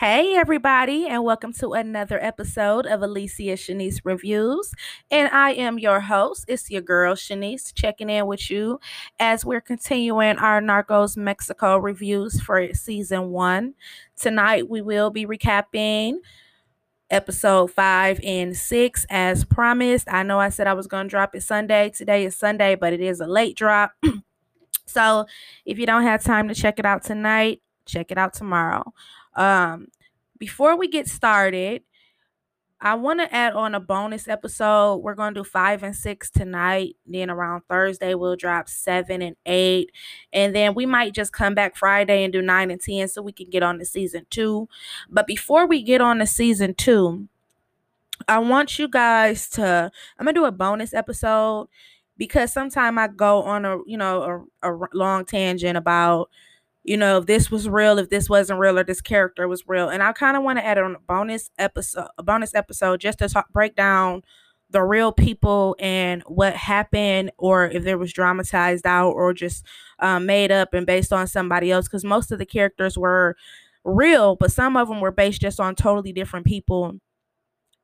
Hey, 0.00 0.34
everybody, 0.34 1.06
and 1.08 1.24
welcome 1.24 1.52
to 1.52 1.74
another 1.74 2.18
episode 2.24 2.86
of 2.86 3.02
Alicia 3.02 3.52
Shanice 3.52 4.00
Reviews. 4.02 4.72
And 5.10 5.28
I 5.28 5.52
am 5.52 5.78
your 5.78 6.00
host. 6.00 6.46
It's 6.48 6.70
your 6.70 6.80
girl, 6.80 7.14
Shanice, 7.14 7.74
checking 7.74 8.08
in 8.08 8.24
with 8.24 8.50
you 8.50 8.80
as 9.18 9.44
we're 9.44 9.60
continuing 9.60 10.38
our 10.38 10.62
Narcos 10.62 11.18
Mexico 11.18 11.76
reviews 11.76 12.40
for 12.40 12.72
season 12.72 13.28
one. 13.28 13.74
Tonight, 14.16 14.70
we 14.70 14.80
will 14.80 15.10
be 15.10 15.26
recapping 15.26 16.20
episode 17.10 17.70
five 17.70 18.20
and 18.24 18.56
six 18.56 19.04
as 19.10 19.44
promised. 19.44 20.08
I 20.10 20.22
know 20.22 20.40
I 20.40 20.48
said 20.48 20.66
I 20.66 20.72
was 20.72 20.86
going 20.86 21.08
to 21.08 21.10
drop 21.10 21.34
it 21.34 21.42
Sunday. 21.42 21.90
Today 21.90 22.24
is 22.24 22.34
Sunday, 22.34 22.74
but 22.74 22.94
it 22.94 23.02
is 23.02 23.20
a 23.20 23.26
late 23.26 23.54
drop. 23.54 23.92
so 24.86 25.26
if 25.66 25.78
you 25.78 25.84
don't 25.84 26.04
have 26.04 26.24
time 26.24 26.48
to 26.48 26.54
check 26.54 26.78
it 26.78 26.86
out 26.86 27.04
tonight, 27.04 27.60
check 27.84 28.10
it 28.10 28.16
out 28.16 28.32
tomorrow. 28.32 28.94
Um, 29.34 29.88
before 30.38 30.76
we 30.76 30.88
get 30.88 31.08
started, 31.08 31.82
I 32.82 32.94
want 32.94 33.20
to 33.20 33.32
add 33.34 33.52
on 33.52 33.74
a 33.74 33.80
bonus 33.80 34.26
episode. 34.26 34.96
We're 34.96 35.14
going 35.14 35.34
to 35.34 35.40
do 35.40 35.44
five 35.44 35.82
and 35.82 35.94
six 35.94 36.30
tonight. 36.30 36.96
Then 37.06 37.28
around 37.28 37.62
Thursday, 37.68 38.14
we'll 38.14 38.36
drop 38.36 38.70
seven 38.70 39.20
and 39.20 39.36
eight. 39.44 39.90
And 40.32 40.54
then 40.54 40.74
we 40.74 40.86
might 40.86 41.12
just 41.12 41.32
come 41.32 41.54
back 41.54 41.76
Friday 41.76 42.24
and 42.24 42.32
do 42.32 42.40
nine 42.40 42.70
and 42.70 42.80
10 42.80 43.08
so 43.08 43.20
we 43.20 43.32
can 43.32 43.50
get 43.50 43.62
on 43.62 43.78
to 43.78 43.84
season 43.84 44.26
two. 44.30 44.66
But 45.10 45.26
before 45.26 45.66
we 45.66 45.82
get 45.82 46.00
on 46.00 46.20
to 46.20 46.26
season 46.26 46.72
two, 46.72 47.28
I 48.26 48.38
want 48.38 48.78
you 48.78 48.88
guys 48.88 49.48
to, 49.50 49.90
I'm 50.18 50.24
going 50.24 50.34
to 50.34 50.40
do 50.40 50.46
a 50.46 50.52
bonus 50.52 50.94
episode 50.94 51.68
because 52.16 52.50
sometimes 52.50 52.96
I 52.96 53.08
go 53.08 53.42
on 53.42 53.66
a, 53.66 53.78
you 53.86 53.98
know, 53.98 54.46
a, 54.62 54.72
a 54.72 54.88
long 54.94 55.26
tangent 55.26 55.76
about 55.76 56.30
you 56.82 56.96
know, 56.96 57.18
if 57.18 57.26
this 57.26 57.50
was 57.50 57.68
real, 57.68 57.98
if 57.98 58.08
this 58.08 58.28
wasn't 58.28 58.58
real, 58.58 58.78
or 58.78 58.84
this 58.84 59.00
character 59.00 59.46
was 59.46 59.64
real. 59.66 59.88
And 59.88 60.02
I 60.02 60.12
kind 60.12 60.36
of 60.36 60.42
want 60.42 60.58
to 60.58 60.64
add 60.64 60.78
on 60.78 60.94
a 60.94 61.00
bonus 61.00 61.50
episode, 61.58 62.08
a 62.18 62.22
bonus 62.22 62.54
episode, 62.54 63.00
just 63.00 63.18
to 63.18 63.28
talk, 63.28 63.52
break 63.52 63.76
down 63.76 64.22
the 64.70 64.82
real 64.82 65.12
people 65.12 65.76
and 65.78 66.22
what 66.26 66.54
happened, 66.54 67.32
or 67.38 67.68
if 67.68 67.82
there 67.82 67.98
was 67.98 68.12
dramatized 68.12 68.86
out 68.86 69.10
or 69.10 69.34
just 69.34 69.64
um, 69.98 70.26
made 70.26 70.52
up 70.52 70.72
and 70.72 70.86
based 70.86 71.12
on 71.12 71.26
somebody 71.26 71.70
else. 71.70 71.86
Because 71.86 72.04
most 72.04 72.32
of 72.32 72.38
the 72.38 72.46
characters 72.46 72.96
were 72.96 73.36
real, 73.84 74.36
but 74.36 74.52
some 74.52 74.76
of 74.76 74.88
them 74.88 75.00
were 75.00 75.12
based 75.12 75.40
just 75.40 75.60
on 75.60 75.74
totally 75.74 76.12
different 76.12 76.46
people 76.46 76.98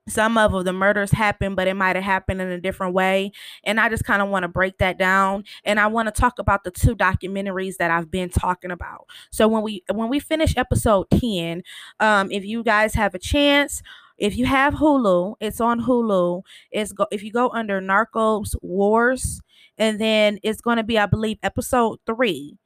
some 0.08 0.38
of 0.38 0.64
the 0.64 0.72
murders 0.72 1.10
happened 1.10 1.56
but 1.56 1.66
it 1.66 1.74
might 1.74 1.96
have 1.96 2.04
happened 2.04 2.40
in 2.40 2.48
a 2.48 2.60
different 2.60 2.94
way 2.94 3.30
and 3.64 3.80
i 3.80 3.88
just 3.88 4.04
kind 4.04 4.22
of 4.22 4.28
want 4.28 4.42
to 4.42 4.48
break 4.48 4.78
that 4.78 4.98
down 4.98 5.42
and 5.64 5.80
i 5.80 5.86
want 5.86 6.06
to 6.06 6.20
talk 6.20 6.38
about 6.38 6.64
the 6.64 6.70
two 6.70 6.94
documentaries 6.94 7.76
that 7.76 7.90
i've 7.90 8.10
been 8.10 8.28
talking 8.28 8.70
about 8.70 9.06
so 9.30 9.48
when 9.48 9.62
we 9.62 9.82
when 9.92 10.08
we 10.08 10.20
finish 10.20 10.56
episode 10.56 11.06
10 11.10 11.62
um 12.00 12.30
if 12.30 12.44
you 12.44 12.62
guys 12.62 12.94
have 12.94 13.14
a 13.14 13.18
chance 13.18 13.82
if 14.18 14.36
you 14.36 14.46
have 14.46 14.74
hulu 14.74 15.34
it's 15.40 15.60
on 15.60 15.80
hulu 15.80 16.42
it's 16.70 16.92
go 16.92 17.06
if 17.10 17.22
you 17.22 17.32
go 17.32 17.50
under 17.50 17.80
narcos 17.80 18.54
wars 18.62 19.40
and 19.78 20.00
then 20.00 20.38
it's 20.42 20.60
going 20.60 20.76
to 20.76 20.84
be 20.84 20.98
i 20.98 21.06
believe 21.06 21.38
episode 21.42 21.98
3 22.06 22.56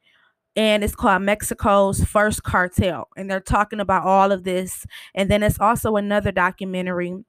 and 0.55 0.83
it's 0.83 0.95
called 0.95 1.21
Mexico's 1.21 2.03
First 2.03 2.43
Cartel. 2.43 3.07
And 3.15 3.29
they're 3.31 3.39
talking 3.39 3.79
about 3.79 4.03
all 4.03 4.31
of 4.31 4.43
this. 4.43 4.85
And 5.15 5.31
then 5.31 5.43
it's 5.43 5.59
also 5.59 5.95
another 5.95 6.31
documentary 6.31 7.23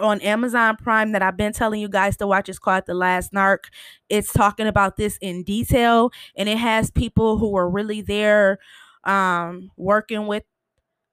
on 0.00 0.20
Amazon 0.20 0.76
Prime 0.76 1.12
that 1.12 1.22
I've 1.22 1.36
been 1.36 1.52
telling 1.52 1.80
you 1.80 1.88
guys 1.88 2.16
to 2.18 2.26
watch. 2.26 2.48
It's 2.48 2.58
called 2.58 2.84
The 2.86 2.94
Last 2.94 3.32
Narc. 3.32 3.64
It's 4.08 4.32
talking 4.32 4.66
about 4.66 4.96
this 4.96 5.18
in 5.20 5.42
detail, 5.42 6.10
and 6.36 6.48
it 6.48 6.58
has 6.58 6.90
people 6.90 7.38
who 7.38 7.50
were 7.50 7.68
really 7.68 8.00
there 8.00 8.58
um, 9.04 9.70
working 9.76 10.26
with 10.26 10.44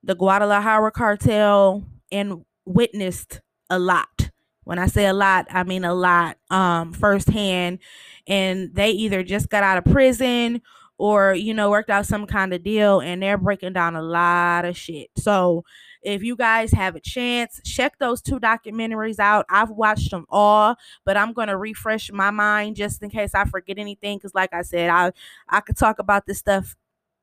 the 0.04 0.16
Guadalajara 0.16 0.92
cartel 0.92 1.84
and 2.12 2.46
witnessed 2.66 3.42
a 3.70 3.80
lot. 3.80 4.30
When 4.64 4.80
I 4.80 4.88
say 4.88 5.06
a 5.06 5.14
lot, 5.14 5.48
I 5.50 5.64
mean 5.64 5.86
a 5.86 5.94
lot 5.94 6.38
um, 6.50 6.92
firsthand. 6.94 7.80
And 8.28 8.74
they 8.74 8.90
either 8.92 9.24
just 9.24 9.50
got 9.50 9.64
out 9.64 9.78
of 9.78 9.86
prison 9.86 10.62
or, 10.98 11.34
you 11.34 11.54
know, 11.54 11.70
worked 11.70 11.90
out 11.90 12.06
some 12.06 12.26
kind 12.26 12.54
of 12.54 12.64
deal, 12.64 13.00
and 13.00 13.22
they're 13.22 13.38
breaking 13.38 13.74
down 13.74 13.96
a 13.96 14.02
lot 14.02 14.66
of 14.66 14.76
shit. 14.76 15.10
So, 15.16 15.64
if 16.02 16.24
you 16.24 16.36
guys 16.36 16.72
have 16.72 16.96
a 16.96 17.00
chance, 17.00 17.60
check 17.64 17.98
those 18.00 18.22
two 18.22 18.40
documentaries 18.40 19.20
out. 19.20 19.46
I've 19.50 19.70
watched 19.72 20.12
them 20.12 20.26
all, 20.30 20.76
but 21.06 21.18
I'm 21.18 21.34
going 21.34 21.48
to 21.50 21.58
refresh 21.58 22.12
my 22.12 22.32
mind 22.32 22.76
just 22.76 23.02
in 23.04 23.10
case 23.10 23.34
I 23.36 23.46
forget 23.46 23.78
anything 23.78 24.20
cuz 24.20 24.34
like 24.36 24.54
I 24.54 24.62
said, 24.62 24.90
I 24.90 25.12
I 25.50 25.62
could 25.62 25.78
talk 25.78 26.00
about 26.00 26.26
this 26.26 26.40
stuff 26.40 26.76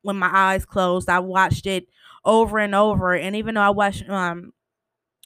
when 0.03 0.17
my 0.17 0.31
eyes 0.33 0.65
closed. 0.65 1.09
I 1.09 1.19
watched 1.21 1.67
it 1.67 1.87
over 2.25 2.59
and 2.59 2.75
over 2.75 3.15
and 3.15 3.37
even 3.37 3.55
though 3.55 3.61
I 3.63 3.71
watched 3.71 4.09
um 4.09 4.53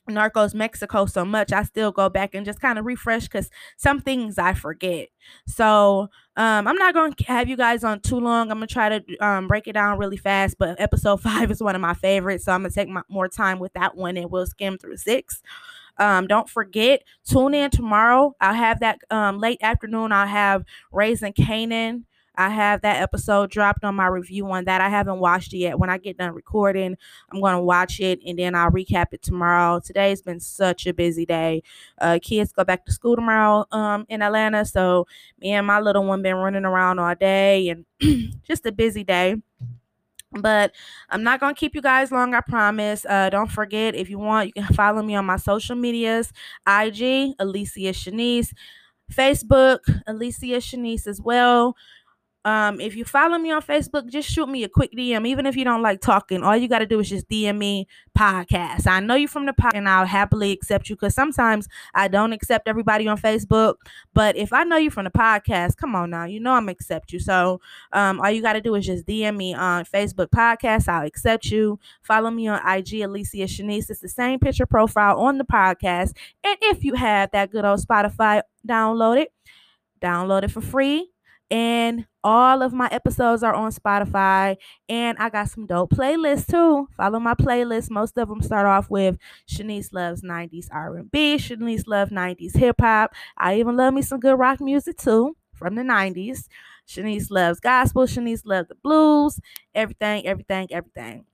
Narcos 0.08 0.54
Mexico 0.54 1.06
so 1.06 1.24
much, 1.24 1.52
I 1.52 1.62
still 1.62 1.92
go 1.92 2.08
back 2.08 2.34
and 2.34 2.44
just 2.44 2.60
kind 2.60 2.78
of 2.78 2.84
refresh 2.84 3.24
because 3.24 3.50
some 3.76 4.00
things 4.00 4.38
I 4.38 4.54
forget. 4.54 5.08
So 5.46 6.08
um, 6.36 6.66
I'm 6.66 6.76
not 6.76 6.94
going 6.94 7.12
to 7.12 7.24
have 7.24 7.48
you 7.48 7.56
guys 7.56 7.84
on 7.84 8.00
too 8.00 8.18
long. 8.20 8.50
I'm 8.50 8.58
going 8.58 8.68
to 8.68 8.72
try 8.72 8.98
to 8.98 9.16
um, 9.18 9.48
break 9.48 9.66
it 9.66 9.72
down 9.72 9.98
really 9.98 10.16
fast, 10.16 10.56
but 10.58 10.80
episode 10.80 11.16
five 11.20 11.50
is 11.50 11.62
one 11.62 11.74
of 11.74 11.80
my 11.80 11.94
favorites. 11.94 12.44
So 12.44 12.52
I'm 12.52 12.62
going 12.62 12.70
to 12.70 12.74
take 12.74 12.88
my, 12.88 13.02
more 13.08 13.28
time 13.28 13.58
with 13.58 13.72
that 13.74 13.96
one 13.96 14.16
and 14.16 14.30
we'll 14.30 14.46
skim 14.46 14.78
through 14.78 14.96
six. 14.96 15.42
Um, 15.98 16.26
don't 16.28 16.48
forget, 16.48 17.02
tune 17.28 17.54
in 17.54 17.70
tomorrow. 17.70 18.34
I'll 18.40 18.54
have 18.54 18.80
that 18.80 19.00
um, 19.10 19.38
late 19.38 19.58
afternoon. 19.62 20.12
I'll 20.12 20.28
have 20.28 20.64
Raising 20.92 21.32
Kanan 21.32 22.04
I 22.38 22.48
have 22.50 22.82
that 22.82 23.02
episode 23.02 23.50
dropped 23.50 23.84
on 23.84 23.96
my 23.96 24.06
review 24.06 24.50
on 24.50 24.64
that. 24.64 24.80
I 24.80 24.88
haven't 24.88 25.18
watched 25.18 25.52
it 25.52 25.58
yet. 25.58 25.78
When 25.78 25.90
I 25.90 25.98
get 25.98 26.16
done 26.16 26.32
recording, 26.32 26.96
I'm 27.32 27.40
going 27.40 27.54
to 27.54 27.60
watch 27.60 27.98
it 27.98 28.20
and 28.24 28.38
then 28.38 28.54
I'll 28.54 28.70
recap 28.70 29.06
it 29.12 29.22
tomorrow. 29.22 29.80
Today's 29.80 30.22
been 30.22 30.40
such 30.40 30.86
a 30.86 30.94
busy 30.94 31.26
day. 31.26 31.62
Uh, 32.00 32.18
kids 32.22 32.52
go 32.52 32.64
back 32.64 32.86
to 32.86 32.92
school 32.92 33.16
tomorrow 33.16 33.66
um, 33.72 34.06
in 34.08 34.22
Atlanta. 34.22 34.64
So 34.64 35.06
me 35.40 35.50
and 35.50 35.66
my 35.66 35.80
little 35.80 36.04
one 36.04 36.22
been 36.22 36.36
running 36.36 36.64
around 36.64 37.00
all 37.00 37.14
day 37.16 37.68
and 37.68 37.84
just 38.44 38.64
a 38.64 38.72
busy 38.72 39.04
day 39.04 39.36
but 40.32 40.72
i'm 41.08 41.22
not 41.22 41.40
going 41.40 41.54
to 41.54 41.58
keep 41.58 41.74
you 41.74 41.80
guys 41.80 42.12
long 42.12 42.34
i 42.34 42.40
promise 42.40 43.06
uh, 43.08 43.30
don't 43.30 43.50
forget 43.50 43.94
if 43.94 44.10
you 44.10 44.18
want 44.18 44.46
you 44.46 44.52
can 44.52 44.74
follow 44.74 45.02
me 45.02 45.14
on 45.14 45.24
my 45.24 45.36
social 45.36 45.74
medias 45.74 46.32
ig 46.66 47.34
alicia 47.38 47.92
shanice 47.92 48.52
facebook 49.10 49.78
alicia 50.06 50.58
shanice 50.58 51.06
as 51.06 51.20
well 51.20 51.74
um, 52.48 52.80
if 52.80 52.96
you 52.96 53.04
follow 53.04 53.36
me 53.36 53.50
on 53.50 53.60
Facebook, 53.60 54.08
just 54.08 54.30
shoot 54.30 54.48
me 54.48 54.64
a 54.64 54.70
quick 54.70 54.90
DM. 54.92 55.28
Even 55.28 55.44
if 55.44 55.54
you 55.54 55.64
don't 55.64 55.82
like 55.82 56.00
talking, 56.00 56.42
all 56.42 56.56
you 56.56 56.66
got 56.66 56.78
to 56.78 56.86
do 56.86 56.98
is 56.98 57.10
just 57.10 57.28
DM 57.28 57.58
me 57.58 57.86
podcast. 58.18 58.86
I 58.86 59.00
know 59.00 59.16
you 59.16 59.28
from 59.28 59.44
the 59.44 59.52
podcast, 59.52 59.74
and 59.74 59.86
I'll 59.86 60.06
happily 60.06 60.52
accept 60.52 60.88
you 60.88 60.96
because 60.96 61.14
sometimes 61.14 61.68
I 61.94 62.08
don't 62.08 62.32
accept 62.32 62.66
everybody 62.66 63.06
on 63.06 63.18
Facebook. 63.18 63.74
But 64.14 64.34
if 64.34 64.54
I 64.54 64.64
know 64.64 64.78
you 64.78 64.90
from 64.90 65.04
the 65.04 65.10
podcast, 65.10 65.76
come 65.76 65.94
on 65.94 66.08
now, 66.08 66.24
you 66.24 66.40
know 66.40 66.52
I'm 66.52 66.70
accept 66.70 67.12
you. 67.12 67.20
So 67.20 67.60
um, 67.92 68.18
all 68.18 68.30
you 68.30 68.40
got 68.40 68.54
to 68.54 68.62
do 68.62 68.74
is 68.76 68.86
just 68.86 69.06
DM 69.06 69.36
me 69.36 69.52
on 69.52 69.84
Facebook 69.84 70.28
podcast. 70.28 70.88
I'll 70.88 71.06
accept 71.06 71.50
you. 71.50 71.78
Follow 72.00 72.30
me 72.30 72.48
on 72.48 72.66
IG, 72.66 73.02
Alicia 73.02 73.44
Shanice. 73.44 73.90
It's 73.90 74.00
the 74.00 74.08
same 74.08 74.40
picture 74.40 74.64
profile 74.64 75.20
on 75.20 75.36
the 75.36 75.44
podcast. 75.44 76.16
And 76.42 76.56
if 76.62 76.82
you 76.82 76.94
have 76.94 77.30
that 77.32 77.50
good 77.50 77.66
old 77.66 77.80
Spotify, 77.80 78.40
download 78.66 79.20
it. 79.20 79.32
Download 80.00 80.44
it 80.44 80.50
for 80.50 80.62
free 80.62 81.10
and 81.50 82.06
all 82.28 82.60
of 82.60 82.74
my 82.74 82.88
episodes 82.92 83.42
are 83.42 83.54
on 83.54 83.72
Spotify. 83.72 84.56
And 84.86 85.16
I 85.18 85.30
got 85.30 85.48
some 85.48 85.66
dope 85.66 85.92
playlists 85.92 86.46
too. 86.46 86.86
Follow 86.94 87.18
my 87.18 87.32
playlist. 87.32 87.90
Most 87.90 88.18
of 88.18 88.28
them 88.28 88.42
start 88.42 88.66
off 88.66 88.90
with 88.90 89.16
Shanice 89.48 89.94
loves 89.94 90.22
90s 90.22 90.68
R&B, 90.70 91.36
Shanice 91.38 91.86
loves 91.86 92.12
90s 92.12 92.54
hip 92.54 92.76
hop. 92.82 93.14
I 93.38 93.56
even 93.58 93.78
love 93.78 93.94
me 93.94 94.02
some 94.02 94.20
good 94.20 94.38
rock 94.38 94.60
music 94.60 94.98
too 94.98 95.36
from 95.54 95.74
the 95.74 95.82
90s. 95.82 96.48
Shanice 96.86 97.30
loves 97.30 97.60
gospel. 97.60 98.02
Shanice 98.04 98.42
loves 98.44 98.68
the 98.68 98.74
blues. 98.74 99.40
Everything, 99.74 100.26
everything, 100.26 100.68
everything. 100.70 101.24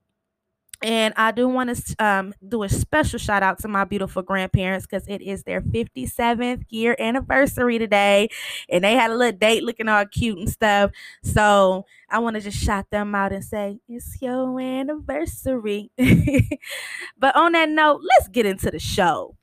And 0.85 1.15
I 1.17 1.31
do 1.31 1.49
want 1.49 1.75
to 1.75 2.05
um, 2.05 2.35
do 2.47 2.63
a 2.63 2.69
special 2.69 3.19
shout 3.19 3.43
out 3.43 3.59
to 3.61 3.69
my 3.69 3.85
beautiful 3.85 4.21
grandparents 4.21 4.87
because 4.87 5.09
it 5.09 5.23
is 5.23 5.45
their 5.45 5.63
57th 5.63 6.65
year 6.69 6.95
anniversary 6.99 7.79
today. 7.79 8.29
And 8.69 8.85
they 8.85 8.93
had 8.93 9.11
a 9.11 9.15
little 9.15 9.39
date 9.39 9.63
looking 9.63 9.89
all 9.89 10.05
cute 10.05 10.37
and 10.37 10.51
stuff. 10.51 10.91
So 11.23 11.87
I 12.11 12.19
want 12.19 12.37
to 12.37 12.43
just 12.43 12.63
shout 12.63 12.91
them 12.91 13.15
out 13.15 13.33
and 13.33 13.43
say, 13.43 13.79
It's 13.89 14.21
your 14.21 14.61
anniversary. 14.61 15.91
but 17.19 17.35
on 17.35 17.53
that 17.53 17.71
note, 17.71 18.03
let's 18.03 18.29
get 18.29 18.45
into 18.45 18.71
the 18.71 18.79
show. 18.79 19.37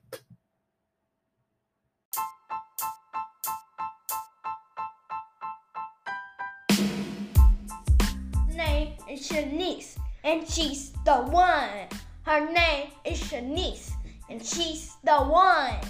Name 8.54 8.92
is 9.10 9.28
Shanice 9.28 10.01
and 10.24 10.48
she's 10.48 10.92
the 11.04 11.14
one. 11.14 11.88
Her 12.22 12.52
name 12.52 12.88
is 13.04 13.20
Shanice, 13.20 13.90
and 14.30 14.44
she's 14.44 14.96
the 15.02 15.16
one. 15.16 15.80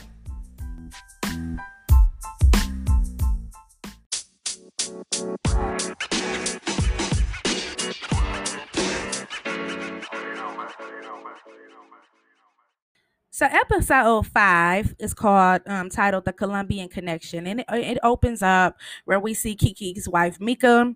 So 13.35 13.47
episode 13.47 14.27
five 14.29 14.95
is 14.99 15.15
called 15.15 15.63
um, 15.67 15.91
titled 15.91 16.25
"The 16.25 16.33
Colombian 16.33 16.89
Connection," 16.89 17.47
and 17.47 17.61
it, 17.61 17.67
it 17.71 17.99
opens 18.03 18.43
up 18.43 18.77
where 19.05 19.19
we 19.19 19.35
see 19.35 19.57
Kiki's 19.57 20.09
wife 20.09 20.41
Mika. 20.41 20.95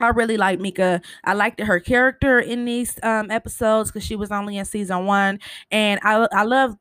I 0.00 0.08
really 0.08 0.36
like 0.36 0.60
Mika. 0.60 1.00
I 1.24 1.34
liked 1.34 1.60
her 1.60 1.80
character 1.80 2.38
in 2.38 2.64
these 2.64 2.98
um, 3.02 3.30
episodes 3.30 3.90
because 3.90 4.04
she 4.04 4.16
was 4.16 4.30
only 4.30 4.58
in 4.58 4.64
season 4.64 5.06
one, 5.06 5.40
and 5.70 6.00
I 6.02 6.26
I 6.32 6.42
love 6.44 6.76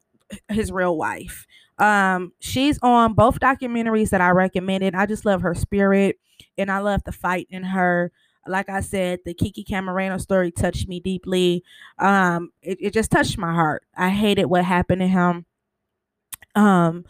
his 0.50 0.72
real 0.72 0.98
wife. 0.98 1.46
Um, 1.78 2.32
she's 2.40 2.80
on 2.82 3.14
both 3.14 3.40
documentaries 3.40 4.10
that 4.12 4.22
I 4.22 4.30
recommended. 4.30 4.96
I 4.96 5.06
just 5.06 5.26
love 5.26 5.42
her 5.42 5.54
spirit, 5.56 6.18
and 6.58 6.72
I 6.72 6.80
love 6.80 7.04
the 7.04 7.12
fight 7.12 7.48
in 7.50 7.64
her 7.64 8.12
like 8.48 8.70
I 8.70 8.82
said, 8.82 9.20
the 9.26 9.34
Kiki 9.34 9.64
Camarena 9.64 10.22
story 10.22 10.52
touched 10.52 10.88
me 10.88 11.00
deeply. 11.00 11.64
Um, 11.98 12.52
it, 12.62 12.78
it 12.80 12.94
just 12.94 13.10
touched 13.10 13.40
my 13.40 13.52
heart. 13.52 13.84
I 13.98 14.10
hated 14.10 14.46
what 14.46 14.64
happened 14.64 15.02
to 15.02 15.08
him. 15.08 15.46
Um, 16.56 17.06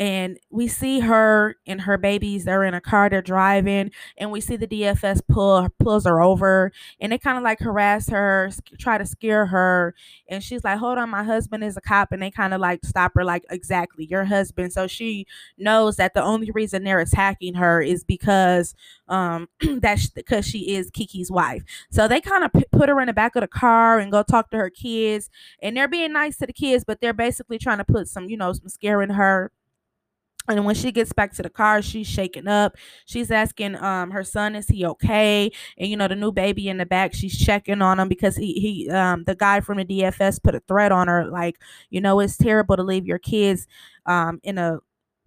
and 0.00 0.38
we 0.50 0.66
see 0.66 1.00
her 1.00 1.56
and 1.66 1.82
her 1.82 1.98
babies 1.98 2.44
they're 2.46 2.64
in 2.64 2.74
a 2.74 2.80
car 2.80 3.08
they're 3.08 3.22
driving 3.22 3.92
and 4.18 4.32
we 4.32 4.40
see 4.40 4.56
the 4.56 4.66
dfs 4.66 5.22
pull 5.28 5.68
pulls 5.78 6.06
her 6.06 6.20
over 6.22 6.72
and 7.00 7.12
they 7.12 7.18
kind 7.18 7.38
of 7.38 7.44
like 7.44 7.60
harass 7.60 8.08
her 8.08 8.50
try 8.78 8.98
to 8.98 9.06
scare 9.06 9.46
her 9.46 9.94
and 10.28 10.42
she's 10.42 10.64
like 10.64 10.78
hold 10.78 10.98
on 10.98 11.10
my 11.10 11.22
husband 11.22 11.62
is 11.62 11.76
a 11.76 11.80
cop 11.80 12.12
and 12.12 12.22
they 12.22 12.30
kind 12.30 12.54
of 12.54 12.60
like 12.60 12.80
stop 12.84 13.12
her 13.14 13.24
like 13.24 13.44
exactly 13.50 14.04
your 14.06 14.24
husband. 14.24 14.72
So 14.72 14.86
she 14.86 15.26
knows 15.58 15.96
that 15.96 16.14
the 16.14 16.22
only 16.22 16.50
reason 16.50 16.84
they're 16.84 17.00
attacking 17.00 17.54
her 17.54 17.82
is 17.82 18.04
because 18.04 18.74
um 19.08 19.48
that's 19.80 20.08
because 20.08 20.46
she 20.46 20.74
is 20.74 20.90
kiki's 20.90 21.30
wife. 21.30 21.62
So 21.90 22.08
they 22.08 22.20
kind 22.20 22.44
of 22.44 22.52
p- 22.52 22.64
put 22.72 22.88
her 22.88 23.00
in 23.00 23.06
the 23.06 23.12
back 23.12 23.36
of 23.36 23.42
the 23.42 23.48
car 23.48 23.98
and 23.98 24.12
go 24.12 24.22
talk 24.22 24.50
to 24.50 24.56
her 24.56 24.70
kids 24.70 25.30
and 25.62 25.76
they're 25.76 25.88
being 25.88 26.12
nice 26.12 26.36
to 26.38 26.46
the 26.46 26.52
kids 26.52 26.84
but 26.84 27.00
they're 27.00 27.12
basically 27.12 27.58
trying 27.58 27.78
to 27.78 27.84
put 27.84 28.08
some 28.08 28.28
you 28.28 28.36
know 28.36 28.52
some 28.52 28.68
scaring 28.68 29.10
her 29.10 29.50
and 30.56 30.64
when 30.64 30.74
she 30.74 30.92
gets 30.92 31.12
back 31.12 31.32
to 31.34 31.42
the 31.42 31.50
car, 31.50 31.82
she's 31.82 32.06
shaking 32.06 32.48
up. 32.48 32.76
She's 33.06 33.30
asking 33.30 33.76
um 33.76 34.10
her 34.10 34.24
son, 34.24 34.54
is 34.56 34.68
he 34.68 34.84
okay? 34.86 35.50
And 35.78 35.88
you 35.90 35.96
know, 35.96 36.08
the 36.08 36.16
new 36.16 36.32
baby 36.32 36.68
in 36.68 36.78
the 36.78 36.86
back, 36.86 37.14
she's 37.14 37.36
checking 37.38 37.82
on 37.82 37.98
him 38.00 38.08
because 38.08 38.36
he 38.36 38.54
he 38.54 38.90
um 38.90 39.24
the 39.24 39.34
guy 39.34 39.60
from 39.60 39.78
the 39.78 39.84
DFS 39.84 40.38
put 40.38 40.54
a 40.54 40.60
threat 40.60 40.92
on 40.92 41.08
her, 41.08 41.26
like, 41.26 41.56
you 41.90 42.00
know, 42.00 42.20
it's 42.20 42.36
terrible 42.36 42.76
to 42.76 42.82
leave 42.82 43.06
your 43.06 43.18
kids 43.18 43.66
um 44.06 44.40
in 44.42 44.58
a 44.58 44.78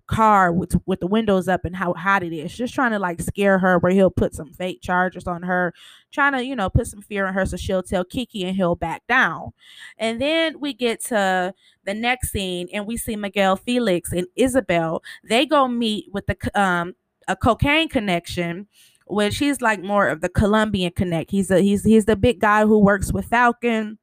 car 0.07 0.51
with 0.51 0.75
with 0.85 1.00
the 1.00 1.07
windows 1.07 1.47
up 1.47 1.65
and 1.65 1.75
how 1.75 1.94
hot 1.94 2.23
it 2.23 2.33
is. 2.33 2.55
Just 2.55 2.73
trying 2.73 2.91
to 2.91 3.00
like 3.00 3.21
scare 3.21 3.59
her 3.59 3.79
where 3.79 3.91
he'll 3.91 4.11
put 4.11 4.33
some 4.33 4.51
fake 4.53 4.81
charges 4.81 5.27
on 5.27 5.44
her, 5.44 5.73
trying 6.11 6.33
to, 6.33 6.44
you 6.44 6.55
know, 6.55 6.69
put 6.69 6.88
some 6.88 7.01
fear 7.01 7.25
in 7.25 7.33
her 7.33 7.45
so 7.45 7.57
she'll 7.57 7.83
tell 7.83 8.03
Kiki 8.03 8.44
and 8.44 8.55
he'll 8.55 8.75
back 8.75 9.03
down. 9.07 9.51
And 9.97 10.21
then 10.21 10.59
we 10.59 10.73
get 10.73 11.03
to 11.05 11.53
the 11.85 11.94
next 11.94 12.31
scene 12.31 12.67
and 12.73 12.85
we 12.85 12.97
see 12.97 13.15
Miguel 13.15 13.55
Felix 13.55 14.11
and 14.11 14.27
Isabel. 14.35 15.01
They 15.23 15.45
go 15.45 15.67
meet 15.67 16.05
with 16.11 16.25
the 16.27 16.59
um 16.59 16.95
a 17.27 17.35
cocaine 17.35 17.88
connection 17.88 18.67
which 19.07 19.38
he's 19.38 19.61
like 19.61 19.81
more 19.81 20.07
of 20.07 20.21
the 20.21 20.29
Colombian 20.29 20.91
connect. 20.91 21.31
He's 21.31 21.51
a 21.51 21.59
he's 21.59 21.83
he's 21.83 22.05
the 22.05 22.15
big 22.15 22.39
guy 22.39 22.65
who 22.65 22.79
works 22.79 23.11
with 23.11 23.25
Falcon 23.25 23.97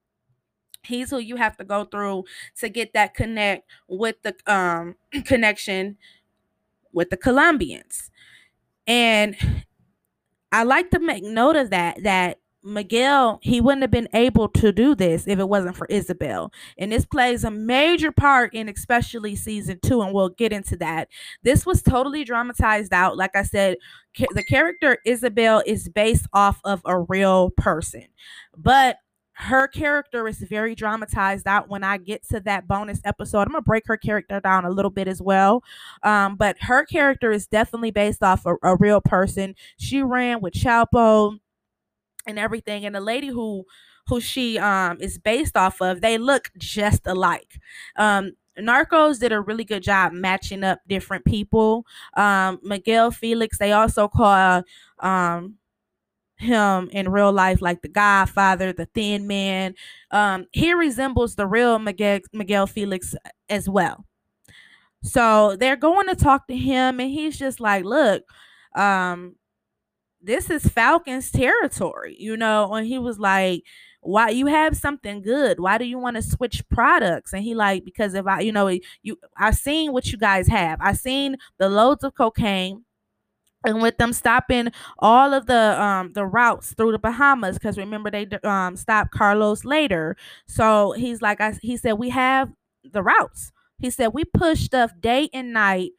he's 0.83 1.11
who 1.11 1.19
you 1.19 1.37
have 1.37 1.57
to 1.59 1.65
go 1.65 1.85
through 1.85 2.25
to 2.59 2.69
get 2.69 2.93
that 2.95 3.15
connect 3.15 3.69
with 3.89 4.17
the 4.23 4.35
um 4.47 4.97
connection 5.25 5.97
with 6.93 7.11
the 7.11 7.17
Colombians. 7.17 8.11
And 8.87 9.37
I 10.53 10.65
like 10.65 10.91
to 10.91 10.99
make 10.99 11.23
note 11.23 11.57
of 11.57 11.71
that 11.71 12.03
that 12.03 12.39
Miguel, 12.63 13.39
he 13.43 13.61
wouldn't 13.61 13.83
have 13.83 13.91
been 13.91 14.09
able 14.13 14.49
to 14.49 14.71
do 14.71 14.95
this 14.95 15.27
if 15.27 15.39
it 15.39 15.49
wasn't 15.49 15.77
for 15.77 15.87
Isabel. 15.87 16.53
And 16.77 16.93
this 16.93 17.07
plays 17.07 17.43
a 17.43 17.51
major 17.51 18.13
part 18.13 18.53
in 18.55 18.69
especially 18.69 19.35
season 19.35 19.79
two, 19.83 20.03
and 20.03 20.13
we'll 20.13 20.29
get 20.31 20.53
into 20.53 20.77
that. 20.77 21.09
This 21.43 21.65
was 21.65 21.83
totally 21.83 22.23
dramatized 22.23 22.93
out. 22.93 23.17
Like 23.17 23.35
I 23.35 23.45
said, 23.45 23.79
the 24.35 24.45
character 24.45 24.99
Isabel 25.07 25.63
is 25.65 25.89
based 25.89 26.27
off 26.35 26.61
of 26.65 26.83
a 26.85 27.01
real 27.01 27.51
person. 27.51 28.07
But 28.57 28.97
her 29.41 29.67
character 29.67 30.29
is 30.29 30.39
very 30.39 30.75
dramatized 30.75 31.47
out 31.47 31.69
when 31.69 31.83
I 31.83 31.97
get 31.97 32.29
to 32.29 32.41
that 32.41 32.69
bonus 32.69 33.01
episode. 33.05 33.43
I'm 33.43 33.53
gonna 33.53 33.63
break 33.63 33.87
her 33.87 33.97
character 33.97 34.39
down 34.39 34.67
a 34.67 34.71
little 34.71 34.91
bit 34.91 35.09
as 35.09 35.23
well. 35.23 35.65
Um, 36.03 36.37
but 36.37 36.57
her 36.61 36.85
character 36.85 37.33
is 37.33 37.47
definitely 37.47 37.91
based 37.91 38.23
off 38.23 38.45
a, 38.45 38.57
a 38.63 38.77
real 38.77 39.01
person. 39.01 39.55
She 39.79 40.03
ran 40.03 40.41
with 40.43 40.53
Chapo 40.53 41.39
and 42.27 42.39
everything, 42.39 42.85
and 42.85 42.95
the 42.95 43.01
lady 43.01 43.29
who 43.29 43.65
who 44.09 44.21
she 44.21 44.59
um 44.59 44.99
is 45.01 45.19
based 45.19 45.57
off 45.57 45.81
of, 45.81 46.03
they 46.03 46.19
look 46.19 46.51
just 46.59 47.07
alike. 47.07 47.59
Um, 47.97 48.33
Narcos 48.59 49.21
did 49.21 49.33
a 49.33 49.41
really 49.41 49.65
good 49.65 49.83
job 49.83 50.13
matching 50.13 50.65
up 50.65 50.81
different 50.87 51.25
people. 51.25 51.87
Um, 52.15 52.59
Miguel 52.63 53.11
Felix, 53.11 53.57
they 53.59 53.73
also 53.73 54.07
call 54.07 54.65
um 54.99 55.57
him 56.41 56.89
in 56.93 57.11
real 57.11 57.33
life, 57.33 57.63
like 57.63 57.83
the 57.83 57.89
Godfather, 57.89 58.73
the 58.73 58.87
Thin 58.87 59.27
Man. 59.27 59.75
Um, 60.11 60.47
he 60.53 60.73
resembles 60.75 61.37
the 61.37 61.47
real 61.47 61.79
Miguel 61.79 62.21
Miguel 62.33 62.67
Felix 62.67 63.15
as 63.49 63.69
well. 63.69 64.05
So 65.03 65.57
they're 65.57 65.77
going 65.77 66.09
to 66.09 66.15
talk 66.15 66.47
to 66.49 66.57
him, 66.57 67.01
and 67.01 67.11
he's 67.11 67.39
just 67.39 67.61
like, 67.61 67.85
"Look, 67.85 68.25
um, 68.77 69.37
this 70.23 70.51
is 70.51 70.67
Falcon's 70.67 71.31
territory," 71.31 72.17
you 72.19 72.37
know. 72.37 72.75
And 72.75 72.87
he 72.87 72.99
was 72.99 73.19
like, 73.19 73.65
"Why 74.03 74.31
you 74.31 74.47
have 74.47 74.77
something 74.77 75.23
good? 75.23 75.61
Why 75.61 75.79
do 75.79 75.85
you 75.87 75.99
want 75.99 76.17
to 76.17 76.23
switch 76.23 76.67
products?" 76.69 77.33
And 77.33 77.43
he 77.43 77.55
like, 77.55 77.85
"Because 77.85 78.15
if 78.15 78.27
I, 78.27 78.41
you 78.41 78.53
know, 78.53 78.69
you, 79.03 79.17
I've 79.39 79.57
seen 79.57 79.93
what 79.93 80.13
you 80.13 80.19
guys 80.19 80.49
have. 80.49 80.79
I've 80.83 80.99
seen 80.99 81.37
the 81.59 81.69
loads 81.71 82.05
of 82.05 82.15
cocaine." 82.15 82.85
And 83.65 83.83
with 83.83 83.99
them 83.99 84.15
stopping 84.15 84.73
all 84.99 85.35
of 85.35 85.45
the 85.47 85.81
um 85.83 86.13
the 86.15 86.25
routes 86.25 86.73
through 86.75 86.93
the 86.93 86.99
Bahamas 86.99 87.59
because 87.59 87.77
remember 87.77 88.11
they 88.11 88.27
um 88.43 88.75
stopped 88.77 89.11
Carlos 89.11 89.65
Lehder 89.65 90.15
so 90.47 90.93
he's 90.93 91.21
like 91.21 91.43
I 91.43 91.53
he 91.61 91.77
said 91.77 91.95
we 91.95 92.09
have 92.11 92.51
the 92.91 93.03
routes 93.03 93.53
he 93.79 93.91
said 93.91 94.09
we 94.15 94.25
push 94.25 94.61
stuff 94.61 94.93
day 94.99 95.29
and 95.35 95.53
night 95.53 95.91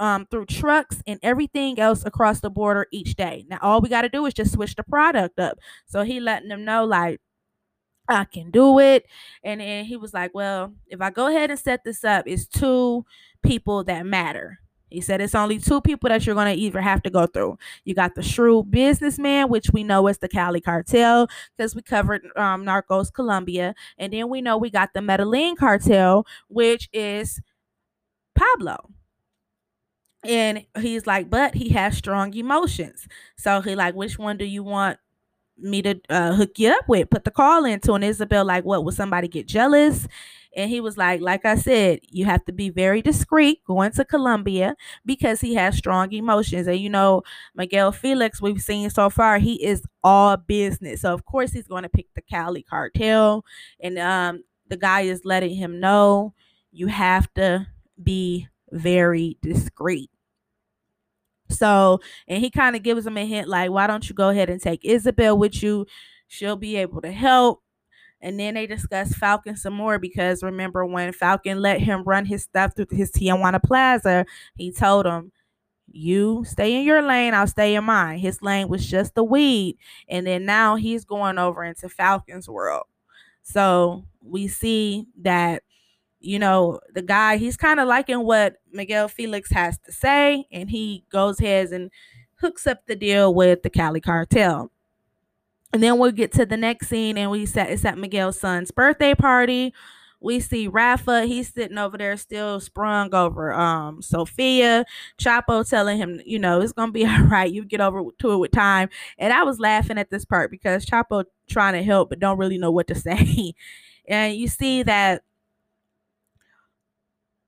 um 0.00 0.26
through 0.30 0.46
trucks 0.46 1.02
and 1.06 1.18
everything 1.22 1.78
else 1.80 2.04
across 2.04 2.40
the 2.40 2.50
border 2.50 2.86
each 2.92 3.14
day 3.16 3.46
now 3.48 3.58
all 3.62 3.80
we 3.80 3.88
got 3.88 4.02
to 4.02 4.08
do 4.08 4.26
is 4.26 4.34
just 4.34 4.52
switch 4.52 4.76
the 4.76 4.84
product 4.84 5.38
up 5.40 5.58
so 5.86 6.02
he 6.02 6.20
letting 6.20 6.48
them 6.48 6.64
know 6.64 6.84
like 6.84 7.20
I 8.08 8.24
can 8.24 8.50
do 8.50 8.78
it. 8.80 9.06
And 9.44 9.60
then 9.60 9.84
he 9.84 9.96
was 9.96 10.12
like, 10.12 10.32
Well, 10.34 10.74
if 10.88 11.00
I 11.00 11.10
go 11.10 11.28
ahead 11.28 11.50
and 11.50 11.58
set 11.58 11.84
this 11.84 12.04
up, 12.04 12.24
it's 12.26 12.46
two 12.46 13.04
people 13.42 13.84
that 13.84 14.06
matter. 14.06 14.58
He 14.90 15.00
said 15.00 15.20
it's 15.20 15.34
only 15.34 15.58
two 15.58 15.80
people 15.80 16.08
that 16.08 16.26
you're 16.26 16.34
going 16.34 16.54
to 16.54 16.60
either 16.60 16.80
have 16.80 17.02
to 17.04 17.10
go 17.10 17.26
through. 17.26 17.58
You 17.84 17.94
got 17.94 18.14
the 18.14 18.22
shrewd 18.22 18.70
businessman, 18.70 19.48
which 19.48 19.70
we 19.72 19.84
know 19.84 20.08
is 20.08 20.18
the 20.18 20.28
Cali 20.28 20.60
cartel 20.60 21.28
because 21.56 21.74
we 21.74 21.82
covered 21.82 22.22
um, 22.36 22.64
Narcos 22.64 23.12
Colombia. 23.12 23.74
And 23.98 24.12
then 24.12 24.28
we 24.28 24.40
know 24.42 24.58
we 24.58 24.70
got 24.70 24.92
the 24.94 25.02
Medellin 25.02 25.56
cartel, 25.56 26.26
which 26.48 26.88
is 26.92 27.40
Pablo. 28.34 28.90
And 30.24 30.66
he's 30.78 31.06
like, 31.06 31.30
but 31.30 31.54
he 31.54 31.70
has 31.70 31.96
strong 31.96 32.34
emotions. 32.34 33.08
So 33.36 33.60
he 33.62 33.74
like, 33.74 33.94
which 33.94 34.18
one 34.18 34.36
do 34.36 34.44
you 34.44 34.62
want 34.62 34.98
me 35.56 35.82
to 35.82 36.00
uh, 36.10 36.34
hook 36.34 36.58
you 36.58 36.70
up 36.70 36.88
with? 36.88 37.10
Put 37.10 37.24
the 37.24 37.30
call 37.30 37.64
into. 37.64 37.94
And 37.94 38.04
Isabel 38.04 38.44
like, 38.44 38.64
what? 38.64 38.84
Will 38.84 38.92
somebody 38.92 39.28
get 39.28 39.46
jealous? 39.46 40.06
And 40.56 40.70
he 40.70 40.80
was 40.80 40.96
like, 40.96 41.20
like 41.20 41.44
I 41.44 41.54
said, 41.54 42.00
you 42.02 42.24
have 42.24 42.44
to 42.46 42.52
be 42.52 42.70
very 42.70 43.02
discreet 43.02 43.62
going 43.66 43.92
to 43.92 44.04
Colombia 44.04 44.74
because 45.06 45.40
he 45.40 45.54
has 45.54 45.76
strong 45.76 46.12
emotions. 46.12 46.66
And 46.66 46.78
you 46.78 46.90
know, 46.90 47.22
Miguel 47.54 47.92
Felix, 47.92 48.42
we've 48.42 48.60
seen 48.60 48.90
so 48.90 49.10
far, 49.10 49.38
he 49.38 49.62
is 49.64 49.82
all 50.02 50.36
business. 50.36 51.02
So 51.02 51.14
of 51.14 51.24
course 51.24 51.52
he's 51.52 51.68
going 51.68 51.84
to 51.84 51.88
pick 51.88 52.06
the 52.14 52.22
Cali 52.22 52.62
cartel. 52.62 53.44
And 53.80 53.98
um, 53.98 54.42
the 54.68 54.76
guy 54.76 55.02
is 55.02 55.24
letting 55.24 55.54
him 55.54 55.78
know 55.78 56.34
you 56.72 56.88
have 56.88 57.32
to 57.34 57.66
be 58.02 58.48
very 58.72 59.36
discreet. 59.42 60.10
So, 61.48 62.00
and 62.28 62.40
he 62.42 62.50
kind 62.50 62.76
of 62.76 62.82
gives 62.82 63.06
him 63.06 63.18
a 63.18 63.26
hint 63.26 63.48
like, 63.48 63.70
why 63.70 63.86
don't 63.86 64.08
you 64.08 64.14
go 64.14 64.28
ahead 64.28 64.50
and 64.50 64.60
take 64.60 64.84
Isabel 64.84 65.36
with 65.36 65.62
you? 65.62 65.86
She'll 66.28 66.56
be 66.56 66.76
able 66.76 67.02
to 67.02 67.10
help. 67.10 67.62
And 68.22 68.38
then 68.38 68.54
they 68.54 68.66
discussed 68.66 69.16
Falcon 69.16 69.56
some 69.56 69.72
more 69.72 69.98
because 69.98 70.42
remember 70.42 70.84
when 70.84 71.12
Falcon 71.12 71.60
let 71.60 71.80
him 71.80 72.02
run 72.04 72.26
his 72.26 72.42
stuff 72.42 72.74
through 72.76 72.86
his 72.90 73.10
Tijuana 73.10 73.62
Plaza, 73.62 74.26
he 74.56 74.72
told 74.72 75.06
him, 75.06 75.32
You 75.90 76.44
stay 76.44 76.74
in 76.74 76.84
your 76.84 77.02
lane, 77.02 77.32
I'll 77.34 77.46
stay 77.46 77.74
in 77.74 77.84
mine. 77.84 78.18
His 78.18 78.42
lane 78.42 78.68
was 78.68 78.86
just 78.86 79.14
the 79.14 79.24
weed. 79.24 79.78
And 80.08 80.26
then 80.26 80.44
now 80.44 80.76
he's 80.76 81.04
going 81.04 81.38
over 81.38 81.64
into 81.64 81.88
Falcon's 81.88 82.48
world. 82.48 82.84
So 83.42 84.04
we 84.22 84.48
see 84.48 85.06
that, 85.22 85.62
you 86.20 86.38
know, 86.38 86.80
the 86.94 87.02
guy, 87.02 87.38
he's 87.38 87.56
kind 87.56 87.80
of 87.80 87.88
liking 87.88 88.24
what 88.24 88.56
Miguel 88.70 89.08
Felix 89.08 89.50
has 89.50 89.78
to 89.86 89.92
say, 89.92 90.44
and 90.52 90.70
he 90.70 91.04
goes 91.10 91.40
ahead 91.40 91.68
and 91.70 91.90
hooks 92.40 92.66
up 92.66 92.86
the 92.86 92.96
deal 92.96 93.34
with 93.34 93.62
the 93.62 93.70
Cali 93.70 94.00
cartel. 94.00 94.70
And 95.72 95.82
then 95.82 95.98
we'll 95.98 96.10
get 96.12 96.32
to 96.32 96.46
the 96.46 96.56
next 96.56 96.88
scene, 96.88 97.16
and 97.16 97.30
we 97.30 97.46
set 97.46 97.70
it's 97.70 97.84
at 97.84 97.98
Miguel's 97.98 98.38
son's 98.38 98.70
birthday 98.72 99.14
party. 99.14 99.72
we 100.20 100.40
see 100.40 100.68
Rafa, 100.68 101.24
he's 101.26 101.52
sitting 101.54 101.78
over 101.78 101.96
there 101.96 102.16
still 102.16 102.60
sprung 102.60 103.14
over 103.14 103.52
um 103.54 104.02
Sophia, 104.02 104.84
Chapo 105.18 105.68
telling 105.68 105.98
him, 105.98 106.20
you 106.26 106.38
know, 106.38 106.60
it's 106.60 106.72
gonna 106.72 106.92
be 106.92 107.06
all 107.06 107.22
right, 107.24 107.50
you 107.52 107.64
get 107.64 107.80
over 107.80 108.02
to 108.18 108.32
it 108.32 108.38
with 108.38 108.50
time. 108.52 108.88
And 109.18 109.32
I 109.32 109.44
was 109.44 109.60
laughing 109.60 109.98
at 109.98 110.10
this 110.10 110.24
part 110.24 110.50
because 110.50 110.84
Chapo 110.86 111.24
trying 111.48 111.74
to 111.74 111.82
help 111.82 112.10
but 112.10 112.18
don't 112.20 112.38
really 112.38 112.58
know 112.58 112.70
what 112.70 112.86
to 112.88 112.94
say. 112.96 113.54
and 114.08 114.34
you 114.36 114.48
see 114.48 114.82
that 114.84 115.22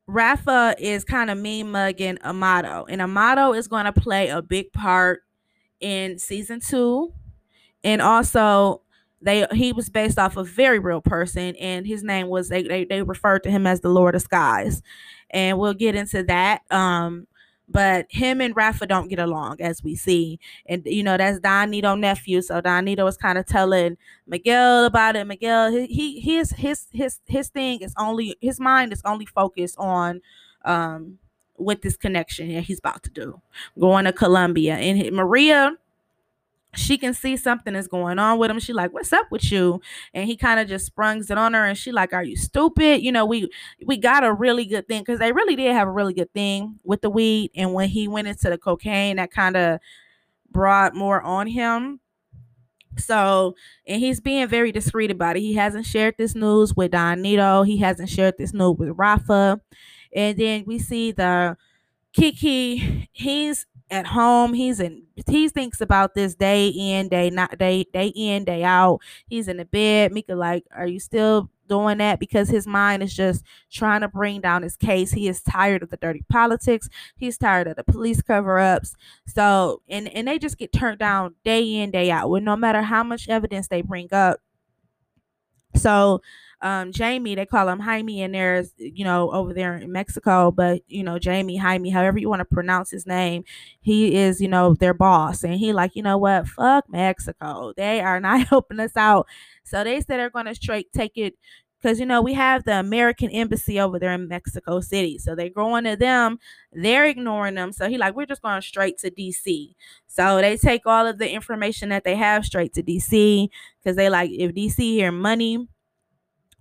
Rafa 0.07 0.75
is 0.79 1.05
kind 1.05 1.31
of 1.31 1.39
mean 1.39 1.71
mugging 1.71 2.19
Amado, 2.25 2.85
and 2.89 3.01
Amado 3.01 3.53
is 3.53 3.69
going 3.69 3.85
to 3.85 3.93
play 3.93 4.29
a 4.29 4.43
big 4.43 4.73
part 4.73 5.23
in 5.81 6.19
season 6.19 6.61
two, 6.61 7.13
and 7.85 8.03
also 8.03 8.83
they 9.21 9.47
he 9.53 9.73
was 9.73 9.89
based 9.89 10.19
off 10.19 10.37
a 10.37 10.45
very 10.45 10.79
real 10.79 11.01
person, 11.01 11.57
and 11.57 11.87
his 11.87 12.03
name 12.03 12.29
was 12.29 12.49
they 12.49 12.63
they, 12.63 12.85
they 12.85 13.03
referred 13.03 13.43
to 13.45 13.51
him 13.51 13.67
as 13.67 13.81
the 13.81 13.89
Lord 13.89 14.15
of 14.15 14.23
Skies, 14.23 14.83
and 15.31 15.59
we'll 15.59 15.75
get 15.75 15.95
into 15.95 16.23
that. 16.25 16.63
Um, 16.71 17.27
but 17.69 18.07
him 18.11 18.41
and 18.41 18.55
Rafa 18.55 18.87
don't 18.87 19.09
get 19.09 19.19
along 19.19 19.61
as 19.61 19.83
we 19.83 19.95
see. 19.95 20.39
And 20.67 20.83
you 20.85 21.03
know, 21.03 21.17
that's 21.17 21.41
Don 21.41 21.71
Neto 21.71 21.95
nephew. 21.95 22.43
So 22.43 22.61
Don 22.61 22.85
Neto 22.85 23.05
was 23.05 23.17
kind 23.17 23.39
of 23.39 23.47
telling 23.47 23.97
Miguel 24.27 24.85
about 24.85 25.17
it. 25.17 25.27
Miguel, 25.27 25.71
he, 25.71 25.87
he 25.87 26.21
his 26.21 26.51
his 26.51 26.87
his 26.93 27.21
his 27.27 27.49
thing 27.49 27.81
is 27.81 27.95
only 27.99 28.37
his 28.41 28.61
mind 28.61 28.93
is 28.93 29.03
only 29.05 29.27
focused 29.27 29.77
on 29.79 30.21
um 30.65 31.19
with 31.59 31.83
this 31.83 31.97
connection 31.97 32.53
that 32.53 32.65
he's 32.65 32.79
about 32.79 33.03
to 33.05 33.11
do. 33.11 33.41
Going 33.79 34.05
to 34.05 34.13
Colombia. 34.13 34.77
And 34.77 35.15
Maria 35.15 35.77
she 36.75 36.97
can 36.99 37.15
see 37.15 37.37
something 37.37 37.75
is 37.75 37.89
going 37.89 38.19
on 38.19 38.39
with 38.39 38.51
him. 38.51 38.59
She 38.59 38.73
like, 38.73 38.93
"What's 38.93 39.13
up 39.13 39.27
with 39.31 39.51
you?" 39.53 39.81
And 40.15 40.27
he 40.27 40.37
kind 40.37 40.61
of 40.61 40.69
just 40.69 40.87
sprungs 40.87 41.31
it 41.31 41.39
on 41.39 41.55
her, 41.55 41.65
and 41.65 41.77
she 41.77 41.93
like, 41.93 42.13
"Are 42.13 42.25
you 42.25 42.37
stupid?" 42.37 43.03
You 43.03 43.13
know, 43.13 43.27
we 43.27 43.51
we 43.87 43.97
got 43.97 44.25
a 44.25 44.33
really 44.33 44.65
good 44.67 44.89
thing 44.89 45.01
because 45.03 45.19
they 45.19 45.33
really 45.33 45.57
did 45.57 45.73
have 45.73 45.89
a 45.89 45.93
really 45.93 46.15
good 46.15 46.33
thing 46.33 46.79
with 46.85 47.03
the 47.03 47.11
weed, 47.11 47.51
and 47.55 47.75
when 47.75 47.89
he 47.89 48.09
went 48.09 48.29
into 48.29 48.49
the 48.51 48.59
cocaine, 48.59 49.17
that 49.17 49.31
kind 49.31 49.57
of 49.57 49.81
brought 50.51 50.95
more 50.95 51.23
on 51.23 51.47
him. 51.47 52.01
So, 52.99 53.55
and 53.87 54.01
he's 54.01 54.21
being 54.21 54.47
very 54.49 54.71
discreet 54.71 55.11
about 55.11 55.37
it. 55.37 55.41
He 55.41 55.55
hasn't 55.55 55.87
shared 55.87 56.15
this 56.19 56.35
news 56.35 56.77
with 56.77 56.91
Don 56.93 57.23
Neto. 57.23 57.63
He 57.63 57.79
hasn't 57.79 58.11
shared 58.11 58.35
this 58.39 58.53
news 58.53 58.77
with 58.79 58.91
Rafa. 58.97 59.61
And 60.15 60.37
then 60.39 60.65
we 60.67 60.79
see 60.79 61.13
the 61.13 61.57
Kiki. 62.13 63.09
He's 63.13 63.67
at 63.93 64.07
home. 64.07 64.55
He's 64.55 64.81
in 64.81 65.03
he 65.29 65.49
thinks 65.49 65.81
about 65.81 66.15
this 66.15 66.35
day 66.35 66.69
in, 66.69 67.09
day 67.09 67.31
not 67.31 67.59
day, 67.59 67.85
day 67.93 68.13
in, 68.17 68.45
day 68.45 68.65
out. 68.65 69.01
He's 69.29 69.47
in 69.47 69.59
the 69.59 69.67
bed. 69.67 70.11
Mika, 70.11 70.35
like, 70.35 70.65
are 70.75 70.87
you 70.87 70.99
still 70.99 71.51
doing 71.69 71.99
that? 71.99 72.19
Because 72.19 72.49
his 72.49 72.67
mind 72.67 73.03
is 73.03 73.15
just 73.15 73.45
trying 73.71 74.01
to 74.01 74.09
bring 74.09 74.41
down 74.41 74.63
his 74.63 74.77
case. 74.77 75.13
He 75.13 75.29
is 75.29 75.43
tired 75.43 75.83
of 75.83 75.91
the 75.91 75.99
dirty 75.99 76.25
politics. 76.31 76.89
He's 77.17 77.37
tired 77.37 77.69
of 77.69 77.77
the 77.77 77.85
police 77.85 78.23
cover-ups. 78.23 78.97
So 79.27 79.83
and 79.89 80.09
and 80.09 80.27
they 80.27 80.39
just 80.39 80.59
get 80.59 80.73
turned 80.73 80.99
down 80.99 81.35
day 81.45 81.63
in, 81.63 81.91
day 81.91 82.11
out. 82.11 82.31
With 82.31 82.43
no 82.43 82.57
matter 82.57 82.83
how 82.83 83.05
much 83.05 83.29
evidence 83.29 83.69
they 83.69 83.83
bring 83.83 84.09
up. 84.13 84.41
So 85.77 86.23
um, 86.63 86.93
Jamie, 86.93 87.35
they 87.35 87.45
call 87.45 87.69
him 87.69 87.81
Jaime, 87.81 88.23
and 88.23 88.35
there's, 88.35 88.73
you 88.79 89.05
know, 89.05 89.31
over 89.33 89.53
there 89.53 89.77
in 89.77 89.91
Mexico, 89.93 90.51
but, 90.51 90.83
you 90.87 91.03
know, 91.03 91.19
Jamie, 91.19 91.57
Jaime, 91.57 91.91
however 91.91 92.19
you 92.19 92.29
want 92.29 92.41
to 92.41 92.45
pronounce 92.45 92.91
his 92.91 93.07
name, 93.07 93.45
he 93.81 94.15
is, 94.15 94.41
you 94.41 94.49
know, 94.49 94.75
their 94.75 94.95
boss. 94.95 95.43
And 95.43 95.55
he, 95.55 95.73
like, 95.73 95.97
you 95.97 96.03
know 96.03 96.19
what, 96.19 96.47
fuck 96.49 96.89
Mexico. 96.89 97.73
They 97.77 98.01
are 98.01 98.21
not 98.21 98.47
helping 98.49 98.81
us 98.81 98.97
out. 98.97 99.27
So 99.65 99.85
they 99.85 100.01
said 100.01 100.19
they're 100.19 100.31
going 100.31 100.47
to 100.47 100.55
straight 100.55 100.93
take 100.93 101.13
it 101.17 101.35
because 101.83 101.99
you 101.99 102.07
know 102.07 102.23
we 102.23 102.33
have 102.35 102.65
the 102.65 102.79
American 102.79 103.29
embassy 103.31 103.81
over 103.81 103.99
there 103.99 104.13
in 104.13 104.29
Mexico 104.29 104.81
City, 104.81 105.19
so 105.19 105.35
they're 105.35 105.51
going 105.51 105.85
to 105.85 105.97
them. 105.97 106.39
They're 106.73 107.07
ignoring 107.07 107.57
them. 107.57 107.73
So 107.73 107.89
he 107.89 107.99
like, 107.99 108.15
we're 108.15 108.27
just 108.27 108.43
going 108.43 108.63
straight 108.63 108.99
to 108.99 109.11
DC. 109.11 109.75
So 110.07 110.41
they 110.41 110.57
take 110.57 110.83
all 110.87 111.07
of 111.07 111.19
the 111.19 111.29
information 111.31 111.89
that 111.89 112.05
they 112.05 112.15
have 112.17 112.45
straight 112.45 112.73
to 112.75 112.83
DC 112.83 113.49
because 113.83 113.97
they 113.97 114.09
like 114.09 114.31
if 114.31 114.53
DC 114.55 114.79
hear 114.79 115.11
money 115.13 115.69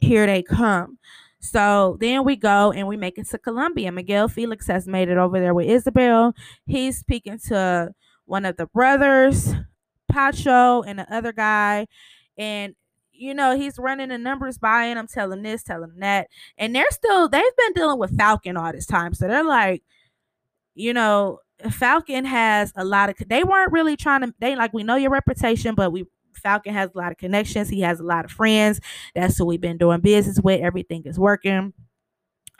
here 0.01 0.25
they 0.25 0.43
come. 0.43 0.97
So 1.39 1.97
then 1.99 2.23
we 2.23 2.35
go 2.35 2.71
and 2.71 2.87
we 2.87 2.97
make 2.97 3.17
it 3.17 3.27
to 3.29 3.37
Colombia. 3.37 3.91
Miguel 3.91 4.27
Felix 4.27 4.67
has 4.67 4.87
made 4.87 5.09
it 5.09 5.17
over 5.17 5.39
there 5.39 5.53
with 5.53 5.67
Isabel. 5.67 6.35
He's 6.67 6.99
speaking 6.99 7.39
to 7.47 7.91
one 8.25 8.45
of 8.45 8.57
the 8.57 8.67
brothers, 8.67 9.53
Pacho, 10.11 10.83
and 10.83 10.99
the 10.99 11.13
other 11.13 11.31
guy. 11.31 11.87
And 12.37 12.75
you 13.11 13.35
know, 13.35 13.55
he's 13.55 13.77
running 13.77 14.09
the 14.09 14.17
numbers 14.17 14.57
by 14.57 14.85
and 14.85 14.97
I'm 14.97 15.07
telling 15.07 15.43
this, 15.43 15.61
telling 15.61 15.93
that. 15.99 16.27
And 16.57 16.75
they're 16.75 16.89
still 16.89 17.29
they've 17.29 17.43
been 17.57 17.73
dealing 17.73 17.99
with 17.99 18.17
Falcon 18.17 18.57
all 18.57 18.71
this 18.71 18.87
time. 18.87 19.13
So 19.13 19.27
they're 19.27 19.43
like, 19.43 19.83
you 20.73 20.93
know, 20.93 21.39
Falcon 21.69 22.25
has 22.25 22.73
a 22.75 22.83
lot 22.83 23.09
of 23.09 23.15
they 23.27 23.43
weren't 23.43 23.71
really 23.71 23.95
trying 23.95 24.21
to 24.21 24.33
they 24.39 24.55
like 24.55 24.73
we 24.73 24.83
know 24.83 24.95
your 24.95 25.11
reputation, 25.11 25.75
but 25.75 25.91
we 25.91 26.05
Falcon 26.41 26.73
has 26.73 26.89
a 26.93 26.97
lot 26.97 27.11
of 27.11 27.17
connections. 27.17 27.69
He 27.69 27.81
has 27.81 27.99
a 27.99 28.03
lot 28.03 28.25
of 28.25 28.31
friends. 28.31 28.79
That's 29.15 29.37
who 29.37 29.45
we've 29.45 29.61
been 29.61 29.77
doing 29.77 30.01
business 30.01 30.39
with. 30.41 30.61
Everything 30.61 31.03
is 31.05 31.19
working. 31.19 31.73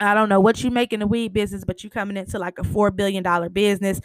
I 0.00 0.14
don't 0.14 0.28
know 0.28 0.40
what 0.40 0.62
you 0.64 0.70
make 0.70 0.92
in 0.92 1.00
the 1.00 1.06
weed 1.06 1.32
business, 1.32 1.64
but 1.64 1.84
you 1.84 1.90
coming 1.90 2.16
into 2.16 2.38
like 2.38 2.58
a 2.58 2.64
four 2.64 2.90
billion 2.90 3.22
dollar 3.22 3.48
business 3.48 4.00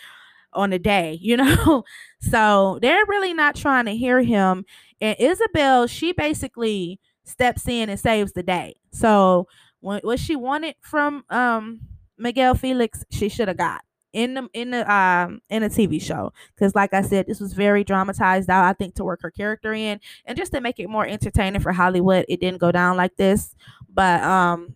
on 0.53 0.73
a 0.73 0.79
day, 0.79 1.17
you 1.21 1.37
know? 1.37 1.83
so 2.21 2.79
they're 2.81 3.05
really 3.07 3.33
not 3.33 3.55
trying 3.55 3.85
to 3.85 3.95
hear 3.95 4.21
him. 4.21 4.65
And 5.01 5.15
Isabel, 5.19 5.87
she 5.87 6.11
basically 6.11 6.99
steps 7.25 7.67
in 7.67 7.89
and 7.89 7.99
saves 7.99 8.33
the 8.33 8.43
day. 8.43 8.75
So 8.91 9.47
what 9.79 10.19
she 10.19 10.35
wanted 10.35 10.75
from 10.81 11.23
um 11.29 11.81
Miguel 12.17 12.55
Felix, 12.55 13.03
she 13.11 13.29
should 13.29 13.47
have 13.47 13.57
got 13.57 13.83
in 14.17 14.33
the 14.33 14.49
in 14.53 14.71
the 14.71 14.91
um 14.91 15.41
in 15.49 15.61
a 15.61 15.69
TV 15.69 15.99
show. 15.99 16.33
Because 16.55 16.73
like 16.73 16.91
I 16.93 17.03
said 17.03 17.27
this 17.27 17.39
was 17.39 17.53
very 17.53 17.83
dramatized 17.83 18.49
out 18.49 18.65
I 18.65 18.73
think 18.73 18.95
to 18.95 19.03
work 19.03 19.21
her 19.21 19.29
character 19.29 19.73
in 19.73 19.99
and 20.25 20.35
just 20.35 20.51
to 20.53 20.61
make 20.61 20.79
it 20.79 20.89
more 20.89 21.05
entertaining 21.05 21.61
for 21.61 21.71
Hollywood 21.71 22.25
it 22.27 22.39
didn't 22.41 22.59
go 22.59 22.71
down 22.71 22.97
like 22.97 23.15
this. 23.17 23.55
But 23.93 24.23
um 24.23 24.75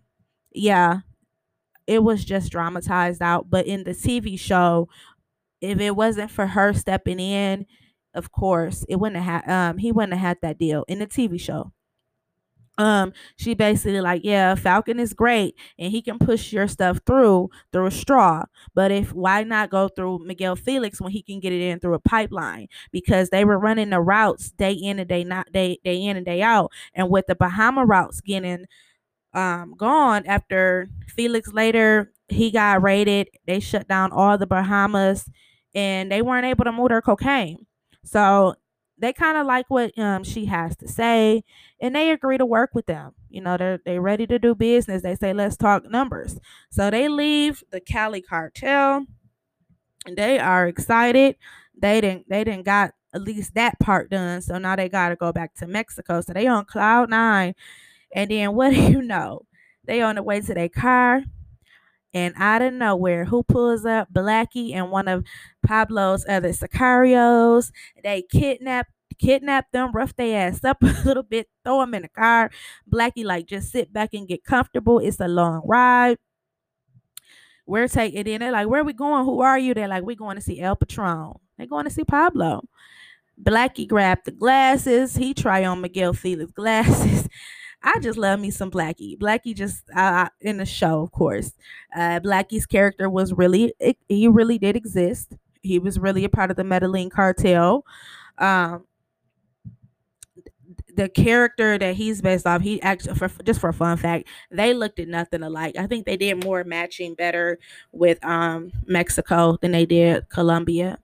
yeah 0.52 1.00
it 1.86 2.02
was 2.04 2.24
just 2.24 2.52
dramatized 2.52 3.22
out. 3.22 3.50
But 3.50 3.66
in 3.66 3.84
the 3.84 3.94
TV 3.94 4.36
show 4.36 4.88
if 5.60 5.80
it 5.80 5.96
wasn't 5.96 6.30
for 6.30 6.46
her 6.48 6.72
stepping 6.72 7.20
in 7.20 7.66
of 8.14 8.32
course 8.32 8.84
it 8.88 8.96
wouldn't 8.96 9.24
have 9.24 9.48
um 9.48 9.78
he 9.78 9.92
wouldn't 9.92 10.14
have 10.14 10.22
had 10.22 10.38
that 10.42 10.58
deal 10.58 10.84
in 10.88 11.00
the 11.00 11.06
TV 11.06 11.38
show 11.38 11.72
um 12.78 13.12
she 13.36 13.52
basically 13.54 14.00
like 14.00 14.22
yeah 14.24 14.54
falcon 14.54 14.98
is 14.98 15.12
great 15.12 15.54
and 15.78 15.92
he 15.92 16.00
can 16.00 16.18
push 16.18 16.52
your 16.52 16.66
stuff 16.66 16.98
through 17.06 17.50
through 17.70 17.86
a 17.86 17.90
straw 17.90 18.42
but 18.74 18.90
if 18.90 19.12
why 19.12 19.42
not 19.44 19.70
go 19.70 19.88
through 19.88 20.18
miguel 20.24 20.56
felix 20.56 21.00
when 21.00 21.12
he 21.12 21.22
can 21.22 21.38
get 21.38 21.52
it 21.52 21.60
in 21.60 21.78
through 21.80 21.94
a 21.94 21.98
pipeline? 21.98 22.66
Because 22.90 23.28
they 23.28 23.44
were 23.44 23.58
running 23.58 23.90
the 23.90 24.00
routes 24.00 24.50
day 24.52 24.72
in 24.72 24.98
and 24.98 25.08
day 25.08 25.22
not 25.22 25.52
day 25.52 25.78
day 25.84 26.02
in 26.02 26.16
and 26.16 26.24
day 26.24 26.40
out 26.42 26.70
and 26.94 27.10
with 27.10 27.26
the 27.26 27.34
bahama 27.34 27.84
routes 27.84 28.20
getting 28.22 28.64
um 29.34 29.74
gone 29.76 30.24
after 30.26 30.88
felix 31.08 31.52
later 31.52 32.12
he 32.28 32.50
got 32.50 32.82
raided 32.82 33.28
they 33.46 33.60
shut 33.60 33.88
down 33.88 34.12
all 34.12 34.36
the 34.36 34.46
bahamas 34.46 35.28
and 35.74 36.12
they 36.12 36.20
weren't 36.22 36.44
able 36.46 36.64
to 36.64 36.72
move 36.72 36.90
their 36.90 37.00
cocaine. 37.00 37.66
So 38.04 38.54
they 39.02 39.12
kind 39.12 39.38
of 39.38 39.46
like 39.46 39.66
what 39.68 39.98
um 39.98 40.24
she 40.24 40.46
has 40.46 40.76
to 40.76 40.88
say 40.88 41.44
and 41.80 41.94
they 41.96 42.10
agree 42.12 42.38
to 42.38 42.46
work 42.46 42.70
with 42.74 42.86
them 42.86 43.12
you 43.30 43.40
know 43.42 43.56
they're 43.58 43.80
they 43.84 43.98
ready 43.98 44.26
to 44.26 44.38
do 44.38 44.54
business 44.54 45.02
they 45.02 45.16
say 45.16 45.34
let's 45.34 45.56
talk 45.58 45.84
numbers. 45.90 46.40
So 46.70 46.90
they 46.90 47.08
leave 47.08 47.64
the 47.72 47.80
cali 47.80 48.22
cartel 48.22 49.06
they 50.16 50.38
are 50.38 50.66
excited. 50.66 51.36
They 51.80 52.00
didn't 52.00 52.28
they 52.28 52.44
didn't 52.44 52.64
got 52.64 52.92
at 53.14 53.22
least 53.22 53.54
that 53.54 53.78
part 53.78 54.10
done 54.10 54.40
so 54.40 54.56
now 54.58 54.74
they 54.74 54.88
got 54.88 55.10
to 55.10 55.16
go 55.16 55.32
back 55.32 55.54
to 55.56 55.66
mexico. 55.66 56.20
So 56.20 56.32
they 56.32 56.46
on 56.46 56.64
cloud 56.64 57.10
nine 57.10 57.54
and 58.14 58.30
then 58.30 58.54
what 58.54 58.72
do 58.72 58.80
you 58.82 59.02
know? 59.02 59.42
They 59.84 60.02
on 60.02 60.16
the 60.16 60.22
way 60.24 60.40
to 60.40 60.54
their 60.54 60.68
car 60.70 61.24
and 62.14 62.34
out 62.36 62.62
of 62.62 62.74
nowhere, 62.74 63.24
who 63.24 63.42
pulls 63.42 63.84
up? 63.84 64.12
Blackie 64.12 64.74
and 64.74 64.90
one 64.90 65.08
of 65.08 65.24
Pablo's 65.64 66.24
other 66.28 66.50
sicarios. 66.50 67.72
They 68.02 68.22
kidnap 68.22 68.88
kidnap 69.18 69.70
them, 69.72 69.92
rough 69.92 70.16
their 70.16 70.48
ass 70.48 70.64
up 70.64 70.78
a 70.82 71.02
little 71.04 71.22
bit, 71.22 71.48
throw 71.64 71.80
them 71.80 71.94
in 71.94 72.02
the 72.02 72.08
car. 72.08 72.50
Blackie 72.90 73.24
like 73.24 73.46
just 73.46 73.70
sit 73.70 73.92
back 73.92 74.10
and 74.14 74.28
get 74.28 74.44
comfortable. 74.44 74.98
It's 74.98 75.20
a 75.20 75.28
long 75.28 75.62
ride. 75.64 76.18
We're 77.66 77.88
taking 77.88 78.20
it 78.20 78.28
in. 78.28 78.40
They're 78.40 78.52
like, 78.52 78.68
where 78.68 78.80
are 78.80 78.84
we 78.84 78.92
going? 78.92 79.24
Who 79.24 79.40
are 79.40 79.58
you? 79.58 79.72
They're 79.72 79.88
like, 79.88 80.02
we're 80.02 80.16
going 80.16 80.36
to 80.36 80.42
see 80.42 80.60
El 80.60 80.76
Patron. 80.76 81.34
They're 81.56 81.66
going 81.66 81.84
to 81.84 81.90
see 81.90 82.04
Pablo. 82.04 82.62
Blackie 83.40 83.88
grabbed 83.88 84.26
the 84.26 84.32
glasses. 84.32 85.16
He 85.16 85.32
try 85.32 85.64
on 85.64 85.80
Miguel 85.80 86.12
Felix 86.12 86.52
glasses. 86.52 87.28
I 87.82 87.98
just 88.00 88.18
love 88.18 88.40
me 88.40 88.50
some 88.50 88.70
Blackie. 88.70 89.18
Blackie 89.18 89.54
just 89.54 89.84
uh, 89.94 90.28
in 90.40 90.58
the 90.58 90.66
show, 90.66 91.02
of 91.02 91.12
course. 91.12 91.52
Uh, 91.94 92.20
Blackie's 92.20 92.66
character 92.66 93.10
was 93.10 93.32
really 93.32 93.74
it, 93.80 93.96
he 94.08 94.28
really 94.28 94.58
did 94.58 94.76
exist. 94.76 95.34
He 95.62 95.78
was 95.78 95.98
really 95.98 96.24
a 96.24 96.28
part 96.28 96.50
of 96.50 96.56
the 96.56 96.64
Medellin 96.64 97.10
cartel. 97.10 97.84
Um, 98.38 98.84
the 100.96 101.08
character 101.08 101.78
that 101.78 101.94
he's 101.94 102.20
based 102.20 102.46
off, 102.46 102.62
he 102.62 102.80
actually 102.82 103.14
for 103.14 103.28
just 103.44 103.60
for 103.60 103.70
a 103.70 103.74
fun 103.74 103.96
fact, 103.96 104.28
they 104.50 104.74
looked 104.74 104.98
at 104.98 105.08
nothing 105.08 105.42
alike. 105.42 105.76
I 105.78 105.86
think 105.86 106.06
they 106.06 106.16
did 106.16 106.44
more 106.44 106.64
matching 106.64 107.14
better 107.14 107.58
with 107.92 108.22
um 108.24 108.72
Mexico 108.86 109.58
than 109.60 109.72
they 109.72 109.86
did 109.86 110.28
Colombia. 110.28 110.98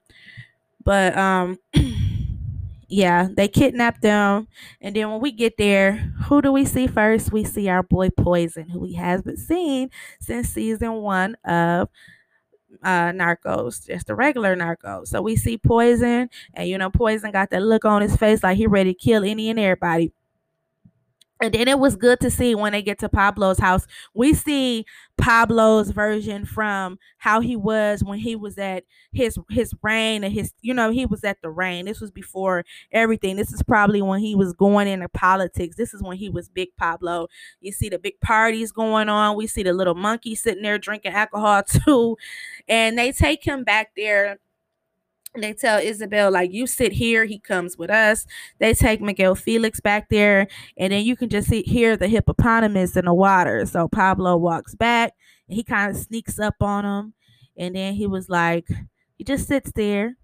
But 0.85 1.17
um 1.17 1.59
yeah, 2.88 3.28
they 3.37 3.49
kidnapped 3.49 4.02
them. 4.02 4.49
And 4.80 4.97
then 4.97 5.11
when 5.11 5.21
we 5.21 5.33
get 5.33 5.59
there, 5.59 6.12
who 6.25 6.40
do 6.40 6.52
we 6.52 6.64
see 6.64 6.87
first? 6.87 7.33
We 7.33 7.45
see 7.45 7.68
our 7.68 7.83
boy 7.83 8.11
Poison, 8.11 8.68
who 8.71 8.80
we 8.80 8.95
hasn't 8.95 9.38
seen 9.38 9.90
since 10.21 10.49
season 10.49 10.95
one 11.02 11.37
of 11.45 11.88
uh 12.83 13.11
narcos 13.12 13.87
just 13.87 14.07
the 14.07 14.14
regular 14.14 14.54
narcos 14.54 15.09
so 15.09 15.23
we 15.23 15.37
see 15.37 15.57
poison 15.57 16.28
and 16.54 16.68
you 16.68 16.76
know 16.76 16.90
poison 16.90 17.30
got 17.33 17.50
that 17.50 17.62
look 17.62 17.85
on 17.85 18.02
his 18.02 18.14
face 18.16 18.42
like 18.42 18.57
he 18.59 18.66
ready 18.66 18.92
to 18.95 18.99
kill 18.99 19.25
any 19.25 19.49
and 19.50 19.59
everybody 19.59 20.12
and 21.40 21.54
then 21.54 21.68
it 21.68 21.78
was 21.78 21.95
good 21.97 22.21
to 22.21 22.30
see 22.30 22.54
when 22.54 22.73
they 22.73 22.83
get 22.83 22.99
to 22.99 23.09
Pablo's 23.09 23.59
house. 23.59 23.87
We 24.14 24.35
see 24.35 24.85
Pablo's 25.18 25.90
version 25.90 26.45
from 26.45 26.99
how 27.18 27.40
he 27.40 27.57
was 27.57 28.02
when 28.02 28.18
he 28.18 28.35
was 28.37 28.59
at 28.59 28.85
his 29.12 29.38
his 29.50 29.73
reign 29.83 30.25
and 30.25 30.33
his 30.33 30.52
you 30.62 30.75
know 30.75 30.90
he 30.90 31.07
was 31.07 31.25
at 31.25 31.40
the 31.42 31.50
reign. 31.50 31.87
This 31.87 32.00
was 32.00 32.11
before 32.11 32.64
everything. 32.92 33.37
This 33.37 33.52
is 33.52 33.62
probably 33.62 34.02
when 34.02 34.21
he 34.21 34.35
was 34.35 34.52
going 34.52 34.88
into 34.88 35.09
politics. 35.09 35.76
This 35.76 35.95
is 35.95 36.02
when 36.02 36.16
he 36.16 36.28
was 36.28 36.49
big 36.49 36.68
Pablo. 36.76 37.28
You 37.61 37.73
see 37.73 37.88
the 37.88 37.99
big 37.99 38.21
parties 38.21 38.73
going 38.73 39.09
on. 39.09 39.37
We 39.37 39.47
see 39.47 39.62
the 39.62 39.73
little 39.73 39.95
monkey 39.95 40.35
sitting 40.35 40.62
there 40.62 40.78
drinking 40.78 41.12
alcohol 41.12 41.62
too, 41.85 42.16
and 42.68 42.99
they 42.99 43.12
take 43.12 43.45
him 43.45 43.64
back 43.64 43.90
there 43.97 44.38
they 45.42 45.52
tell 45.52 45.78
Isabel, 45.78 46.30
like, 46.30 46.52
you 46.52 46.66
sit 46.66 46.92
here, 46.92 47.25
he 47.25 47.38
comes 47.38 47.76
with 47.76 47.90
us. 47.90 48.26
They 48.59 48.75
take 48.75 49.00
Miguel 49.00 49.35
Felix 49.35 49.80
back 49.80 50.09
there, 50.09 50.49
and 50.76 50.92
then 50.92 51.04
you 51.04 51.16
can 51.16 51.28
just 51.28 51.49
see, 51.49 51.62
hear 51.62 51.97
the 51.97 52.09
hippopotamus 52.09 52.97
in 52.97 53.04
the 53.04 53.14
water. 53.14 53.66
So 53.66 53.88
Pablo 53.88 54.37
walks 54.37 54.75
back, 54.75 55.14
and 55.49 55.57
he 55.57 55.62
kind 55.62 55.90
of 55.90 55.97
sneaks 55.97 56.38
up 56.38 56.57
on 56.61 56.85
him, 56.85 57.14
and 57.57 57.75
then 57.75 57.95
he 57.95 58.07
was 58.07 58.28
like, 58.28 58.68
he 59.16 59.25
just 59.25 59.49
sits 59.49 59.73
there, 59.73 60.16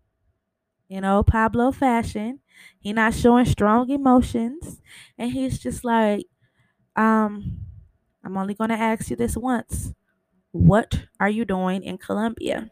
you 0.88 1.00
know, 1.00 1.22
Pablo 1.22 1.72
fashion. 1.72 2.40
He 2.78 2.92
not 2.92 3.14
showing 3.14 3.46
strong 3.46 3.90
emotions, 3.90 4.80
and 5.18 5.32
he's 5.32 5.58
just 5.58 5.84
like, 5.84 6.26
um, 6.94 7.58
I'm 8.24 8.36
only 8.36 8.54
gonna 8.54 8.74
ask 8.74 9.10
you 9.10 9.16
this 9.16 9.36
once. 9.36 9.92
What 10.52 11.06
are 11.18 11.28
you 11.28 11.44
doing 11.44 11.82
in 11.82 11.98
Colombia? 11.98 12.70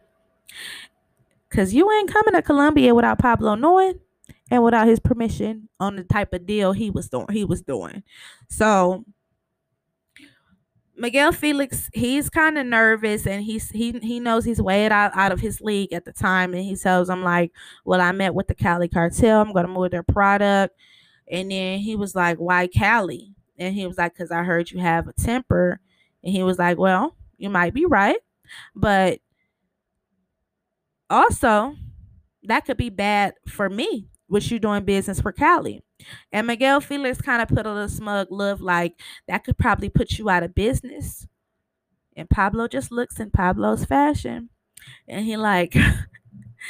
Cause 1.53 1.73
you 1.73 1.91
ain't 1.91 2.11
coming 2.11 2.33
to 2.33 2.41
Colombia 2.41 2.95
without 2.95 3.19
Pablo 3.19 3.55
knowing 3.55 3.99
and 4.49 4.63
without 4.63 4.87
his 4.87 4.99
permission 4.99 5.69
on 5.79 5.95
the 5.95 6.03
type 6.03 6.33
of 6.33 6.45
deal 6.45 6.73
he 6.73 6.89
was 6.89 7.09
doing. 7.09 7.27
He 7.31 7.45
was 7.45 7.61
doing. 7.61 8.03
So 8.49 9.05
Miguel 10.95 11.31
Felix, 11.31 11.89
he's 11.93 12.29
kind 12.29 12.57
of 12.57 12.65
nervous 12.65 13.25
and 13.25 13.43
he's 13.43 13.69
he 13.71 13.91
he 14.01 14.19
knows 14.19 14.45
he's 14.45 14.61
way 14.61 14.85
out, 14.87 15.11
out 15.15 15.31
of 15.31 15.39
his 15.39 15.59
league 15.59 15.91
at 15.91 16.05
the 16.05 16.11
time. 16.11 16.53
And 16.53 16.63
he 16.63 16.75
tells 16.75 17.09
him 17.09 17.23
like, 17.23 17.51
Well, 17.83 18.01
I 18.01 18.11
met 18.11 18.35
with 18.35 18.47
the 18.47 18.55
Cali 18.55 18.87
cartel, 18.87 19.41
I'm 19.41 19.53
gonna 19.53 19.67
move 19.67 19.91
their 19.91 20.03
product. 20.03 20.75
And 21.31 21.49
then 21.49 21.79
he 21.79 21.95
was 21.95 22.15
like, 22.15 22.37
Why 22.37 22.67
Cali? 22.67 23.33
And 23.57 23.73
he 23.73 23.87
was 23.87 23.97
like, 23.97 24.13
Because 24.13 24.31
I 24.31 24.43
heard 24.43 24.69
you 24.69 24.79
have 24.79 25.07
a 25.07 25.13
temper. 25.13 25.79
And 26.23 26.31
he 26.31 26.43
was 26.43 26.59
like, 26.59 26.77
Well, 26.77 27.15
you 27.37 27.49
might 27.49 27.73
be 27.73 27.85
right, 27.85 28.19
but 28.75 29.19
also, 31.13 31.75
that 32.43 32.65
could 32.65 32.77
be 32.77 32.89
bad 32.89 33.35
for 33.47 33.69
me, 33.69 34.07
with 34.27 34.51
you 34.51 34.59
doing 34.59 34.83
business 34.83 35.21
for 35.21 35.31
Cali. 35.31 35.83
And 36.31 36.47
Miguel 36.47 36.81
Felix 36.81 37.21
kind 37.21 37.41
of 37.41 37.47
put 37.47 37.65
a 37.65 37.71
little 37.71 37.87
smug 37.87 38.27
look 38.31 38.59
like 38.59 38.99
that 39.27 39.43
could 39.43 39.57
probably 39.57 39.89
put 39.89 40.17
you 40.17 40.29
out 40.29 40.43
of 40.43 40.55
business. 40.55 41.27
And 42.15 42.29
Pablo 42.29 42.67
just 42.67 42.91
looks 42.91 43.19
in 43.19 43.31
Pablo's 43.31 43.85
fashion. 43.85 44.49
And 45.07 45.25
he 45.25 45.37
like, 45.37 45.75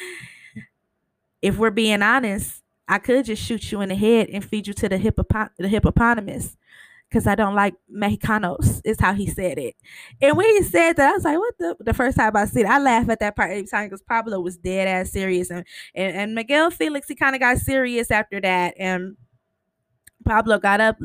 if 1.42 1.58
we're 1.58 1.72
being 1.72 2.02
honest, 2.02 2.62
I 2.88 3.00
could 3.00 3.26
just 3.26 3.42
shoot 3.42 3.72
you 3.72 3.82
in 3.82 3.90
the 3.90 3.96
head 3.96 4.30
and 4.30 4.44
feed 4.44 4.68
you 4.68 4.74
to 4.74 4.90
the, 4.90 4.98
hippop- 4.98 5.52
the 5.58 5.68
hippopotamus 5.70 6.58
because 7.14 7.28
I 7.28 7.36
don't 7.36 7.54
like 7.54 7.76
Mexicanos, 7.96 8.82
is 8.84 9.00
how 9.00 9.14
he 9.14 9.28
said 9.28 9.60
it. 9.60 9.76
And 10.20 10.36
when 10.36 10.50
he 10.50 10.64
said 10.64 10.94
that, 10.94 11.12
I 11.12 11.14
was 11.14 11.24
like, 11.24 11.38
what 11.38 11.54
the 11.60 11.76
the 11.80 11.94
first 11.94 12.18
time 12.18 12.36
I 12.36 12.46
see 12.46 12.62
it, 12.62 12.66
I 12.66 12.80
laugh 12.80 13.08
at 13.08 13.20
that 13.20 13.36
part 13.36 13.52
every 13.52 13.68
time 13.68 13.86
because 13.86 14.02
Pablo 14.02 14.40
was 14.42 14.58
dead 14.58 14.88
ass 14.88 15.12
serious. 15.12 15.52
And, 15.52 15.64
and, 15.94 16.18
and 16.18 16.36
Miguel 16.36 16.72
Felix, 16.72 17.08
he 17.08 17.14
kind 17.14 17.36
of 17.36 17.40
got 17.40 17.60
serious 17.60 18.10
after 18.10 18.42
that. 18.42 18.74
And 18.80 19.16
Pablo 20.26 20.58
got 20.58 20.82
up, 20.82 20.98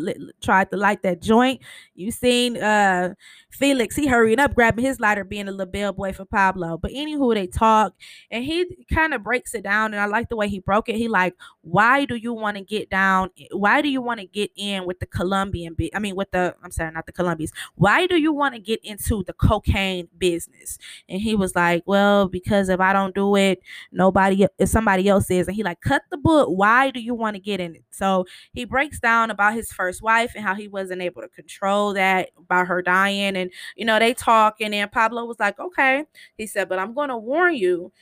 tried 0.43 0.71
to 0.71 0.77
light 0.79 1.03
that 1.03 1.21
joint. 1.21 1.61
You 1.95 2.11
seen 2.11 2.57
uh 2.57 3.15
Felix, 3.51 3.97
he 3.97 4.07
hurried 4.07 4.39
up, 4.39 4.55
grabbing 4.55 4.85
his 4.85 5.01
lighter, 5.01 5.25
being 5.25 5.49
a 5.49 5.51
little 5.51 5.71
bellboy 5.71 6.13
for 6.13 6.25
Pablo. 6.25 6.77
But 6.77 6.93
anywho, 6.93 7.35
they 7.35 7.47
talk 7.47 7.95
and 8.31 8.45
he 8.45 8.87
kind 8.93 9.15
of 9.15 9.23
breaks 9.23 9.55
it 9.55 9.65
down. 9.65 9.95
And 9.95 10.01
I 10.01 10.07
like 10.07 10.29
the 10.29 10.37
way 10.37 10.49
he 10.49 10.59
broke 10.61 10.89
it. 10.89 10.97
He 10.97 11.09
like, 11.09 11.35
why 11.63 12.05
do 12.05 12.15
you 12.15 12.33
want 12.33 12.57
to 12.57 12.63
get 12.63 12.91
down? 12.91 13.31
Why 13.53 13.81
do 13.81 13.89
you 13.89 14.03
want 14.03 14.21
to 14.21 14.27
get 14.27 14.51
in 14.57 14.87
with 14.87 15.01
the 15.01 15.07
Colombian? 15.07 15.77
I 15.95 15.99
mean, 15.99 16.15
with 16.15 16.31
the 16.31 16.55
I'm 16.63 16.71
sorry, 16.71 16.93
not 16.93 17.07
the 17.07 17.13
Colombians. 17.13 17.53
Why 17.75 18.07
do 18.07 18.17
you 18.17 18.33
want 18.33 18.55
to 18.55 18.61
get 18.61 18.81
into 18.85 19.25
the 19.25 19.33
cocaine 19.33 20.09
business? 20.19 20.79
And 21.09 21.21
he 21.21 21.35
was 21.35 21.55
like, 21.55 21.83
well, 21.87 22.29
because 22.29 22.69
if 22.69 22.81
I 22.81 22.93
don't 22.93 23.15
do 23.15 23.35
it, 23.37 23.63
nobody, 23.93 24.47
if 24.59 24.69
somebody 24.69 25.09
else 25.09 25.31
is, 25.31 25.49
and 25.49 25.57
he 25.57 25.63
like, 25.63 25.81
cut 25.81 26.03
the 26.11 26.19
book. 26.19 26.49
Why 26.51 26.91
do 26.91 27.01
you 27.01 27.15
want 27.15 27.35
to 27.37 27.41
get 27.41 27.61
in 27.61 27.77
it? 27.77 27.85
So 27.91 28.27
he 28.53 28.65
breaks 28.65 29.01
down 29.01 29.31
about 29.31 29.55
his 29.55 29.73
first 29.73 30.03
wife 30.03 30.33
and 30.37 30.45
how 30.45 30.55
he 30.55 30.69
wasn't 30.69 31.03
able 31.03 31.23
to 31.23 31.29
control 31.29 31.95
that 31.95 32.31
about 32.37 32.67
her 32.69 32.83
dying 32.83 33.37
and 33.39 33.51
you 33.77 33.85
know 33.85 33.99
they 33.99 34.13
talk 34.15 34.57
and 34.61 34.75
then 34.75 34.89
pablo 34.89 35.25
was 35.25 35.39
like 35.41 35.59
okay. 35.59 36.05
He 36.37 36.47
said 36.47 36.69
but 36.69 36.79
i'm 36.79 36.95
going 36.95 37.09
to 37.09 37.17
warn 37.17 37.55
you 37.55 37.93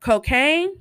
cocaine 0.00 0.80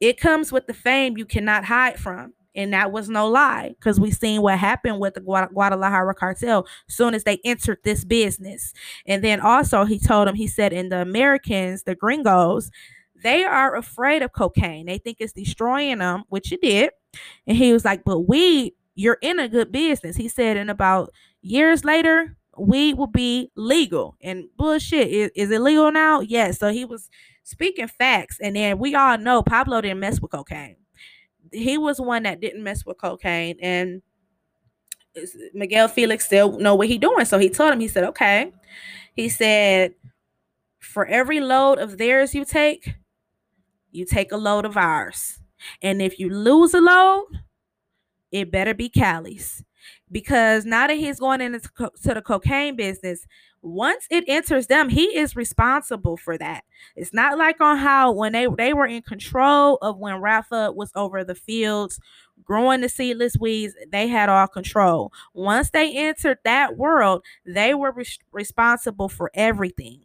it 0.00 0.18
comes 0.20 0.52
with 0.52 0.66
the 0.66 0.74
fame 0.74 1.16
you 1.16 1.24
cannot 1.24 1.64
hide 1.64 1.98
from. 1.98 2.34
And 2.56 2.72
that 2.72 2.92
was 2.92 3.08
no 3.08 3.26
lie 3.26 3.74
because 3.78 3.98
we 3.98 4.12
seen 4.12 4.40
what 4.40 4.58
happened 4.60 5.00
with 5.00 5.14
the 5.14 5.20
guadalajara 5.20 6.14
cartel 6.14 6.66
as 6.88 6.94
soon 6.94 7.12
as 7.14 7.24
they 7.24 7.40
entered 7.44 7.78
this 7.82 8.04
business. 8.04 8.72
And 9.06 9.24
then 9.24 9.40
also 9.40 9.84
he 9.84 9.98
told 9.98 10.28
him 10.28 10.36
he 10.36 10.46
said 10.46 10.72
in 10.72 10.88
the 10.88 11.00
americans 11.00 11.82
the 11.82 11.96
gringos 11.96 12.70
they 13.24 13.42
are 13.42 13.74
afraid 13.74 14.22
of 14.22 14.32
cocaine. 14.32 14.86
They 14.86 14.98
think 14.98 15.16
it's 15.18 15.32
destroying 15.32 15.98
them 15.98 16.24
which 16.28 16.52
it 16.52 16.60
did. 16.60 16.90
And 17.46 17.56
he 17.56 17.72
was 17.72 17.84
like 17.84 18.04
but 18.04 18.20
weed 18.20 18.74
you're 18.94 19.18
in 19.20 19.40
a 19.40 19.48
good 19.48 19.72
business. 19.72 20.14
He 20.14 20.28
said 20.28 20.56
and 20.56 20.70
about 20.70 21.12
years 21.42 21.84
later 21.84 22.36
weed 22.58 22.94
will 22.94 23.06
be 23.06 23.50
legal. 23.56 24.16
And 24.20 24.44
bullshit, 24.56 25.08
is, 25.08 25.30
is 25.34 25.50
it 25.50 25.60
legal 25.60 25.90
now? 25.90 26.20
Yes. 26.20 26.58
So 26.58 26.70
he 26.70 26.84
was 26.84 27.08
speaking 27.42 27.88
facts. 27.88 28.38
And 28.40 28.56
then 28.56 28.78
we 28.78 28.94
all 28.94 29.18
know 29.18 29.42
Pablo 29.42 29.80
didn't 29.80 30.00
mess 30.00 30.20
with 30.20 30.30
cocaine. 30.30 30.76
He 31.52 31.78
was 31.78 32.00
one 32.00 32.24
that 32.24 32.40
didn't 32.40 32.62
mess 32.62 32.84
with 32.84 32.98
cocaine. 32.98 33.58
And 33.60 34.02
Miguel 35.52 35.88
Felix 35.88 36.26
still 36.26 36.58
know 36.58 36.74
what 36.74 36.88
he 36.88 36.98
doing. 36.98 37.24
So 37.24 37.38
he 37.38 37.48
told 37.48 37.72
him, 37.72 37.80
he 37.80 37.88
said, 37.88 38.04
okay. 38.04 38.52
He 39.14 39.28
said, 39.28 39.94
for 40.80 41.06
every 41.06 41.40
load 41.40 41.78
of 41.78 41.98
theirs 41.98 42.34
you 42.34 42.44
take, 42.44 42.94
you 43.92 44.04
take 44.04 44.32
a 44.32 44.36
load 44.36 44.64
of 44.64 44.76
ours. 44.76 45.38
And 45.82 46.02
if 46.02 46.18
you 46.18 46.28
lose 46.28 46.74
a 46.74 46.80
load, 46.80 47.26
it 48.32 48.50
better 48.50 48.74
be 48.74 48.88
Cali's 48.88 49.62
because 50.14 50.64
now 50.64 50.86
that 50.86 50.96
he's 50.96 51.18
going 51.20 51.42
into 51.42 51.60
to 51.78 52.14
the 52.14 52.22
cocaine 52.22 52.76
business, 52.76 53.26
once 53.62 54.06
it 54.10 54.24
enters 54.28 54.68
them, 54.68 54.88
he 54.90 55.16
is 55.18 55.36
responsible 55.36 56.16
for 56.16 56.38
that. 56.38 56.64
It's 56.96 57.12
not 57.12 57.36
like 57.36 57.60
on 57.60 57.78
how 57.78 58.12
when 58.12 58.32
they 58.32 58.46
they 58.56 58.72
were 58.72 58.86
in 58.86 59.02
control 59.02 59.76
of 59.82 59.98
when 59.98 60.20
Rafa 60.20 60.72
was 60.72 60.92
over 60.94 61.24
the 61.24 61.34
fields 61.34 62.00
growing 62.44 62.80
the 62.82 62.88
seedless 62.88 63.36
weeds, 63.38 63.74
they 63.90 64.08
had 64.08 64.28
all 64.28 64.46
control. 64.46 65.12
Once 65.32 65.70
they 65.70 65.92
entered 65.96 66.38
that 66.44 66.76
world, 66.76 67.24
they 67.46 67.74
were 67.74 67.92
re- 67.92 68.04
responsible 68.32 69.08
for 69.08 69.30
everything. 69.34 70.00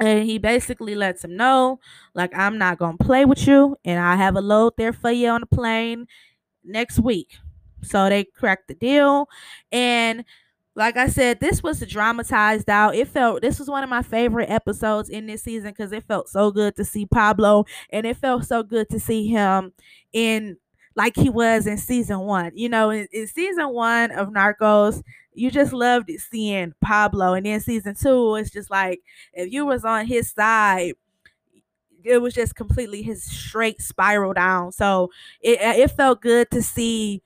And 0.00 0.24
he 0.24 0.38
basically 0.38 0.94
lets 0.94 1.22
him 1.24 1.36
know, 1.36 1.78
like, 2.14 2.36
I'm 2.36 2.58
not 2.58 2.78
gonna 2.78 2.96
play 2.98 3.24
with 3.24 3.46
you, 3.46 3.76
and 3.84 4.00
I 4.00 4.16
have 4.16 4.36
a 4.36 4.40
load 4.40 4.74
there 4.76 4.92
for 4.92 5.10
you 5.10 5.28
on 5.28 5.42
the 5.42 5.46
plane 5.46 6.06
next 6.64 6.98
week. 7.00 7.36
So 7.82 8.08
they 8.08 8.24
cracked 8.24 8.68
the 8.68 8.74
deal. 8.74 9.28
And 9.70 10.24
like 10.74 10.96
I 10.96 11.08
said, 11.08 11.40
this 11.40 11.62
was 11.62 11.80
dramatized 11.86 12.70
out. 12.70 12.94
It 12.94 13.08
felt 13.08 13.42
this 13.42 13.58
was 13.58 13.68
one 13.68 13.84
of 13.84 13.90
my 13.90 14.02
favorite 14.02 14.48
episodes 14.50 15.10
in 15.10 15.26
this 15.26 15.42
season 15.42 15.70
because 15.70 15.92
it 15.92 16.04
felt 16.04 16.28
so 16.28 16.50
good 16.50 16.76
to 16.76 16.84
see 16.84 17.04
Pablo 17.04 17.64
and 17.90 18.06
it 18.06 18.16
felt 18.16 18.44
so 18.46 18.62
good 18.62 18.88
to 18.90 18.98
see 18.98 19.26
him 19.28 19.72
in 20.12 20.56
like 20.96 21.14
he 21.16 21.28
was 21.28 21.66
in 21.66 21.76
season 21.76 22.20
one. 22.20 22.52
You 22.54 22.68
know, 22.70 22.90
in, 22.90 23.06
in 23.12 23.26
season 23.26 23.68
one 23.70 24.12
of 24.12 24.28
Narcos, 24.28 25.02
you 25.34 25.50
just 25.50 25.72
loved 25.74 26.10
seeing 26.30 26.72
Pablo. 26.82 27.34
And 27.34 27.44
then 27.44 27.60
season 27.60 27.94
two, 27.94 28.36
it's 28.36 28.50
just 28.50 28.70
like 28.70 29.00
if 29.34 29.52
you 29.52 29.66
was 29.66 29.84
on 29.84 30.06
his 30.06 30.30
side, 30.30 30.94
it 32.04 32.18
was 32.18 32.34
just 32.34 32.56
completely 32.56 33.02
his 33.02 33.22
straight 33.24 33.80
spiral 33.80 34.32
down. 34.32 34.72
So 34.72 35.10
it 35.40 35.58
it 35.60 35.90
felt 35.92 36.20
good 36.20 36.50
to 36.50 36.62
see 36.62 37.22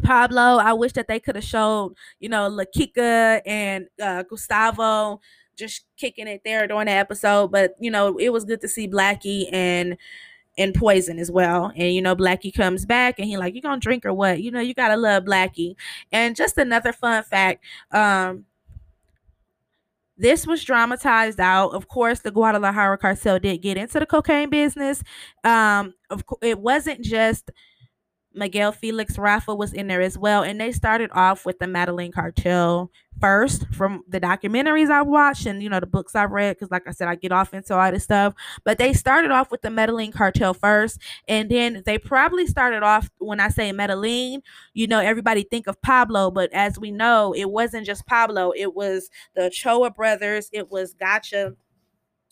Pablo. 0.00 0.58
I 0.58 0.72
wish 0.72 0.92
that 0.92 1.08
they 1.08 1.20
could 1.20 1.36
have 1.36 1.44
showed, 1.44 1.94
you 2.18 2.28
know, 2.28 2.48
La 2.48 2.64
Quica 2.64 3.40
and 3.46 3.88
uh, 4.02 4.22
Gustavo 4.24 5.20
just 5.56 5.84
kicking 5.96 6.26
it 6.26 6.40
there 6.44 6.66
during 6.66 6.86
the 6.86 6.92
episode. 6.92 7.52
But 7.52 7.74
you 7.78 7.90
know, 7.90 8.16
it 8.18 8.30
was 8.30 8.44
good 8.44 8.60
to 8.62 8.68
see 8.68 8.88
Blackie 8.88 9.48
and 9.52 9.96
and 10.58 10.74
Poison 10.74 11.18
as 11.18 11.30
well. 11.30 11.72
And 11.76 11.94
you 11.94 12.02
know, 12.02 12.16
Blackie 12.16 12.54
comes 12.54 12.84
back 12.84 13.18
and 13.18 13.28
he 13.28 13.36
like, 13.36 13.54
you 13.54 13.62
gonna 13.62 13.80
drink 13.80 14.04
or 14.04 14.12
what? 14.12 14.42
You 14.42 14.50
know, 14.50 14.60
you 14.60 14.74
gotta 14.74 14.96
love 14.96 15.24
Blackie. 15.24 15.76
And 16.10 16.34
just 16.34 16.58
another 16.58 16.92
fun 16.92 17.22
fact, 17.22 17.64
um, 17.92 18.46
this 20.16 20.46
was 20.46 20.62
dramatized 20.62 21.40
out. 21.40 21.70
Of 21.70 21.88
course, 21.88 22.20
the 22.20 22.30
Guadalajara 22.30 22.98
cartel 22.98 23.38
did 23.38 23.62
get 23.62 23.78
into 23.78 23.98
the 23.98 24.06
cocaine 24.06 24.50
business. 24.50 25.02
Um, 25.44 25.94
of 26.10 26.26
course, 26.26 26.40
it 26.42 26.58
wasn't 26.58 27.02
just 27.02 27.50
Miguel 28.34 28.72
Felix 28.72 29.18
Rafa 29.18 29.54
was 29.54 29.72
in 29.72 29.88
there 29.88 30.00
as 30.00 30.16
well. 30.16 30.42
And 30.42 30.60
they 30.60 30.72
started 30.72 31.10
off 31.12 31.44
with 31.44 31.58
the 31.58 31.66
Medellin 31.66 32.12
cartel 32.12 32.90
first 33.20 33.66
from 33.74 34.02
the 34.08 34.20
documentaries 34.20 34.90
I've 34.90 35.06
watched 35.06 35.46
and, 35.46 35.62
you 35.62 35.68
know, 35.68 35.80
the 35.80 35.86
books 35.86 36.14
I've 36.14 36.30
read. 36.30 36.56
Because, 36.56 36.70
like 36.70 36.86
I 36.86 36.92
said, 36.92 37.08
I 37.08 37.16
get 37.16 37.32
off 37.32 37.52
into 37.52 37.76
all 37.76 37.90
this 37.90 38.04
stuff. 38.04 38.34
But 38.64 38.78
they 38.78 38.92
started 38.92 39.30
off 39.30 39.50
with 39.50 39.62
the 39.62 39.70
Medellin 39.70 40.12
cartel 40.12 40.54
first. 40.54 41.00
And 41.28 41.50
then 41.50 41.82
they 41.86 41.98
probably 41.98 42.46
started 42.46 42.82
off, 42.82 43.10
when 43.18 43.40
I 43.40 43.48
say 43.48 43.72
Medellin, 43.72 44.42
you 44.74 44.86
know, 44.86 45.00
everybody 45.00 45.42
think 45.42 45.66
of 45.66 45.80
Pablo. 45.82 46.30
But 46.30 46.52
as 46.52 46.78
we 46.78 46.90
know, 46.90 47.34
it 47.34 47.50
wasn't 47.50 47.86
just 47.86 48.06
Pablo, 48.06 48.52
it 48.56 48.74
was 48.74 49.10
the 49.34 49.50
Choa 49.50 49.94
brothers, 49.94 50.48
it 50.52 50.70
was 50.70 50.94
Gacha 50.94 51.56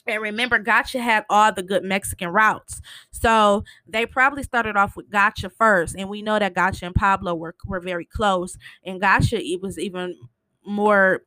and 0.09 0.23
remember, 0.23 0.59
Gacha 0.59 1.01
had 1.01 1.25
all 1.29 1.53
the 1.53 1.63
good 1.63 1.85
Mexican 1.85 2.31
routes. 2.31 2.81
So 3.11 3.63
they 3.87 4.07
probably 4.07 4.43
started 4.43 4.77
off 4.77 4.97
with 4.97 5.11
Gacha 5.11 5.53
first. 5.53 5.95
And 5.97 6.09
we 6.09 6.23
know 6.23 6.39
that 6.39 6.55
Gacha 6.55 6.85
and 6.85 6.95
Pablo 6.95 7.35
were, 7.35 7.55
were 7.67 7.81
very 7.81 8.07
close. 8.07 8.57
And 8.85 9.01
Gacha 9.01 9.39
it 9.39 9.61
was 9.61 9.79
even 9.79 10.17
more 10.65 11.23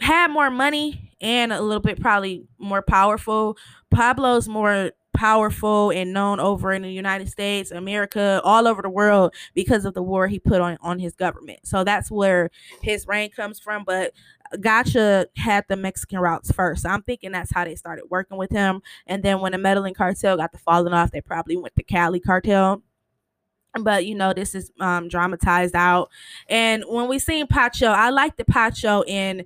had 0.00 0.28
more 0.28 0.50
money 0.50 1.12
and 1.20 1.52
a 1.52 1.60
little 1.60 1.80
bit 1.82 2.00
probably 2.00 2.46
more 2.58 2.82
powerful. 2.82 3.56
Pablo's 3.90 4.48
more 4.48 4.92
powerful 5.18 5.90
and 5.90 6.12
known 6.12 6.38
over 6.38 6.72
in 6.72 6.82
the 6.82 6.92
United 6.92 7.28
States, 7.28 7.72
America, 7.72 8.40
all 8.44 8.68
over 8.68 8.82
the 8.82 8.88
world 8.88 9.34
because 9.52 9.84
of 9.84 9.94
the 9.94 10.02
war 10.02 10.28
he 10.28 10.38
put 10.38 10.60
on 10.60 10.78
on 10.80 11.00
his 11.00 11.14
government. 11.16 11.58
So 11.64 11.82
that's 11.82 12.08
where 12.08 12.50
his 12.82 13.08
reign 13.08 13.30
comes 13.30 13.58
from. 13.58 13.82
But 13.84 14.12
Gacha 14.56 15.26
had 15.36 15.64
the 15.68 15.76
Mexican 15.76 16.18
routes 16.20 16.50
first. 16.52 16.82
So 16.82 16.88
I'm 16.88 17.02
thinking 17.02 17.32
that's 17.32 17.52
how 17.52 17.64
they 17.64 17.74
started 17.74 18.06
working 18.10 18.38
with 18.38 18.50
him. 18.50 18.82
And 19.06 19.22
then 19.22 19.40
when 19.40 19.52
the 19.52 19.58
Medellin 19.58 19.94
cartel 19.94 20.36
got 20.36 20.52
the 20.52 20.58
falling 20.58 20.92
off, 20.92 21.10
they 21.10 21.20
probably 21.20 21.56
went 21.56 21.74
to 21.76 21.82
Cali 21.82 22.20
cartel 22.20 22.82
but 23.82 24.06
you 24.06 24.14
know 24.14 24.32
this 24.32 24.54
is 24.54 24.72
um 24.80 25.08
dramatized 25.08 25.74
out 25.74 26.08
and 26.48 26.84
when 26.88 27.08
we 27.08 27.18
seen 27.18 27.46
pacho 27.46 27.86
i 27.86 28.10
like 28.10 28.36
the 28.36 28.44
pacho 28.44 29.04
in 29.06 29.44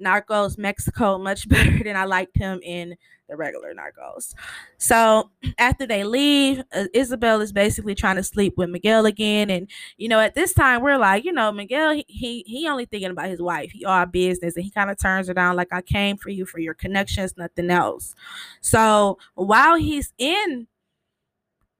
narcos 0.00 0.58
mexico 0.58 1.18
much 1.18 1.48
better 1.48 1.82
than 1.82 1.96
i 1.96 2.04
liked 2.04 2.36
him 2.36 2.60
in 2.62 2.96
the 3.30 3.36
regular 3.36 3.72
narcos. 3.72 4.34
So 4.76 5.30
after 5.58 5.86
they 5.86 6.04
leave, 6.04 6.62
uh, 6.74 6.86
Isabel 6.92 7.40
is 7.40 7.52
basically 7.52 7.94
trying 7.94 8.16
to 8.16 8.22
sleep 8.22 8.54
with 8.58 8.68
Miguel 8.68 9.06
again, 9.06 9.48
and 9.48 9.70
you 9.96 10.08
know 10.08 10.20
at 10.20 10.34
this 10.34 10.52
time 10.52 10.82
we're 10.82 10.98
like, 10.98 11.24
you 11.24 11.32
know, 11.32 11.50
Miguel 11.50 11.92
he 11.92 12.04
he, 12.08 12.44
he 12.46 12.68
only 12.68 12.84
thinking 12.84 13.10
about 13.10 13.30
his 13.30 13.40
wife. 13.40 13.70
He 13.70 13.84
all 13.84 14.04
business, 14.04 14.56
and 14.56 14.64
he 14.64 14.70
kind 14.70 14.90
of 14.90 14.98
turns 14.98 15.28
her 15.28 15.34
down 15.34 15.56
like 15.56 15.72
I 15.72 15.80
came 15.80 16.18
for 16.18 16.28
you 16.30 16.44
for 16.44 16.58
your 16.58 16.74
connections, 16.74 17.36
nothing 17.36 17.70
else. 17.70 18.14
So 18.60 19.18
while 19.34 19.76
he's 19.76 20.12
in 20.18 20.66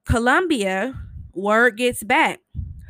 Colombia, 0.05 0.95
word 1.33 1.77
gets 1.77 2.03
back 2.03 2.39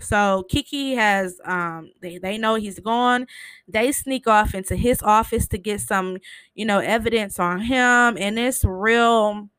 so 0.01 0.45
Kiki 0.49 0.95
has 0.95 1.39
um 1.45 1.91
they, 2.01 2.17
they 2.17 2.37
know 2.37 2.55
he's 2.55 2.79
gone. 2.79 3.27
They 3.67 3.91
sneak 3.91 4.27
off 4.27 4.53
into 4.55 4.75
his 4.75 5.01
office 5.03 5.47
to 5.49 5.57
get 5.57 5.81
some, 5.81 6.17
you 6.55 6.65
know, 6.65 6.79
evidence 6.79 7.39
on 7.39 7.61
him 7.61 8.17
and 8.17 8.37
it's 8.39 8.63
real 8.65 9.49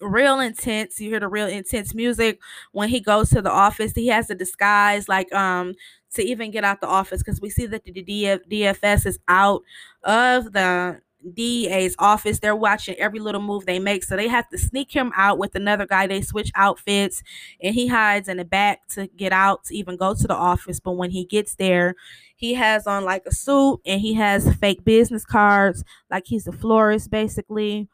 real 0.00 0.40
intense. 0.40 1.00
You 1.00 1.10
hear 1.10 1.20
the 1.20 1.28
real 1.28 1.48
intense 1.48 1.94
music 1.94 2.38
when 2.72 2.88
he 2.88 3.00
goes 3.00 3.30
to 3.30 3.42
the 3.42 3.50
office. 3.50 3.92
He 3.94 4.08
has 4.08 4.30
a 4.30 4.34
disguise 4.34 5.08
like 5.08 5.32
um 5.34 5.74
to 6.14 6.22
even 6.22 6.50
get 6.50 6.64
out 6.64 6.80
the 6.80 6.86
office 6.86 7.22
because 7.22 7.40
we 7.40 7.50
see 7.50 7.66
that 7.66 7.84
the 7.84 7.92
DF, 7.92 8.40
DFS 8.48 9.06
is 9.06 9.18
out 9.28 9.62
of 10.04 10.52
the 10.52 11.00
DA's 11.34 11.94
office. 11.98 12.38
They're 12.38 12.56
watching 12.56 12.94
every 12.96 13.18
little 13.18 13.40
move 13.40 13.66
they 13.66 13.78
make. 13.78 14.04
So 14.04 14.16
they 14.16 14.28
have 14.28 14.48
to 14.50 14.58
sneak 14.58 14.92
him 14.94 15.12
out 15.16 15.38
with 15.38 15.54
another 15.54 15.86
guy. 15.86 16.06
They 16.06 16.22
switch 16.22 16.50
outfits 16.54 17.22
and 17.62 17.74
he 17.74 17.88
hides 17.88 18.28
in 18.28 18.36
the 18.36 18.44
back 18.44 18.86
to 18.88 19.08
get 19.08 19.32
out 19.32 19.64
to 19.64 19.76
even 19.76 19.96
go 19.96 20.14
to 20.14 20.26
the 20.26 20.34
office. 20.34 20.80
But 20.80 20.92
when 20.92 21.10
he 21.10 21.24
gets 21.24 21.54
there, 21.56 21.94
he 22.36 22.54
has 22.54 22.86
on 22.86 23.04
like 23.04 23.24
a 23.26 23.32
suit 23.32 23.80
and 23.84 24.00
he 24.00 24.14
has 24.14 24.54
fake 24.56 24.84
business 24.84 25.24
cards, 25.24 25.84
like 26.10 26.26
he's 26.26 26.46
a 26.46 26.52
florist 26.52 27.10
basically. 27.10 27.88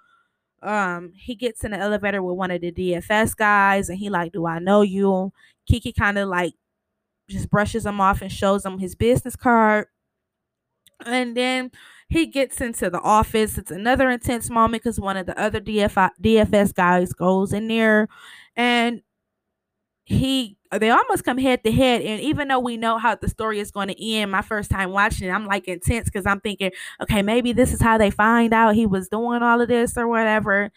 Um, 0.62 1.12
he 1.14 1.34
gets 1.34 1.62
in 1.64 1.72
the 1.72 1.78
elevator 1.78 2.22
with 2.22 2.36
one 2.36 2.50
of 2.50 2.60
the 2.60 2.72
DFS 2.72 3.36
guys 3.36 3.88
and 3.88 3.98
he 3.98 4.08
like, 4.08 4.32
Do 4.32 4.46
I 4.46 4.58
know 4.58 4.82
you? 4.82 5.32
Kiki 5.66 5.92
kind 5.92 6.18
of 6.18 6.28
like 6.28 6.54
just 7.28 7.50
brushes 7.50 7.86
him 7.86 8.00
off 8.00 8.22
and 8.22 8.30
shows 8.30 8.64
him 8.64 8.78
his 8.78 8.94
business 8.94 9.36
card. 9.36 9.86
And 11.04 11.36
then 11.36 11.70
he 12.08 12.26
gets 12.26 12.60
into 12.60 12.90
the 12.90 13.00
office. 13.00 13.58
It's 13.58 13.70
another 13.70 14.10
intense 14.10 14.50
moment 14.50 14.82
because 14.82 15.00
one 15.00 15.16
of 15.16 15.26
the 15.26 15.38
other 15.40 15.60
DFI, 15.60 16.10
DFS 16.22 16.74
guys 16.74 17.12
goes 17.12 17.52
in 17.52 17.68
there 17.68 18.08
and 18.56 19.02
he 20.04 20.56
they 20.78 20.90
almost 20.90 21.24
come 21.24 21.38
head 21.38 21.62
to 21.64 21.72
head 21.72 22.02
and 22.02 22.20
even 22.20 22.48
though 22.48 22.58
we 22.58 22.76
know 22.76 22.98
how 22.98 23.14
the 23.14 23.28
story 23.28 23.58
is 23.58 23.70
going 23.70 23.88
to 23.88 24.04
end 24.04 24.30
my 24.30 24.42
first 24.42 24.70
time 24.70 24.90
watching 24.90 25.28
it 25.28 25.30
i'm 25.30 25.46
like 25.46 25.68
intense 25.68 26.06
because 26.06 26.26
i'm 26.26 26.40
thinking 26.40 26.70
okay 27.00 27.22
maybe 27.22 27.52
this 27.52 27.72
is 27.72 27.80
how 27.80 27.98
they 27.98 28.10
find 28.10 28.52
out 28.52 28.74
he 28.74 28.86
was 28.86 29.08
doing 29.08 29.42
all 29.42 29.60
of 29.60 29.68
this 29.68 29.96
or 29.96 30.08
whatever. 30.08 30.70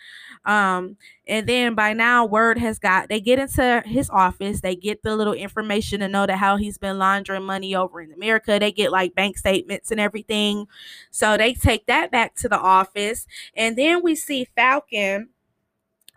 Um 0.45 0.97
and 1.27 1.47
then 1.47 1.75
by 1.75 1.93
now 1.93 2.25
word 2.25 2.57
has 2.57 2.79
got 2.79 3.09
they 3.09 3.19
get 3.19 3.39
into 3.39 3.83
his 3.85 4.09
office 4.09 4.61
they 4.61 4.75
get 4.75 5.03
the 5.03 5.15
little 5.15 5.33
information 5.33 5.99
to 5.99 6.07
know 6.07 6.25
that 6.25 6.37
how 6.37 6.55
he's 6.57 6.77
been 6.77 6.97
laundering 6.97 7.43
money 7.43 7.75
over 7.75 7.99
in 8.01 8.13
america 8.13 8.57
they 8.59 8.71
get 8.71 8.91
like 8.91 9.15
bank 9.15 9.37
statements 9.37 9.91
and 9.91 9.99
everything. 9.99 10.67
So 11.11 11.37
they 11.37 11.53
take 11.53 11.85
that 11.87 12.11
back 12.11 12.35
to 12.35 12.49
the 12.49 12.59
office 12.59 13.25
and 13.55 13.77
then 13.77 14.03
we 14.03 14.15
see 14.15 14.47
falcon 14.55 15.29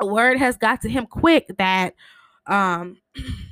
word 0.00 0.38
has 0.38 0.56
got 0.56 0.80
to 0.82 0.88
him 0.88 1.06
quick 1.06 1.46
that 1.58 1.94
um 2.46 2.96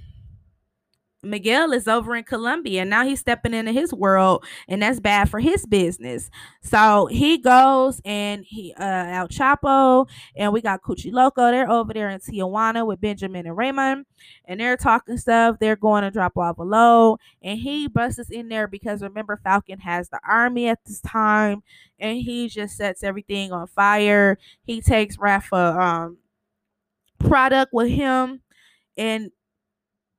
Miguel 1.29 1.73
is 1.73 1.89
over 1.89 2.17
in 2.17 2.25
Colombia. 2.25 2.83
And 2.83 2.91
now 2.91 3.05
he's 3.05 3.21
stepping 3.21 3.55
into 3.55 3.73
his 3.73 3.93
world, 3.93 4.45
and 4.69 4.83
that's 4.83 5.01
bad 5.01 5.31
for 5.31 5.41
his 5.41 5.67
business. 5.67 6.31
So 6.63 7.07
he 7.07 7.39
goes 7.39 8.01
and 8.05 8.45
he 8.45 8.75
uh 8.79 8.85
El 8.85 9.29
Chapo 9.29 10.09
and 10.37 10.53
we 10.53 10.61
got 10.61 10.83
Cochiloco. 10.83 11.51
They're 11.51 11.71
over 11.71 11.93
there 11.93 12.11
in 12.11 12.21
Tijuana 12.21 12.87
with 12.87 13.01
Benjamin 13.01 13.47
and 13.47 13.57
Raymond, 13.57 14.07
and 14.45 14.61
they're 14.61 14.77
talking 14.77 15.17
stuff. 15.19 15.57
They're 15.59 15.77
going 15.77 16.03
to 16.03 16.11
drop 16.11 16.37
off 16.37 16.59
a 16.59 17.19
and 17.43 17.59
he 17.59 17.89
busts 17.89 18.31
in 18.31 18.49
there 18.49 18.69
because 18.69 19.03
remember 19.03 19.41
Falcon 19.43 19.79
has 19.81 20.09
the 20.09 20.21
army 20.27 20.69
at 20.69 20.79
this 20.85 21.01
time, 21.01 21.63
and 21.99 22.19
he 22.19 22.49
just 22.49 22.77
sets 22.77 23.03
everything 23.03 23.53
on 23.53 23.67
fire. 23.67 24.39
He 24.65 24.81
takes 24.81 25.19
Rafa 25.19 25.81
um 25.81 26.19
product 27.19 27.73
with 27.73 27.89
him 27.91 28.41
and 28.97 29.31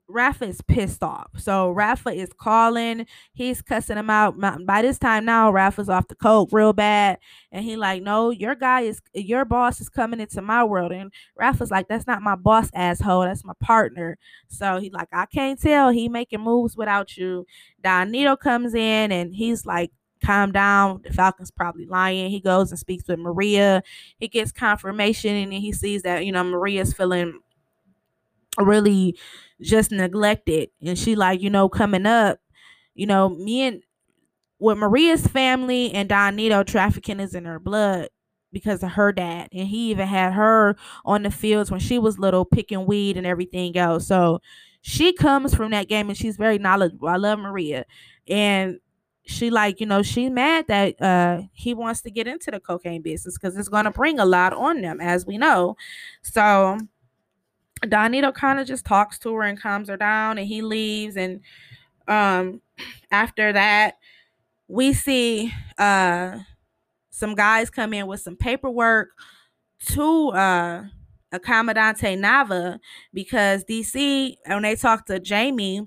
Rafa 0.10 0.46
is 0.46 0.62
pissed 0.62 1.04
off. 1.04 1.30
So 1.38 1.70
Rafa 1.70 2.10
is 2.10 2.30
calling. 2.36 3.06
He's 3.34 3.62
cussing 3.62 3.98
him 3.98 4.10
out. 4.10 4.36
By 4.66 4.82
this 4.82 4.98
time 4.98 5.24
now, 5.24 5.52
Rafa's 5.52 5.88
off 5.88 6.08
the 6.08 6.16
coke 6.16 6.50
real 6.52 6.74
bad. 6.74 7.20
And 7.52 7.64
he 7.64 7.76
like, 7.76 8.02
no, 8.02 8.32
your 8.32 8.56
guy 8.56 8.82
is 8.82 9.00
your 9.14 9.46
boss 9.46 9.80
is 9.80 9.88
coming 9.88 10.20
into 10.20 10.42
my 10.42 10.64
world. 10.64 10.92
And 10.92 11.14
Rafa's 11.38 11.72
like, 11.72 11.88
that's 11.88 12.08
not 12.08 12.24
my 12.24 12.36
boss, 12.36 12.70
asshole. 12.74 13.22
That's 13.22 13.46
my 13.46 13.54
partner. 13.62 14.18
So 14.48 14.80
he 14.80 14.90
like, 14.90 15.10
I 15.14 15.28
can't 15.28 15.62
tell. 15.62 15.90
He 15.92 16.10
making 16.10 16.42
moves 16.42 16.76
without 16.76 17.16
you. 17.16 17.46
Don 17.84 18.12
Neto 18.12 18.36
comes 18.36 18.74
in 18.74 19.12
and 19.12 19.34
he's 19.34 19.66
like, 19.66 19.92
calm 20.26 20.52
down. 20.52 21.02
The 21.04 21.14
Falcon's 21.14 21.52
probably 21.52 21.86
lying. 21.86 22.30
He 22.30 22.42
goes 22.42 22.72
and 22.72 22.80
speaks 22.80 23.08
with 23.08 23.20
Maria. 23.20 23.84
He 24.18 24.28
gets 24.28 24.52
confirmation 24.52 25.36
and 25.36 25.54
he 25.54 25.72
sees 25.72 26.02
that, 26.02 26.26
you 26.26 26.32
know, 26.32 26.44
Maria's 26.44 26.94
feeling 26.94 27.40
really 28.60 29.18
just 29.62 29.92
neglected. 29.92 30.70
And 30.86 30.98
she 30.98 31.16
like 31.16 31.42
you 31.42 31.50
know 31.50 31.70
coming 31.70 32.06
up 32.06 32.40
you 32.96 33.06
know 33.08 33.30
me 33.30 33.62
and 33.64 33.82
with 34.60 34.78
maria's 34.78 35.26
family 35.28 35.92
and 35.94 36.10
don 36.10 36.36
neto 36.36 36.64
trafficking 36.64 37.20
is 37.20 37.34
in 37.34 37.46
her 37.46 37.60
blood 37.60 38.10
because 38.52 38.84
of 38.84 38.92
her 38.92 39.12
dad. 39.12 39.50
And 39.54 39.68
he 39.68 39.92
even 39.92 40.08
had 40.08 40.34
her 40.34 40.76
on 41.06 41.24
the 41.24 41.32
fields 41.32 41.72
when 41.72 41.80
she 41.80 42.00
was 42.00 42.20
little 42.20 42.46
picking 42.46 42.86
weed 42.86 43.16
and 43.18 43.28
everything 43.28 43.78
else. 43.78 44.08
So 44.08 44.42
she 44.82 45.14
comes 45.14 45.54
from 45.54 45.72
that 45.72 45.88
game 45.88 46.10
and 46.10 46.18
she's 46.18 46.38
very 46.38 46.58
knowledgeable. 46.58 47.08
I 47.08 47.18
love 47.18 47.40
maria. 47.40 47.86
And 48.28 48.80
she 49.26 49.52
like 49.52 49.80
you 49.80 49.86
know 49.86 50.02
she's 50.02 50.32
mad 50.32 50.66
that 50.70 51.00
uh 51.00 51.42
he 51.54 51.76
wants 51.76 52.02
to 52.02 52.10
get 52.10 52.26
into 52.28 52.50
the 52.50 52.60
cocaine 52.60 53.02
business 53.04 53.38
because 53.38 53.56
it's 53.56 53.70
to 53.70 53.92
bring 53.92 54.18
a 54.20 54.26
lot 54.26 54.54
on 54.54 54.82
them 54.82 55.00
as 55.00 55.26
we 55.26 55.38
know. 55.38 55.76
So 56.24 56.80
Don 57.88 58.12
Neto 58.12 58.32
kind 58.32 58.60
of 58.60 58.68
just 58.68 58.86
talks 58.86 59.18
to 59.20 59.34
her 59.36 59.44
and 59.44 59.60
calms 59.60 59.90
her 59.90 59.98
down, 59.98 60.38
and 60.38 60.48
he 60.48 60.62
leaves. 60.62 61.16
And 61.16 61.42
um, 62.08 62.62
after 63.12 63.54
that, 63.54 63.96
we 64.70 64.94
see 64.94 65.52
uh 65.78 66.38
some 67.10 67.36
guys 67.36 67.70
come 67.70 67.94
in 67.94 68.08
with 68.08 68.22
some 68.22 68.38
paperwork 68.38 69.10
to 69.88 70.30
uh 70.30 70.84
a 71.32 71.40
Commandante 71.40 72.18
Nava 72.18 72.80
because 73.14 73.64
DC 73.66 74.36
when 74.46 74.64
they 74.64 74.76
talked 74.76 75.08
to 75.08 75.20
Jamie, 75.20 75.86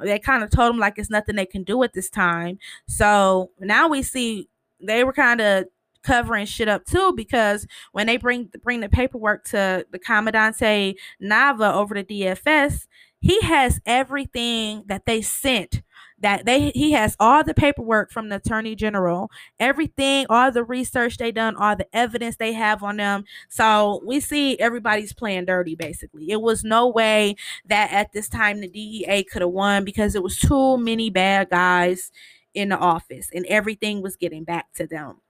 they 0.00 0.18
kind 0.18 0.42
of 0.42 0.50
told 0.50 0.74
him 0.74 0.80
like 0.80 0.94
it's 0.98 1.10
nothing 1.10 1.36
they 1.36 1.46
can 1.46 1.64
do 1.64 1.82
at 1.82 1.94
this 1.94 2.10
time. 2.10 2.58
So 2.86 3.50
now 3.58 3.88
we 3.88 4.02
see 4.02 4.48
they 4.80 5.04
were 5.04 5.12
kind 5.12 5.40
of 5.40 5.64
covering 6.04 6.46
shit 6.46 6.68
up 6.68 6.84
too 6.84 7.12
because 7.16 7.66
when 7.92 8.06
they 8.06 8.16
bring 8.16 8.50
bring 8.62 8.80
the 8.80 8.88
paperwork 8.88 9.44
to 9.44 9.86
the 9.90 9.98
Commandante 9.98 10.96
Nava 11.22 11.74
over 11.74 11.94
to 11.94 12.04
DFS, 12.04 12.86
he 13.20 13.40
has 13.40 13.80
everything 13.86 14.84
that 14.86 15.06
they 15.06 15.22
sent 15.22 15.82
that 16.20 16.46
they 16.46 16.70
he 16.70 16.92
has 16.92 17.16
all 17.18 17.42
the 17.42 17.54
paperwork 17.54 18.10
from 18.10 18.28
the 18.28 18.36
attorney 18.36 18.74
general 18.74 19.30
everything 19.58 20.24
all 20.30 20.50
the 20.52 20.62
research 20.62 21.16
they 21.16 21.32
done 21.32 21.56
all 21.56 21.76
the 21.76 21.86
evidence 21.94 22.36
they 22.36 22.52
have 22.52 22.82
on 22.82 22.96
them. 22.96 23.24
So 23.48 24.00
we 24.06 24.20
see 24.20 24.58
everybody's 24.58 25.12
playing 25.12 25.46
dirty 25.46 25.74
basically. 25.74 26.30
It 26.30 26.40
was 26.40 26.64
no 26.64 26.88
way 26.88 27.36
that 27.66 27.92
at 27.92 28.12
this 28.12 28.28
time 28.28 28.60
the 28.60 28.68
dea 28.68 29.24
could 29.30 29.42
have 29.42 29.50
won 29.50 29.84
because 29.84 30.14
it 30.14 30.22
was 30.22 30.38
too 30.38 30.78
many 30.78 31.10
bad 31.10 31.50
guys 31.50 32.10
in 32.54 32.68
the 32.68 32.78
office 32.78 33.28
and 33.34 33.44
everything 33.46 34.00
was 34.00 34.16
getting 34.16 34.44
back 34.44 34.72
to 34.74 34.86
them 34.86 35.20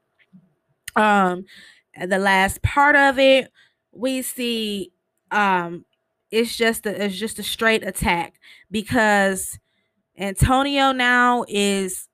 um 0.97 1.45
the 2.09 2.19
last 2.19 2.63
part 2.63 2.97
of 2.97 3.19
it 3.19 3.51
we 3.93 4.23
see 4.23 4.93
um 5.31 5.85
it's 6.31 6.57
just 6.57 6.87
a, 6.87 7.05
it's 7.05 7.17
just 7.17 7.39
a 7.39 7.43
straight 7.45 7.87
attack 7.87 8.35
because 8.71 9.59
Antonio 10.19 10.93
now 10.93 11.45
is 11.49 12.09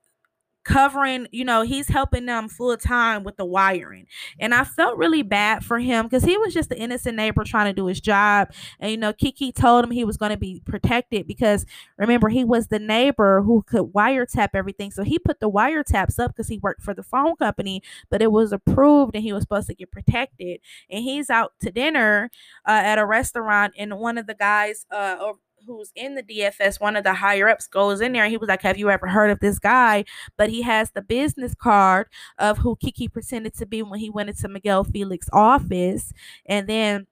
covering, 0.71 1.27
you 1.33 1.45
know, 1.45 1.63
he's 1.63 1.89
helping 1.89 2.27
them 2.27 2.49
full 2.49 2.77
time 2.77 3.25
with 3.25 3.37
the 3.37 3.45
wiring. 3.45 4.07
And 4.39 4.55
I 4.55 4.65
felt 4.65 4.97
really 4.97 5.23
bad 5.23 5.65
for 5.65 5.79
him 5.79 6.07
because 6.07 6.25
he 6.25 6.37
was 6.37 6.55
just 6.55 6.71
an 6.71 6.79
innocent 6.79 7.17
neighbor 7.17 7.43
trying 7.45 7.67
to 7.67 7.73
do 7.73 7.87
his 7.87 8.01
job. 8.01 8.53
And, 8.79 8.91
you 8.91 8.97
know, 8.97 9.13
Kiki 9.13 9.53
told 9.53 9.85
him 9.85 9.91
he 9.91 10.05
was 10.05 10.17
going 10.17 10.31
to 10.31 10.39
be 10.39 10.63
protected 10.65 11.27
because 11.27 11.67
remember, 11.97 12.29
he 12.29 12.45
was 12.45 12.69
the 12.69 12.79
neighbor 12.79 13.43
who 13.43 13.63
could 13.63 13.93
wiretap 13.93 14.51
everything. 14.55 14.91
So 14.91 15.03
he 15.03 15.19
put 15.19 15.41
the 15.41 15.51
wiretaps 15.51 16.19
up 16.19 16.33
because 16.33 16.49
he 16.49 16.59
worked 16.59 16.83
for 16.83 16.95
the 16.95 17.03
phone 17.03 17.37
company, 17.37 17.83
but 18.09 18.23
it 18.23 18.31
was 18.31 18.53
approved 18.53 19.15
and 19.15 19.25
he 19.25 19.33
was 19.33 19.43
supposed 19.43 19.67
to 19.69 19.75
get 19.75 19.91
protected. 19.91 20.61
And 20.89 21.03
he's 21.03 21.31
out 21.31 21.53
to 21.61 21.71
dinner 21.71 22.31
uh, 22.67 22.81
at 22.85 22.99
a 22.99 23.07
restaurant, 23.07 23.75
and 23.77 23.99
one 23.99 24.19
of 24.19 24.27
the 24.27 24.35
guys, 24.35 24.87
uh, 24.91 25.33
who's 25.67 25.93
in 25.95 26.15
the 26.15 26.23
DFS, 26.23 26.81
one 26.81 26.97
of 26.97 27.05
the 27.05 27.15
higher 27.15 27.49
ups 27.49 27.67
goes 27.67 28.01
in 28.01 28.13
there 28.13 28.25
and 28.25 28.31
he 28.31 28.37
was 28.37 28.49
like, 28.49 28.63
Have 28.63 28.79
you 28.79 28.91
ever 28.91 29.07
heard 29.07 29.31
of 29.31 29.41
this 29.41 29.59
guy? 29.59 30.05
But 30.37 30.51
he 30.51 30.63
has 30.63 30.91
the 30.91 31.03
business 31.03 31.55
card 31.55 32.09
of 32.39 32.59
who 32.59 32.77
Kiki 32.77 33.09
pretended 33.09 33.55
to 33.55 33.67
be 33.67 33.83
when 33.83 34.01
he 34.01 34.11
went 34.11 34.31
into 34.31 34.49
Miguel 34.49 34.85
Felix's 34.85 35.31
office. 35.33 36.13
And 36.47 36.69
then 36.69 37.07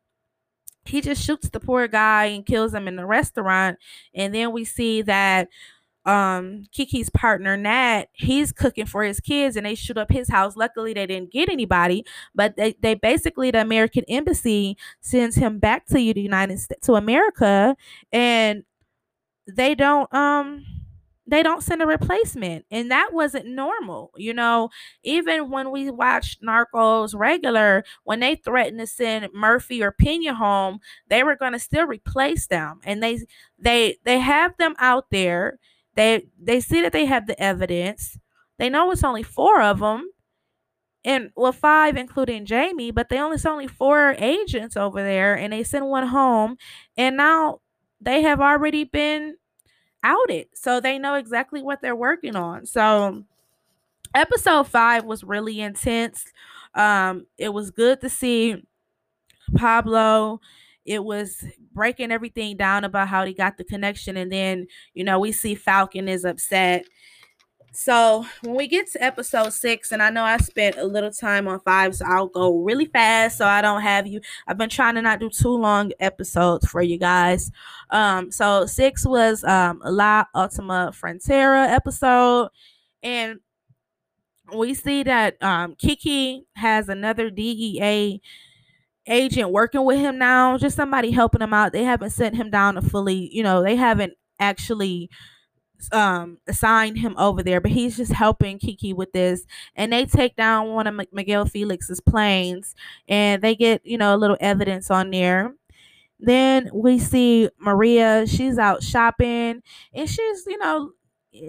he 0.84 1.00
just 1.00 1.22
shoots 1.22 1.50
the 1.50 1.60
poor 1.60 1.86
guy 1.86 2.26
and 2.26 2.46
kills 2.46 2.72
him 2.72 2.88
in 2.88 2.96
the 2.96 3.06
restaurant. 3.06 3.78
And 4.14 4.34
then 4.34 4.52
we 4.52 4.64
see 4.64 5.02
that 5.02 5.48
um 6.08 6.64
Kiki's 6.72 7.10
partner 7.10 7.56
Nat, 7.56 8.06
he's 8.14 8.52
cooking 8.52 8.86
for 8.86 9.04
his 9.04 9.20
kids 9.20 9.56
and 9.56 9.66
they 9.66 9.74
shoot 9.74 9.98
up 9.98 10.10
his 10.10 10.28
house. 10.30 10.56
Luckily 10.56 10.94
they 10.94 11.06
didn't 11.06 11.32
get 11.32 11.48
anybody, 11.50 12.04
but 12.34 12.56
they, 12.56 12.74
they 12.80 12.94
basically 12.94 13.50
the 13.50 13.60
American 13.60 14.04
embassy 14.08 14.76
sends 15.00 15.36
him 15.36 15.58
back 15.58 15.86
to 15.86 15.94
the 15.94 16.02
United 16.20 16.58
States 16.60 16.86
to 16.86 16.94
America 16.94 17.76
and 18.12 18.64
they 19.46 19.74
don't 19.74 20.12
um 20.14 20.64
they 21.30 21.42
don't 21.42 21.62
send 21.62 21.82
a 21.82 21.86
replacement. 21.86 22.64
And 22.70 22.90
that 22.90 23.10
wasn't 23.12 23.46
normal 23.46 24.12
you 24.16 24.32
know? 24.34 24.70
Even 25.04 25.50
when 25.50 25.70
we 25.70 25.90
watched 25.90 26.42
narcos 26.42 27.14
regular 27.18 27.84
when 28.04 28.20
they 28.20 28.36
threatened 28.36 28.80
to 28.80 28.86
send 28.86 29.28
murphy 29.34 29.82
or 29.82 29.92
pena 29.92 30.34
home 30.34 30.80
they 31.08 31.22
were 31.22 31.36
going 31.36 31.52
to 31.52 31.58
still 31.58 31.86
replace 31.86 32.46
them. 32.46 32.80
And 32.84 33.02
they 33.02 33.20
they 33.58 33.98
they 34.04 34.18
have 34.20 34.56
them 34.58 34.74
out 34.78 35.06
there 35.10 35.58
they 35.98 36.28
they 36.40 36.60
see 36.60 36.80
that 36.82 36.92
they 36.92 37.06
have 37.06 37.26
the 37.26 37.40
evidence. 37.42 38.16
They 38.56 38.70
know 38.70 38.90
it's 38.92 39.02
only 39.02 39.24
four 39.24 39.60
of 39.60 39.80
them, 39.80 40.08
and 41.04 41.30
well, 41.36 41.50
five 41.50 41.96
including 41.96 42.46
Jamie, 42.46 42.92
but 42.92 43.08
they 43.08 43.18
only 43.18 43.34
it's 43.34 43.44
only 43.44 43.66
four 43.66 44.14
agents 44.18 44.76
over 44.76 45.02
there, 45.02 45.36
and 45.36 45.52
they 45.52 45.64
send 45.64 45.88
one 45.88 46.06
home, 46.06 46.56
and 46.96 47.16
now 47.16 47.60
they 48.00 48.22
have 48.22 48.40
already 48.40 48.84
been 48.84 49.34
outed, 50.04 50.46
so 50.54 50.78
they 50.78 51.00
know 51.00 51.14
exactly 51.14 51.62
what 51.62 51.82
they're 51.82 51.96
working 51.96 52.36
on. 52.36 52.64
So 52.64 53.24
episode 54.14 54.68
five 54.68 55.04
was 55.04 55.24
really 55.24 55.60
intense. 55.60 56.24
Um, 56.76 57.26
it 57.38 57.48
was 57.48 57.72
good 57.72 58.00
to 58.02 58.08
see 58.08 58.62
Pablo 59.56 60.40
it 60.88 61.04
was 61.04 61.44
breaking 61.72 62.10
everything 62.10 62.56
down 62.56 62.82
about 62.82 63.08
how 63.08 63.24
he 63.24 63.34
got 63.34 63.58
the 63.58 63.64
connection 63.64 64.16
and 64.16 64.32
then 64.32 64.66
you 64.94 65.04
know 65.04 65.18
we 65.20 65.30
see 65.30 65.54
falcon 65.54 66.08
is 66.08 66.24
upset. 66.24 66.86
So 67.70 68.24
when 68.40 68.56
we 68.56 68.66
get 68.66 68.90
to 68.92 69.04
episode 69.04 69.52
six 69.52 69.92
and 69.92 70.02
i 70.02 70.08
know 70.08 70.24
i 70.24 70.38
spent 70.38 70.78
a 70.78 70.84
little 70.84 71.12
time 71.12 71.46
on 71.46 71.60
five 71.60 71.94
so 71.94 72.06
i'll 72.06 72.26
go 72.26 72.58
really 72.62 72.86
fast 72.86 73.36
so 73.36 73.46
i 73.46 73.60
don't 73.60 73.82
have 73.82 74.06
you. 74.06 74.20
I've 74.46 74.56
been 74.56 74.70
trying 74.70 74.94
to 74.94 75.02
not 75.02 75.20
do 75.20 75.28
too 75.28 75.54
long 75.54 75.92
episodes 76.00 76.66
for 76.66 76.80
you 76.80 76.98
guys. 76.98 77.52
Um 77.90 78.32
so 78.32 78.64
six 78.64 79.06
was 79.06 79.44
um 79.44 79.82
la 79.84 80.24
ultima 80.34 80.92
frontera 80.94 81.68
episode 81.68 82.48
and 83.02 83.38
we 84.56 84.72
see 84.72 85.02
that 85.02 85.40
um 85.42 85.74
kiki 85.76 86.46
has 86.56 86.88
another 86.88 87.28
dea 87.28 88.20
agent 89.08 89.50
working 89.50 89.84
with 89.84 89.98
him 89.98 90.18
now, 90.18 90.58
just 90.58 90.76
somebody 90.76 91.10
helping 91.10 91.42
him 91.42 91.54
out. 91.54 91.72
They 91.72 91.84
haven't 91.84 92.10
sent 92.10 92.36
him 92.36 92.50
down 92.50 92.74
to 92.74 92.82
fully, 92.82 93.30
you 93.32 93.42
know, 93.42 93.62
they 93.62 93.76
haven't 93.76 94.14
actually 94.40 95.10
um 95.92 96.38
assigned 96.48 96.98
him 96.98 97.14
over 97.18 97.42
there, 97.42 97.60
but 97.60 97.70
he's 97.70 97.96
just 97.96 98.12
helping 98.12 98.58
Kiki 98.58 98.92
with 98.92 99.12
this. 99.12 99.44
And 99.76 99.92
they 99.92 100.06
take 100.06 100.36
down 100.36 100.68
one 100.70 100.86
of 100.88 100.98
M- 100.98 101.06
Miguel 101.12 101.46
Felix's 101.46 102.00
planes 102.00 102.74
and 103.08 103.42
they 103.42 103.54
get, 103.54 103.84
you 103.84 103.96
know, 103.98 104.14
a 104.14 104.18
little 104.18 104.36
evidence 104.40 104.90
on 104.90 105.10
there. 105.10 105.54
Then 106.20 106.70
we 106.74 106.98
see 106.98 107.48
Maria, 107.58 108.26
she's 108.26 108.58
out 108.58 108.82
shopping 108.82 109.62
and 109.94 110.10
she's, 110.10 110.44
you 110.46 110.58
know, 110.58 110.92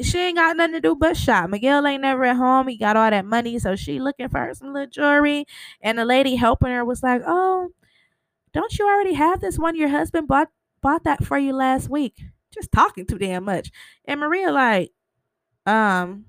she 0.04 0.20
ain't 0.20 0.38
got 0.38 0.58
nothing 0.58 0.74
to 0.74 0.82
do 0.82 0.96
but 0.96 1.16
shop. 1.18 1.50
Miguel 1.50 1.86
ain't 1.88 2.02
never 2.02 2.26
at 2.26 2.36
home. 2.36 2.68
He 2.68 2.78
got 2.78 2.98
all 2.98 3.10
that 3.10 3.26
money, 3.26 3.60
so 3.60 3.76
she 3.76 4.00
looking 4.00 4.30
for 4.30 4.54
some 4.54 4.74
little 4.74 4.90
jewelry. 4.90 5.46
And 5.82 5.98
the 5.98 6.06
lady 6.06 6.36
helping 6.36 6.70
her 6.70 6.84
was 6.86 7.02
like, 7.04 7.22
"Oh, 7.26 7.70
don't 8.54 8.78
you 8.80 8.88
already 8.88 9.14
have 9.14 9.42
this 9.42 9.58
one? 9.60 9.76
Your 9.76 9.90
husband 9.90 10.28
bought 10.28 10.50
bought 10.82 11.04
that 11.06 11.24
for 11.26 11.38
you 11.38 11.54
last 11.54 11.90
week." 11.90 12.22
Just 12.54 12.72
talking 12.72 13.06
too 13.06 13.18
damn 13.20 13.46
much. 13.46 13.72
And 14.06 14.20
Maria 14.20 14.52
like, 14.52 14.92
um, 15.68 16.26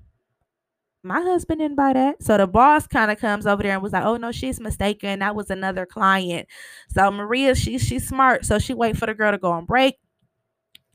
my 1.03 1.21
husband 1.21 1.59
didn't 1.59 1.77
buy 1.77 1.93
that. 1.93 2.21
So 2.23 2.37
the 2.37 2.47
boss 2.47 2.85
kind 2.87 3.09
of 3.11 3.19
comes 3.19 3.47
over 3.47 3.63
there 3.63 3.73
and 3.73 3.81
was 3.81 3.93
like, 3.93 4.05
"Oh 4.05 4.17
no, 4.17 4.31
she's 4.31 4.59
mistaken. 4.59 5.19
That 5.19 5.35
was 5.35 5.49
another 5.49 5.85
client." 5.85 6.47
So 6.89 7.09
Maria, 7.11 7.55
she 7.55 7.79
she's 7.79 8.07
smart, 8.07 8.45
so 8.45 8.59
she 8.59 8.73
wait 8.73 8.97
for 8.97 9.07
the 9.07 9.13
girl 9.15 9.31
to 9.31 9.37
go 9.37 9.51
on 9.51 9.65
break. 9.65 9.95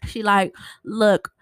She 0.07 0.23
like, 0.23 0.55
"Look, 0.85 1.33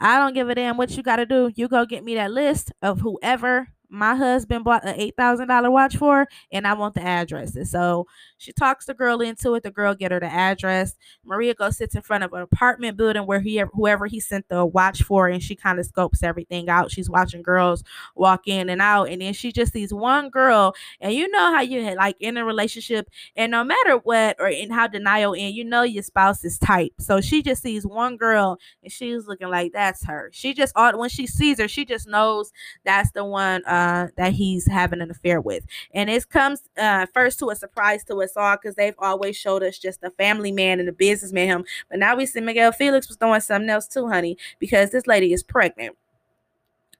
I 0.00 0.18
don't 0.18 0.34
give 0.34 0.48
a 0.48 0.54
damn 0.54 0.76
what 0.76 0.96
you 0.96 1.02
got 1.02 1.16
to 1.16 1.26
do. 1.26 1.50
You 1.54 1.68
go 1.68 1.86
get 1.86 2.04
me 2.04 2.14
that 2.16 2.32
list 2.32 2.72
of 2.82 3.00
whoever 3.00 3.68
my 3.88 4.16
husband 4.16 4.64
bought 4.64 4.84
an 4.84 4.94
eight 4.96 5.14
thousand 5.16 5.48
dollar 5.48 5.70
watch 5.70 5.96
for, 5.96 6.26
and 6.52 6.66
I 6.66 6.74
want 6.74 6.94
the 6.94 7.02
addresses. 7.02 7.70
So 7.70 8.06
she 8.44 8.52
talks 8.52 8.86
the 8.86 8.94
girl 8.94 9.20
into 9.20 9.54
it. 9.54 9.62
The 9.62 9.70
girl 9.70 9.94
get 9.94 10.12
her 10.12 10.20
the 10.20 10.26
address. 10.26 10.94
Maria 11.24 11.54
goes 11.54 11.76
sits 11.76 11.94
in 11.94 12.02
front 12.02 12.24
of 12.24 12.32
an 12.32 12.42
apartment 12.42 12.96
building 12.96 13.26
where 13.26 13.40
he 13.40 13.62
whoever 13.72 14.06
he 14.06 14.20
sent 14.20 14.48
the 14.48 14.64
watch 14.64 15.02
for, 15.02 15.28
and 15.28 15.42
she 15.42 15.56
kind 15.56 15.78
of 15.78 15.86
scopes 15.86 16.22
everything 16.22 16.68
out. 16.68 16.90
She's 16.90 17.10
watching 17.10 17.42
girls 17.42 17.82
walk 18.14 18.46
in 18.46 18.68
and 18.68 18.82
out, 18.82 19.08
and 19.08 19.22
then 19.22 19.32
she 19.32 19.52
just 19.52 19.72
sees 19.72 19.92
one 19.92 20.28
girl, 20.30 20.74
and 21.00 21.14
you 21.14 21.28
know 21.28 21.54
how 21.54 21.60
you 21.60 21.94
like 21.96 22.16
in 22.20 22.36
a 22.36 22.44
relationship, 22.44 23.08
and 23.36 23.50
no 23.50 23.64
matter 23.64 23.96
what 23.96 24.36
or 24.38 24.48
in 24.48 24.70
how 24.70 24.86
denial 24.86 25.32
in, 25.32 25.54
you 25.54 25.64
know 25.64 25.82
your 25.82 26.02
spouse 26.02 26.44
is 26.44 26.58
tight. 26.58 26.92
So 27.00 27.20
she 27.20 27.42
just 27.42 27.62
sees 27.62 27.86
one 27.86 28.16
girl, 28.16 28.58
and 28.82 28.92
she's 28.92 29.26
looking 29.26 29.48
like 29.48 29.72
that's 29.72 30.04
her. 30.04 30.30
She 30.32 30.54
just 30.54 30.74
when 30.76 31.08
she 31.08 31.26
sees 31.26 31.58
her, 31.58 31.68
she 31.68 31.84
just 31.84 32.06
knows 32.08 32.52
that's 32.84 33.10
the 33.12 33.24
one. 33.24 33.64
Uh, 33.64 34.08
that 34.16 34.32
he's 34.32 34.66
having 34.66 35.00
an 35.00 35.10
affair 35.10 35.40
with. 35.40 35.64
And 35.92 36.10
it 36.10 36.28
comes 36.28 36.62
uh, 36.76 37.06
first 37.12 37.38
to 37.40 37.50
a 37.50 37.56
surprise 37.56 38.04
to 38.04 38.16
us 38.22 38.33
all 38.36 38.56
because 38.56 38.74
they've 38.74 38.94
always 38.98 39.36
showed 39.36 39.62
us 39.62 39.78
just 39.78 40.02
a 40.02 40.10
family 40.10 40.52
man 40.52 40.80
and 40.80 40.88
a 40.88 40.92
businessman. 40.92 41.48
Him, 41.48 41.64
but 41.88 41.98
now 41.98 42.16
we 42.16 42.26
see 42.26 42.40
Miguel 42.40 42.72
Felix 42.72 43.08
was 43.08 43.16
doing 43.16 43.40
something 43.40 43.70
else 43.70 43.86
too, 43.86 44.08
honey, 44.08 44.36
because 44.58 44.90
this 44.90 45.06
lady 45.06 45.32
is 45.32 45.42
pregnant. 45.42 45.96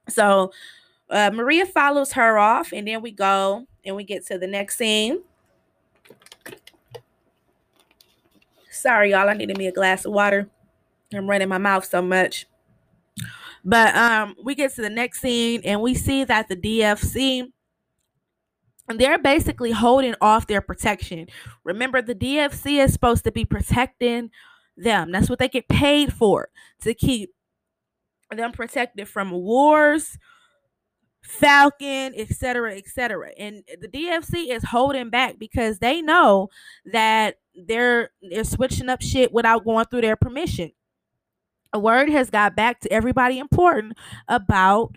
So 0.08 0.52
uh, 1.10 1.30
Maria 1.32 1.66
follows 1.66 2.12
her 2.12 2.38
off, 2.38 2.72
and 2.72 2.86
then 2.86 3.02
we 3.02 3.10
go 3.10 3.66
and 3.84 3.96
we 3.96 4.04
get 4.04 4.26
to 4.26 4.38
the 4.38 4.46
next 4.46 4.76
scene. 4.76 5.22
Sorry, 8.70 9.12
y'all. 9.12 9.28
I 9.28 9.34
needed 9.34 9.56
me 9.56 9.66
a 9.66 9.72
glass 9.72 10.04
of 10.04 10.12
water. 10.12 10.48
I'm 11.12 11.28
running 11.28 11.48
my 11.48 11.58
mouth 11.58 11.84
so 11.84 12.02
much. 12.02 12.46
But 13.64 13.96
um, 13.96 14.34
we 14.42 14.54
get 14.54 14.74
to 14.74 14.82
the 14.82 14.90
next 14.90 15.20
scene 15.20 15.62
and 15.64 15.80
we 15.80 15.94
see 15.94 16.24
that 16.24 16.48
the 16.48 16.56
DFC 16.56 17.50
they're 18.88 19.18
basically 19.18 19.72
holding 19.72 20.14
off 20.20 20.46
their 20.46 20.60
protection. 20.60 21.26
Remember, 21.64 22.02
the 22.02 22.14
DFC 22.14 22.82
is 22.84 22.92
supposed 22.92 23.24
to 23.24 23.32
be 23.32 23.44
protecting 23.44 24.30
them. 24.76 25.10
That's 25.10 25.30
what 25.30 25.38
they 25.38 25.48
get 25.48 25.68
paid 25.68 26.12
for 26.12 26.48
to 26.82 26.94
keep 26.94 27.30
them 28.34 28.52
protected 28.52 29.08
from 29.08 29.30
wars, 29.30 30.18
Falcon, 31.22 32.12
etc., 32.16 32.76
etc. 32.76 33.30
And 33.38 33.62
the 33.80 33.88
DFC 33.88 34.50
is 34.50 34.64
holding 34.64 35.08
back 35.10 35.38
because 35.38 35.78
they 35.78 36.02
know 36.02 36.48
that 36.92 37.36
they're 37.54 38.10
they're 38.20 38.44
switching 38.44 38.88
up 38.88 39.00
shit 39.00 39.32
without 39.32 39.64
going 39.64 39.86
through 39.86 40.02
their 40.02 40.16
permission. 40.16 40.72
A 41.72 41.78
word 41.78 42.10
has 42.10 42.30
got 42.30 42.54
back 42.54 42.80
to 42.80 42.92
everybody 42.92 43.38
important 43.38 43.94
about 44.28 44.94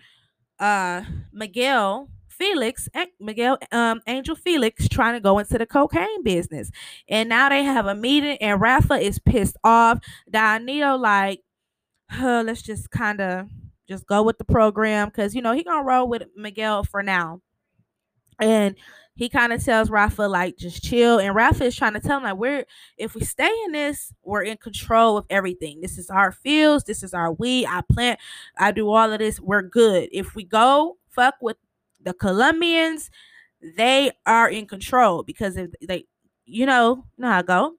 uh 0.58 1.02
Miguel 1.32 2.10
Felix, 2.38 2.88
Miguel 3.20 3.58
um, 3.72 4.00
Angel 4.06 4.36
Felix 4.36 4.88
trying 4.88 5.14
to 5.14 5.20
go 5.20 5.38
into 5.38 5.58
the 5.58 5.66
cocaine 5.66 6.22
business. 6.22 6.70
And 7.08 7.28
now 7.28 7.48
they 7.48 7.64
have 7.64 7.86
a 7.86 7.94
meeting 7.94 8.38
and 8.40 8.60
Rafa 8.60 8.94
is 8.94 9.18
pissed 9.18 9.56
off. 9.64 9.98
Don 10.30 10.64
Neto 10.64 10.96
like, 10.96 11.40
huh, 12.10 12.42
let's 12.46 12.62
just 12.62 12.90
kind 12.90 13.20
of 13.20 13.48
just 13.88 14.06
go 14.06 14.22
with 14.22 14.38
the 14.38 14.44
program 14.44 15.08
because 15.08 15.34
you 15.34 15.42
know 15.42 15.52
he 15.52 15.64
gonna 15.64 15.82
roll 15.82 16.08
with 16.08 16.24
Miguel 16.36 16.84
for 16.84 17.02
now. 17.02 17.40
And 18.40 18.76
he 19.16 19.28
kind 19.28 19.52
of 19.52 19.64
tells 19.64 19.90
Rafa 19.90 20.22
like 20.22 20.56
just 20.56 20.84
chill, 20.84 21.18
and 21.18 21.34
Rafa 21.34 21.64
is 21.64 21.74
trying 21.74 21.94
to 21.94 22.00
tell 22.00 22.18
him 22.18 22.22
like 22.22 22.36
we're 22.36 22.64
if 22.96 23.16
we 23.16 23.22
stay 23.22 23.50
in 23.64 23.72
this, 23.72 24.12
we're 24.22 24.44
in 24.44 24.58
control 24.58 25.16
of 25.16 25.26
everything. 25.28 25.80
This 25.80 25.98
is 25.98 26.08
our 26.08 26.30
fields, 26.30 26.84
this 26.84 27.02
is 27.02 27.14
our 27.14 27.32
weed. 27.32 27.66
I 27.66 27.82
plant, 27.90 28.20
I 28.56 28.70
do 28.70 28.88
all 28.90 29.12
of 29.12 29.18
this. 29.18 29.40
We're 29.40 29.62
good. 29.62 30.08
If 30.12 30.36
we 30.36 30.44
go 30.44 30.98
fuck 31.08 31.34
with 31.40 31.56
the 32.02 32.14
Colombians, 32.14 33.10
they 33.76 34.12
are 34.26 34.48
in 34.50 34.66
control 34.66 35.22
because 35.22 35.56
if 35.56 35.70
they, 35.86 36.06
you 36.44 36.66
know, 36.66 37.04
you 37.16 37.22
know 37.22 37.28
how 37.28 37.38
I 37.38 37.42
go. 37.42 37.74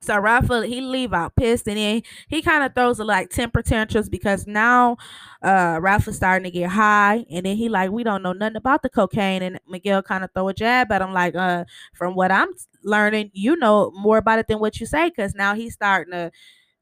So 0.00 0.18
Rafa 0.18 0.66
he 0.66 0.82
leave 0.82 1.14
out 1.14 1.34
pissed 1.34 1.66
and 1.66 1.78
then 1.78 2.02
he 2.28 2.42
kind 2.42 2.62
of 2.62 2.74
throws 2.74 2.98
a 2.98 3.04
like 3.04 3.30
temper 3.30 3.62
tantrums 3.62 4.10
because 4.10 4.46
now 4.46 4.98
uh 5.42 5.78
Rafa's 5.80 6.16
starting 6.16 6.44
to 6.44 6.50
get 6.50 6.68
high 6.68 7.24
and 7.30 7.46
then 7.46 7.56
he 7.56 7.70
like 7.70 7.90
we 7.90 8.04
don't 8.04 8.22
know 8.22 8.34
nothing 8.34 8.56
about 8.56 8.82
the 8.82 8.90
cocaine 8.90 9.42
and 9.42 9.58
Miguel 9.66 10.02
kind 10.02 10.22
of 10.22 10.30
throw 10.34 10.48
a 10.48 10.54
jab 10.54 10.92
at 10.92 11.00
him 11.00 11.14
like 11.14 11.34
uh 11.34 11.64
from 11.94 12.14
what 12.14 12.30
I'm 12.30 12.48
learning 12.82 13.30
you 13.32 13.56
know 13.56 13.92
more 13.94 14.18
about 14.18 14.38
it 14.40 14.46
than 14.46 14.58
what 14.58 14.78
you 14.78 14.84
say 14.84 15.08
because 15.08 15.34
now 15.34 15.54
he's 15.54 15.72
starting 15.72 16.12
to 16.12 16.30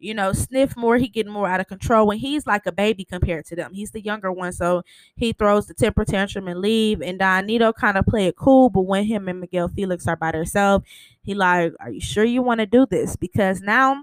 you 0.02 0.14
know, 0.14 0.32
sniff 0.32 0.76
more, 0.76 0.96
he 0.96 1.08
getting 1.08 1.32
more 1.32 1.48
out 1.48 1.60
of 1.60 1.68
control. 1.68 2.08
When 2.08 2.18
he's 2.18 2.46
like 2.46 2.66
a 2.66 2.72
baby 2.72 3.04
compared 3.04 3.46
to 3.46 3.56
them, 3.56 3.72
he's 3.72 3.92
the 3.92 4.02
younger 4.02 4.32
one, 4.32 4.52
so 4.52 4.82
he 5.16 5.32
throws 5.32 5.66
the 5.66 5.74
temper 5.74 6.04
tantrum 6.04 6.48
and 6.48 6.60
leave. 6.60 7.00
And 7.00 7.20
Don 7.20 7.46
Neto 7.46 7.72
kind 7.72 7.96
of 7.96 8.04
play 8.04 8.26
it 8.26 8.36
cool, 8.36 8.68
but 8.68 8.82
when 8.82 9.04
him 9.04 9.28
and 9.28 9.40
Miguel 9.40 9.68
Felix 9.68 10.08
are 10.08 10.16
by 10.16 10.32
themselves, 10.32 10.84
he 11.22 11.34
like, 11.34 11.72
"Are 11.78 11.90
you 11.90 12.00
sure 12.00 12.24
you 12.24 12.42
want 12.42 12.58
to 12.60 12.66
do 12.66 12.84
this?" 12.84 13.14
Because 13.14 13.60
now 13.60 14.02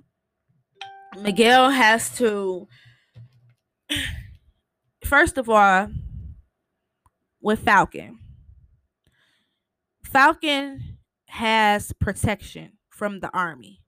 Miguel 1.20 1.70
has 1.70 2.16
to, 2.18 2.68
first 5.04 5.38
of 5.38 5.50
all, 5.50 5.90
with 7.42 7.60
Falcon, 7.60 8.20
Falcon 10.04 10.98
has 11.28 11.92
protection 12.00 12.72
from 12.90 13.20
the 13.20 13.30
army 13.36 13.82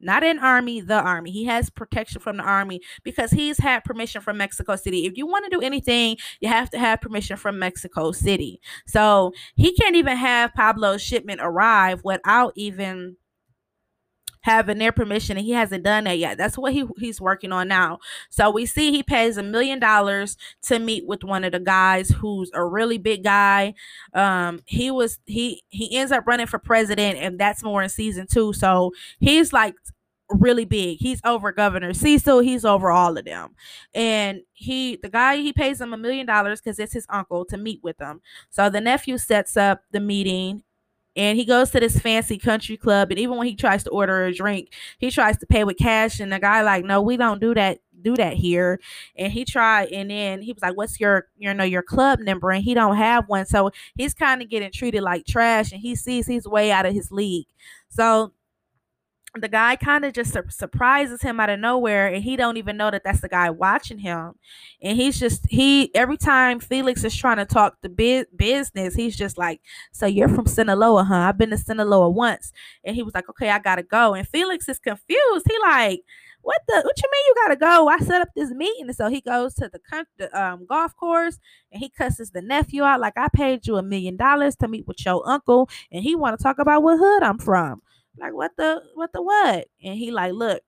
not 0.00 0.24
an 0.24 0.38
army 0.38 0.80
the 0.80 1.00
army. 1.00 1.30
He 1.30 1.44
has 1.46 1.70
protection 1.70 2.20
from 2.20 2.36
the 2.36 2.42
army 2.42 2.80
because 3.02 3.30
he's 3.30 3.58
had 3.58 3.84
permission 3.84 4.20
from 4.20 4.36
mexico 4.36 4.76
city. 4.76 5.06
If 5.06 5.16
you 5.16 5.26
want 5.26 5.44
to 5.44 5.56
do 5.56 5.60
anything 5.60 6.16
you 6.40 6.48
have 6.48 6.70
to 6.70 6.78
have 6.78 7.00
permission 7.00 7.36
from 7.36 7.58
mexico 7.58 8.12
city. 8.12 8.60
So 8.86 9.32
he 9.54 9.74
can't 9.74 9.96
even 9.96 10.16
have 10.16 10.54
pablo's 10.54 11.02
shipment 11.02 11.40
arrive 11.42 12.02
without 12.04 12.52
even 12.56 13.16
having 14.42 14.78
their 14.78 14.92
permission 14.92 15.36
and 15.36 15.46
he 15.46 15.52
hasn't 15.52 15.84
done 15.84 16.04
that 16.04 16.18
yet 16.18 16.38
that's 16.38 16.56
what 16.56 16.72
he, 16.72 16.84
he's 16.98 17.20
working 17.20 17.52
on 17.52 17.68
now 17.68 17.98
so 18.30 18.50
we 18.50 18.66
see 18.66 18.90
he 18.90 19.02
pays 19.02 19.36
a 19.36 19.42
million 19.42 19.78
dollars 19.78 20.36
to 20.62 20.78
meet 20.78 21.06
with 21.06 21.24
one 21.24 21.44
of 21.44 21.52
the 21.52 21.60
guys 21.60 22.10
who's 22.10 22.50
a 22.54 22.64
really 22.64 22.98
big 22.98 23.24
guy 23.24 23.74
um 24.14 24.60
he 24.66 24.90
was 24.90 25.18
he 25.26 25.62
he 25.68 25.96
ends 25.96 26.12
up 26.12 26.26
running 26.26 26.46
for 26.46 26.58
president 26.58 27.18
and 27.18 27.38
that's 27.38 27.62
more 27.62 27.82
in 27.82 27.88
season 27.88 28.26
two 28.26 28.52
so 28.52 28.92
he's 29.20 29.52
like 29.52 29.74
really 30.30 30.64
big. 30.64 30.98
He's 30.98 31.20
over 31.24 31.52
Governor 31.52 31.94
Celis. 31.94 32.44
He's 32.44 32.64
over 32.64 32.90
all 32.90 33.16
of 33.16 33.24
them. 33.24 33.54
And 33.94 34.40
he, 34.52 34.96
the 34.96 35.08
guy, 35.08 35.36
he 35.36 35.52
pays 35.52 35.80
him 35.80 35.92
a 35.92 35.96
million 35.96 36.26
dollars 36.26 36.60
because 36.60 36.78
it's 36.78 36.92
his 36.92 37.06
uncle 37.08 37.44
to 37.46 37.56
meet 37.56 37.80
with 37.82 37.98
him. 38.00 38.20
So 38.50 38.68
the 38.68 38.80
nephew 38.80 39.18
sets 39.18 39.56
up 39.56 39.82
the 39.90 40.00
meeting 40.00 40.62
and 41.18 41.36
he 41.38 41.44
goes 41.44 41.70
to 41.70 41.80
this 41.80 41.98
fancy 41.98 42.38
country 42.38 42.78
club 42.78 43.10
and 43.10 43.18
even 43.20 43.36
when 43.36 43.46
he 43.46 43.56
tries 43.56 43.84
to 43.84 43.90
order 43.90 44.24
a 44.24 44.34
drink 44.34 44.72
he 44.98 45.10
tries 45.10 45.36
to 45.38 45.46
pay 45.46 45.64
with 45.64 45.76
cash 45.76 46.20
and 46.20 46.32
the 46.32 46.38
guy 46.38 46.62
like 46.62 46.84
no 46.84 47.02
we 47.02 47.16
don't 47.18 47.40
do 47.40 47.54
that 47.54 47.80
do 48.02 48.16
that 48.16 48.34
here. 48.34 48.80
And 49.16 49.32
he 49.32 49.44
tried 49.44 49.88
and 49.92 50.10
then 50.10 50.42
he 50.42 50.52
was 50.52 50.62
like 50.62 50.76
what's 50.76 51.00
your 51.00 51.26
you 51.36 51.52
know 51.52 51.64
your 51.64 51.82
club 51.82 52.20
number? 52.20 52.50
And 52.50 52.62
he 52.62 52.74
don't 52.74 52.96
have 52.96 53.28
one 53.28 53.46
so 53.46 53.70
he's 53.96 54.14
kind 54.14 54.42
of 54.42 54.48
getting 54.48 54.70
treated 54.72 55.02
like 55.02 55.26
trash 55.26 55.72
and 55.72 55.80
he 55.80 55.94
sees 55.96 56.26
he's 56.26 56.46
way 56.46 56.70
out 56.70 56.86
of 56.86 56.94
his 56.94 57.10
league. 57.10 57.46
So 57.88 58.32
the 59.40 59.48
guy 59.48 59.76
kind 59.76 60.04
of 60.04 60.12
just 60.12 60.32
sur- 60.32 60.48
surprises 60.48 61.22
him 61.22 61.40
out 61.40 61.50
of 61.50 61.60
nowhere 61.60 62.08
and 62.08 62.22
he 62.22 62.36
don't 62.36 62.56
even 62.56 62.76
know 62.76 62.90
that 62.90 63.04
that's 63.04 63.20
the 63.20 63.28
guy 63.28 63.50
watching 63.50 63.98
him. 63.98 64.34
And 64.82 64.96
he's 64.96 65.18
just 65.18 65.46
he 65.50 65.94
every 65.94 66.16
time 66.16 66.60
felix 66.60 67.04
is 67.04 67.16
trying 67.16 67.38
to 67.38 67.44
talk 67.44 67.76
the 67.82 67.88
bi- 67.88 68.26
business 68.36 68.94
he's 68.94 69.16
just 69.16 69.38
like 69.38 69.60
so 69.92 70.06
you're 70.06 70.28
from 70.28 70.46
sinaloa 70.46 71.04
huh? 71.04 71.14
I've 71.14 71.38
been 71.38 71.50
to 71.50 71.58
sinaloa 71.58 72.10
once. 72.10 72.52
And 72.84 72.94
he 72.96 73.02
was 73.02 73.14
like 73.14 73.28
okay 73.30 73.50
i 73.50 73.58
gotta 73.58 73.82
go. 73.82 74.14
And 74.14 74.26
felix 74.28 74.68
is 74.68 74.78
confused. 74.78 75.46
He 75.48 75.58
like 75.60 76.00
what 76.42 76.62
the 76.68 76.80
what 76.82 76.96
you 77.02 77.08
mean 77.12 77.22
you 77.26 77.34
gotta 77.36 77.56
go? 77.56 77.88
I 77.88 77.98
set 77.98 78.22
up 78.22 78.28
this 78.34 78.50
meeting. 78.50 78.86
And 78.86 78.96
so 78.96 79.08
he 79.08 79.20
goes 79.20 79.54
to 79.54 79.68
the, 79.68 79.80
the 80.16 80.40
um, 80.40 80.66
golf 80.66 80.96
course 80.96 81.38
and 81.72 81.82
he 81.82 81.88
cusses 81.88 82.30
the 82.30 82.42
nephew 82.42 82.82
out 82.82 83.00
like 83.00 83.14
i 83.16 83.28
paid 83.28 83.66
you 83.66 83.76
a 83.76 83.82
million 83.82 84.16
dollars 84.16 84.56
to 84.56 84.68
meet 84.68 84.86
with 84.86 85.04
your 85.04 85.26
uncle 85.28 85.68
and 85.92 86.02
he 86.02 86.14
want 86.14 86.38
to 86.38 86.42
talk 86.42 86.58
about 86.58 86.82
what 86.82 86.98
hood 86.98 87.22
i'm 87.22 87.38
from 87.38 87.82
like, 88.20 88.32
what 88.34 88.52
the 88.56 88.82
what 88.94 89.12
the 89.12 89.22
what? 89.22 89.66
And 89.82 89.96
he 89.98 90.10
like, 90.10 90.32
look, 90.32 90.62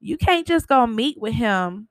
you 0.00 0.16
can't 0.18 0.46
just 0.46 0.68
go 0.68 0.86
meet 0.86 1.20
with 1.20 1.34
him. 1.34 1.88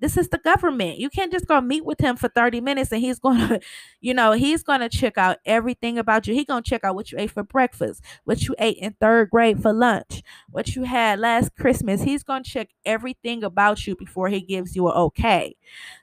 This 0.00 0.16
is 0.16 0.28
the 0.30 0.38
government. 0.38 0.98
You 0.98 1.08
can't 1.08 1.30
just 1.32 1.46
go 1.46 1.60
meet 1.60 1.84
with 1.84 2.00
him 2.00 2.16
for 2.16 2.28
30 2.28 2.60
minutes 2.60 2.90
and 2.92 3.00
he's 3.00 3.18
gonna, 3.20 3.60
you 4.00 4.14
know, 4.14 4.32
he's 4.32 4.62
gonna 4.64 4.88
check 4.88 5.16
out 5.16 5.38
everything 5.46 5.96
about 5.98 6.26
you. 6.26 6.34
He 6.34 6.44
gonna 6.44 6.62
check 6.62 6.82
out 6.84 6.96
what 6.96 7.12
you 7.12 7.18
ate 7.18 7.30
for 7.30 7.44
breakfast, 7.44 8.02
what 8.24 8.42
you 8.42 8.56
ate 8.58 8.78
in 8.78 8.94
third 9.00 9.30
grade 9.30 9.62
for 9.62 9.72
lunch, 9.72 10.22
what 10.50 10.74
you 10.74 10.84
had 10.84 11.20
last 11.20 11.54
Christmas. 11.56 12.02
He's 12.02 12.24
gonna 12.24 12.44
check 12.44 12.70
everything 12.84 13.44
about 13.44 13.86
you 13.86 13.94
before 13.96 14.28
he 14.28 14.40
gives 14.40 14.74
you 14.74 14.88
an 14.88 14.94
okay. 14.96 15.54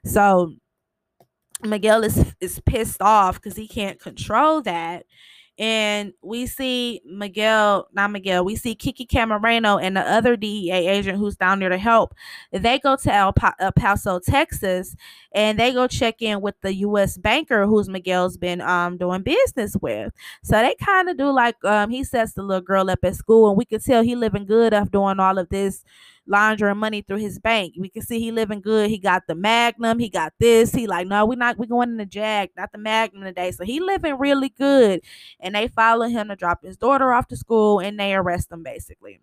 So 0.05 0.53
Miguel 1.63 2.03
is 2.05 2.33
is 2.39 2.61
pissed 2.65 3.01
off 3.01 3.35
because 3.35 3.57
he 3.57 3.67
can't 3.67 3.99
control 3.99 4.61
that 4.61 5.05
and 5.59 6.13
we 6.23 6.47
see 6.47 7.01
Miguel, 7.05 7.87
not 7.93 8.11
Miguel, 8.11 8.45
we 8.45 8.55
see 8.55 8.75
Kiki 8.75 9.05
Camarena 9.05 9.79
and 9.83 9.97
the 9.97 10.01
other 10.01 10.37
DEA 10.37 10.87
agent 10.87 11.17
who's 11.19 11.35
down 11.35 11.59
there 11.59 11.69
to 11.69 11.77
help. 11.77 12.15
They 12.53 12.79
go 12.79 12.95
to 12.95 13.13
El, 13.13 13.33
pa- 13.33 13.55
El 13.59 13.73
Paso, 13.73 14.19
Texas, 14.19 14.95
and 15.33 15.59
they 15.59 15.73
go 15.73 15.87
check 15.87 16.21
in 16.21 16.41
with 16.41 16.55
the 16.61 16.73
U.S. 16.75 17.17
banker 17.17 17.65
who's 17.65 17.89
Miguel's 17.89 18.37
been 18.37 18.61
um 18.61 18.97
doing 18.97 19.21
business 19.21 19.75
with. 19.81 20.13
So 20.43 20.61
they 20.61 20.75
kind 20.83 21.09
of 21.09 21.17
do 21.17 21.29
like 21.31 21.55
um 21.65 21.89
he 21.89 22.03
sets 22.03 22.33
the 22.33 22.41
little 22.43 22.61
girl 22.61 22.89
up 22.89 22.99
at 23.03 23.15
school, 23.15 23.49
and 23.49 23.57
we 23.57 23.65
can 23.65 23.79
tell 23.81 24.01
he 24.03 24.15
living 24.15 24.45
good 24.45 24.73
after 24.73 24.91
doing 24.91 25.19
all 25.19 25.37
of 25.37 25.49
this 25.49 25.83
laundering 26.29 26.77
money 26.77 27.01
through 27.01 27.17
his 27.17 27.39
bank. 27.39 27.73
We 27.77 27.89
can 27.89 28.03
see 28.03 28.19
he 28.19 28.31
living 28.31 28.61
good. 28.61 28.89
He 28.89 28.99
got 28.99 29.23
the 29.27 29.35
Magnum. 29.35 29.99
He 29.99 30.09
got 30.09 30.33
this. 30.39 30.71
He 30.71 30.87
like, 30.87 31.07
no, 31.07 31.25
we 31.25 31.35
not 31.35 31.57
we 31.57 31.67
going 31.67 31.89
in 31.89 31.97
the 31.97 32.05
Jag, 32.05 32.51
not 32.55 32.71
the 32.71 32.77
Magnum 32.77 33.23
today. 33.23 33.51
So 33.51 33.65
he 33.65 33.79
living 33.79 34.17
really 34.17 34.49
good. 34.49 35.01
And 35.39 35.55
they 35.55 35.67
follow 35.67 36.07
him 36.07 36.29
to 36.29 36.35
drop 36.35 36.63
his 36.63 36.77
daughter 36.77 37.11
off 37.11 37.27
to 37.29 37.37
school 37.37 37.79
and 37.79 37.99
they 37.99 38.13
arrest 38.13 38.51
him 38.51 38.63
basically 38.63 39.19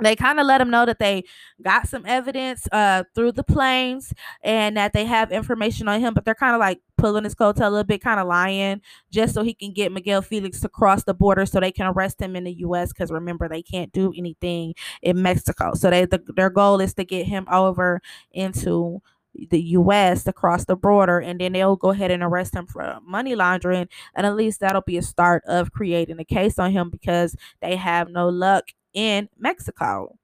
they 0.00 0.16
kind 0.16 0.40
of 0.40 0.46
let 0.46 0.60
him 0.60 0.70
know 0.70 0.86
that 0.86 0.98
they 0.98 1.24
got 1.62 1.88
some 1.88 2.04
evidence 2.06 2.68
uh 2.72 3.04
through 3.14 3.32
the 3.32 3.44
planes 3.44 4.12
and 4.42 4.76
that 4.76 4.92
they 4.92 5.04
have 5.04 5.32
information 5.32 5.88
on 5.88 6.00
him 6.00 6.14
but 6.14 6.24
they're 6.24 6.34
kind 6.34 6.54
of 6.54 6.60
like 6.60 6.80
pulling 6.96 7.24
his 7.24 7.34
coat 7.34 7.58
a 7.58 7.68
little 7.68 7.84
bit 7.84 8.02
kind 8.02 8.20
of 8.20 8.26
lying 8.26 8.80
just 9.10 9.34
so 9.34 9.42
he 9.42 9.54
can 9.54 9.72
get 9.72 9.92
miguel 9.92 10.22
felix 10.22 10.60
to 10.60 10.68
cross 10.68 11.04
the 11.04 11.14
border 11.14 11.44
so 11.44 11.58
they 11.60 11.72
can 11.72 11.86
arrest 11.86 12.20
him 12.20 12.36
in 12.36 12.44
the 12.44 12.52
us 12.52 12.92
because 12.92 13.10
remember 13.10 13.48
they 13.48 13.62
can't 13.62 13.92
do 13.92 14.12
anything 14.16 14.74
in 15.02 15.22
mexico. 15.22 15.74
So 15.74 15.90
they 15.90 16.04
the, 16.04 16.22
their 16.36 16.50
goal 16.50 16.80
is 16.80 16.94
to 16.94 17.04
get 17.04 17.26
him 17.26 17.46
over 17.50 18.00
into 18.32 19.02
the 19.50 19.60
US 19.60 20.24
to 20.24 20.32
cross 20.32 20.66
the 20.66 20.76
border 20.76 21.18
and 21.18 21.40
then 21.40 21.52
they'll 21.52 21.76
go 21.76 21.90
ahead 21.90 22.10
and 22.10 22.22
arrest 22.22 22.54
him 22.54 22.66
for 22.66 22.98
money 23.02 23.34
laundering 23.34 23.88
and 24.14 24.26
at 24.26 24.36
least 24.36 24.60
that'll 24.60 24.82
be 24.82 24.98
a 24.98 25.02
start 25.02 25.42
of 25.46 25.72
creating 25.72 26.18
a 26.20 26.24
case 26.24 26.58
on 26.58 26.70
him 26.70 26.90
because 26.90 27.34
they 27.62 27.76
have 27.76 28.10
no 28.10 28.28
luck 28.28 28.64
in 28.94 29.28
Mexico. 29.38 30.16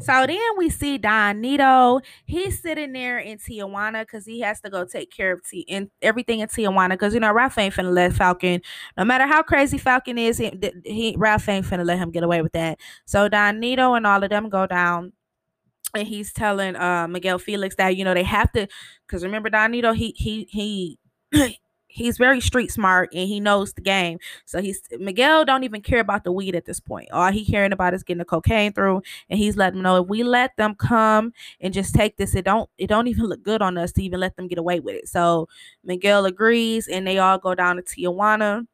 So 0.00 0.26
then 0.26 0.38
we 0.56 0.70
see 0.70 0.98
Don 0.98 1.40
Neto. 1.40 2.00
He's 2.24 2.60
sitting 2.60 2.92
there 2.92 3.18
in 3.18 3.38
Tijuana 3.38 4.02
because 4.02 4.24
he 4.24 4.40
has 4.40 4.60
to 4.60 4.70
go 4.70 4.84
take 4.84 5.10
care 5.10 5.32
of 5.32 5.40
T 5.48 5.64
and 5.68 5.90
everything 6.02 6.40
in 6.40 6.48
Tijuana. 6.48 6.90
Because 6.90 7.14
you 7.14 7.20
know 7.20 7.32
Ralph 7.32 7.58
ain't 7.58 7.74
finna 7.74 7.92
let 7.92 8.12
Falcon, 8.12 8.60
no 8.96 9.04
matter 9.04 9.26
how 9.26 9.42
crazy 9.42 9.78
Falcon 9.78 10.18
is, 10.18 10.38
he, 10.38 10.52
he 10.84 11.14
Ralph 11.18 11.48
ain't 11.48 11.66
finna 11.66 11.84
let 11.84 11.98
him 11.98 12.10
get 12.10 12.22
away 12.22 12.42
with 12.42 12.52
that. 12.52 12.78
So 13.06 13.28
Don 13.28 13.58
Neto 13.58 13.94
and 13.94 14.06
all 14.06 14.22
of 14.22 14.30
them 14.30 14.48
go 14.48 14.66
down 14.66 15.12
and 15.94 16.06
he's 16.06 16.32
telling 16.32 16.76
uh 16.76 17.08
Miguel 17.08 17.38
Felix 17.38 17.74
that 17.76 17.96
you 17.96 18.04
know 18.04 18.14
they 18.14 18.22
have 18.22 18.52
to 18.52 18.68
because 19.06 19.24
remember 19.24 19.50
Don 19.50 19.70
Neto 19.70 19.92
he 19.92 20.14
he 20.16 20.98
he 21.32 21.58
he's 21.98 22.16
very 22.16 22.40
street 22.40 22.70
smart 22.70 23.10
and 23.12 23.28
he 23.28 23.40
knows 23.40 23.72
the 23.74 23.80
game. 23.80 24.18
So 24.46 24.62
he's 24.62 24.80
Miguel 24.98 25.44
don't 25.44 25.64
even 25.64 25.82
care 25.82 26.00
about 26.00 26.24
the 26.24 26.32
weed 26.32 26.54
at 26.54 26.64
this 26.64 26.80
point. 26.80 27.10
All 27.10 27.30
he 27.30 27.44
caring 27.44 27.72
about 27.72 27.94
is 27.94 28.02
getting 28.02 28.18
the 28.18 28.24
cocaine 28.24 28.72
through, 28.72 29.02
and 29.28 29.38
he's 29.38 29.56
letting 29.56 29.78
them 29.78 29.82
know 29.82 30.02
if 30.02 30.08
we 30.08 30.22
let 30.22 30.56
them 30.56 30.74
come 30.74 31.32
and 31.60 31.74
just 31.74 31.94
take 31.94 32.16
this, 32.16 32.34
it 32.34 32.44
don't 32.44 32.70
it 32.78 32.86
don't 32.86 33.08
even 33.08 33.24
look 33.24 33.42
good 33.42 33.62
on 33.62 33.76
us 33.76 33.92
to 33.92 34.02
even 34.02 34.20
let 34.20 34.36
them 34.36 34.48
get 34.48 34.58
away 34.58 34.80
with 34.80 34.94
it. 34.94 35.08
So 35.08 35.48
Miguel 35.84 36.26
agrees, 36.26 36.88
and 36.88 37.06
they 37.06 37.18
all 37.18 37.38
go 37.38 37.54
down 37.54 37.76
to 37.76 37.82
Tijuana 37.82 38.66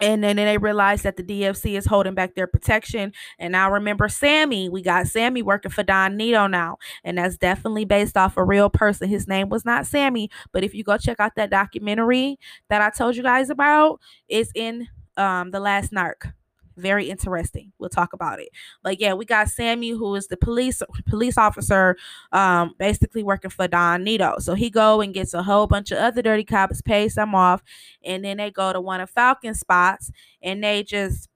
and 0.00 0.22
then 0.22 0.36
they 0.36 0.58
realize 0.58 1.02
that 1.02 1.16
the 1.16 1.22
DFC 1.22 1.76
is 1.76 1.86
holding 1.86 2.14
back 2.14 2.34
their 2.34 2.46
protection. 2.46 3.12
And 3.38 3.52
now 3.52 3.70
remember 3.70 4.08
Sammy, 4.08 4.68
we 4.68 4.82
got 4.82 5.06
Sammy 5.06 5.42
working 5.42 5.70
for 5.70 5.82
Don 5.82 6.16
Neto 6.16 6.46
now, 6.46 6.78
and 7.04 7.18
that's 7.18 7.36
definitely 7.36 7.84
based 7.84 8.16
off 8.16 8.36
a 8.36 8.44
real 8.44 8.70
person. 8.70 9.08
His 9.08 9.28
name 9.28 9.48
was 9.48 9.64
not 9.64 9.86
Sammy, 9.86 10.30
but 10.52 10.64
if 10.64 10.74
you 10.74 10.84
go 10.84 10.96
check 10.98 11.20
out 11.20 11.34
that 11.36 11.50
documentary 11.50 12.38
that 12.68 12.82
I 12.82 12.90
told 12.90 13.16
you 13.16 13.22
guys 13.22 13.50
about, 13.50 14.00
it's 14.28 14.50
in 14.54 14.88
um 15.16 15.50
the 15.50 15.60
last 15.60 15.92
narc 15.92 16.32
very 16.76 17.10
interesting. 17.10 17.72
We'll 17.78 17.90
talk 17.90 18.12
about 18.12 18.40
it. 18.40 18.48
But 18.82 19.00
yeah, 19.00 19.14
we 19.14 19.24
got 19.24 19.48
Sammy, 19.48 19.90
who 19.90 20.14
is 20.14 20.28
the 20.28 20.36
police 20.36 20.82
police 21.08 21.38
officer, 21.38 21.96
um, 22.32 22.74
basically 22.78 23.22
working 23.22 23.50
for 23.50 23.68
Don 23.68 24.04
Neto. 24.04 24.38
So 24.38 24.54
he 24.54 24.70
go 24.70 25.00
and 25.00 25.14
gets 25.14 25.34
a 25.34 25.42
whole 25.42 25.66
bunch 25.66 25.90
of 25.90 25.98
other 25.98 26.22
dirty 26.22 26.44
cops, 26.44 26.82
pays 26.82 27.14
them 27.14 27.34
off, 27.34 27.62
and 28.04 28.24
then 28.24 28.38
they 28.38 28.50
go 28.50 28.72
to 28.72 28.80
one 28.80 29.00
of 29.00 29.10
Falcon 29.10 29.54
spots 29.54 30.10
and 30.42 30.62
they 30.62 30.82
just 30.82 31.28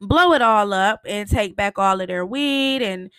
blow 0.00 0.32
it 0.32 0.42
all 0.42 0.72
up 0.72 1.00
and 1.06 1.28
take 1.28 1.56
back 1.56 1.78
all 1.78 2.00
of 2.00 2.08
their 2.08 2.26
weed 2.26 2.82
and 2.82 3.10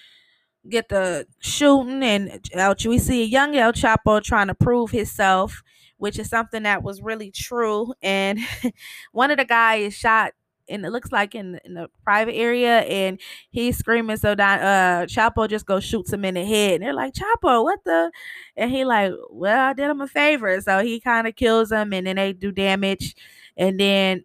get 0.70 0.90
the 0.90 1.28
shooting 1.40 2.04
and 2.04 2.40
we 2.86 2.98
see 2.98 3.24
a 3.24 3.26
young 3.26 3.56
El 3.56 3.74
Chapo 3.74 4.22
trying 4.22 4.48
to 4.48 4.56
prove 4.56 4.92
himself, 4.92 5.62
which 5.98 6.20
is 6.20 6.30
something 6.30 6.64
that 6.64 6.84
was 6.84 7.02
really 7.02 7.32
true. 7.32 7.94
And 8.02 8.40
one 9.12 9.32
of 9.32 9.38
the 9.38 9.46
guys 9.46 9.94
shot 9.94 10.34
and 10.70 10.86
it 10.86 10.92
looks 10.92 11.12
like 11.12 11.36
in 11.36 11.60
in 11.66 11.74
the 11.76 11.90
private 12.04 12.36
area, 12.36 12.80
and 12.82 13.20
he's 13.52 13.78
screaming. 13.78 14.18
So 14.18 14.36
that 14.36 14.62
uh 14.62 15.06
Chapo 15.08 15.48
just 15.50 15.66
goes 15.66 15.84
shoots 15.84 16.14
him 16.14 16.26
in 16.26 16.36
the 16.36 16.46
head, 16.46 16.76
and 16.76 16.84
they're 16.84 16.94
like, 16.94 17.14
Chapo, 17.14 17.64
what 17.64 17.80
the? 17.86 18.12
And 18.58 18.72
he 18.72 18.86
like, 18.86 19.14
well, 19.30 19.70
I 19.70 19.74
did 19.74 19.90
him 19.90 20.02
a 20.02 20.08
favor, 20.08 20.60
so 20.62 20.80
he 20.84 21.00
kind 21.00 21.28
of 21.28 21.36
kills 21.36 21.72
him, 21.72 21.94
and 21.94 22.08
then 22.08 22.16
they 22.18 22.34
do 22.34 22.52
damage, 22.52 23.16
and 23.58 23.80
then 23.80 24.24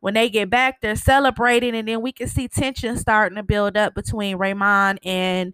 when 0.00 0.14
they 0.14 0.30
get 0.30 0.48
back, 0.48 0.80
they're 0.80 0.96
celebrating, 0.96 1.74
and 1.76 1.86
then 1.86 2.00
we 2.00 2.12
can 2.12 2.26
see 2.28 2.48
tension 2.48 2.96
starting 2.96 3.36
to 3.36 3.42
build 3.42 3.76
up 3.76 3.94
between 3.94 4.38
Ramón 4.38 4.98
and 5.04 5.52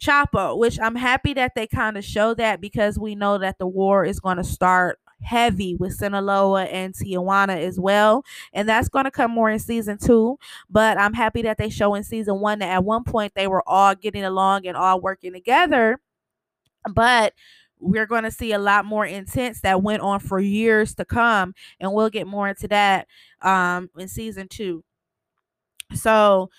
Chapo, 0.00 0.58
which 0.58 0.78
I'm 0.78 0.96
happy 0.96 1.32
that 1.34 1.54
they 1.54 1.66
kind 1.66 1.96
of 1.96 2.04
show 2.04 2.34
that 2.34 2.60
because 2.60 2.98
we 2.98 3.14
know 3.14 3.38
that 3.38 3.58
the 3.58 3.66
war 3.66 4.04
is 4.04 4.20
going 4.20 4.36
to 4.36 4.44
start 4.44 4.98
heavy 5.22 5.74
with 5.76 5.94
Sinaloa 5.94 6.64
and 6.64 6.94
Tijuana 6.94 7.56
as 7.56 7.78
well. 7.80 8.24
And 8.52 8.68
that's 8.68 8.88
going 8.88 9.04
to 9.04 9.10
come 9.10 9.30
more 9.30 9.50
in 9.50 9.58
season 9.58 9.98
two. 9.98 10.38
But 10.70 10.98
I'm 10.98 11.14
happy 11.14 11.42
that 11.42 11.58
they 11.58 11.70
show 11.70 11.94
in 11.94 12.04
season 12.04 12.40
one 12.40 12.58
that 12.60 12.70
at 12.70 12.84
one 12.84 13.04
point 13.04 13.32
they 13.34 13.46
were 13.46 13.62
all 13.66 13.94
getting 13.94 14.24
along 14.24 14.66
and 14.66 14.76
all 14.76 15.00
working 15.00 15.32
together. 15.32 16.00
But 16.90 17.34
we're 17.78 18.06
going 18.06 18.24
to 18.24 18.30
see 18.30 18.52
a 18.52 18.58
lot 18.58 18.84
more 18.84 19.04
intense 19.04 19.60
that 19.60 19.82
went 19.82 20.02
on 20.02 20.20
for 20.20 20.40
years 20.40 20.94
to 20.94 21.04
come. 21.04 21.54
And 21.80 21.92
we'll 21.92 22.10
get 22.10 22.26
more 22.26 22.48
into 22.48 22.68
that 22.68 23.06
um, 23.42 23.90
in 23.98 24.08
season 24.08 24.48
two. 24.48 24.82
So 25.94 26.50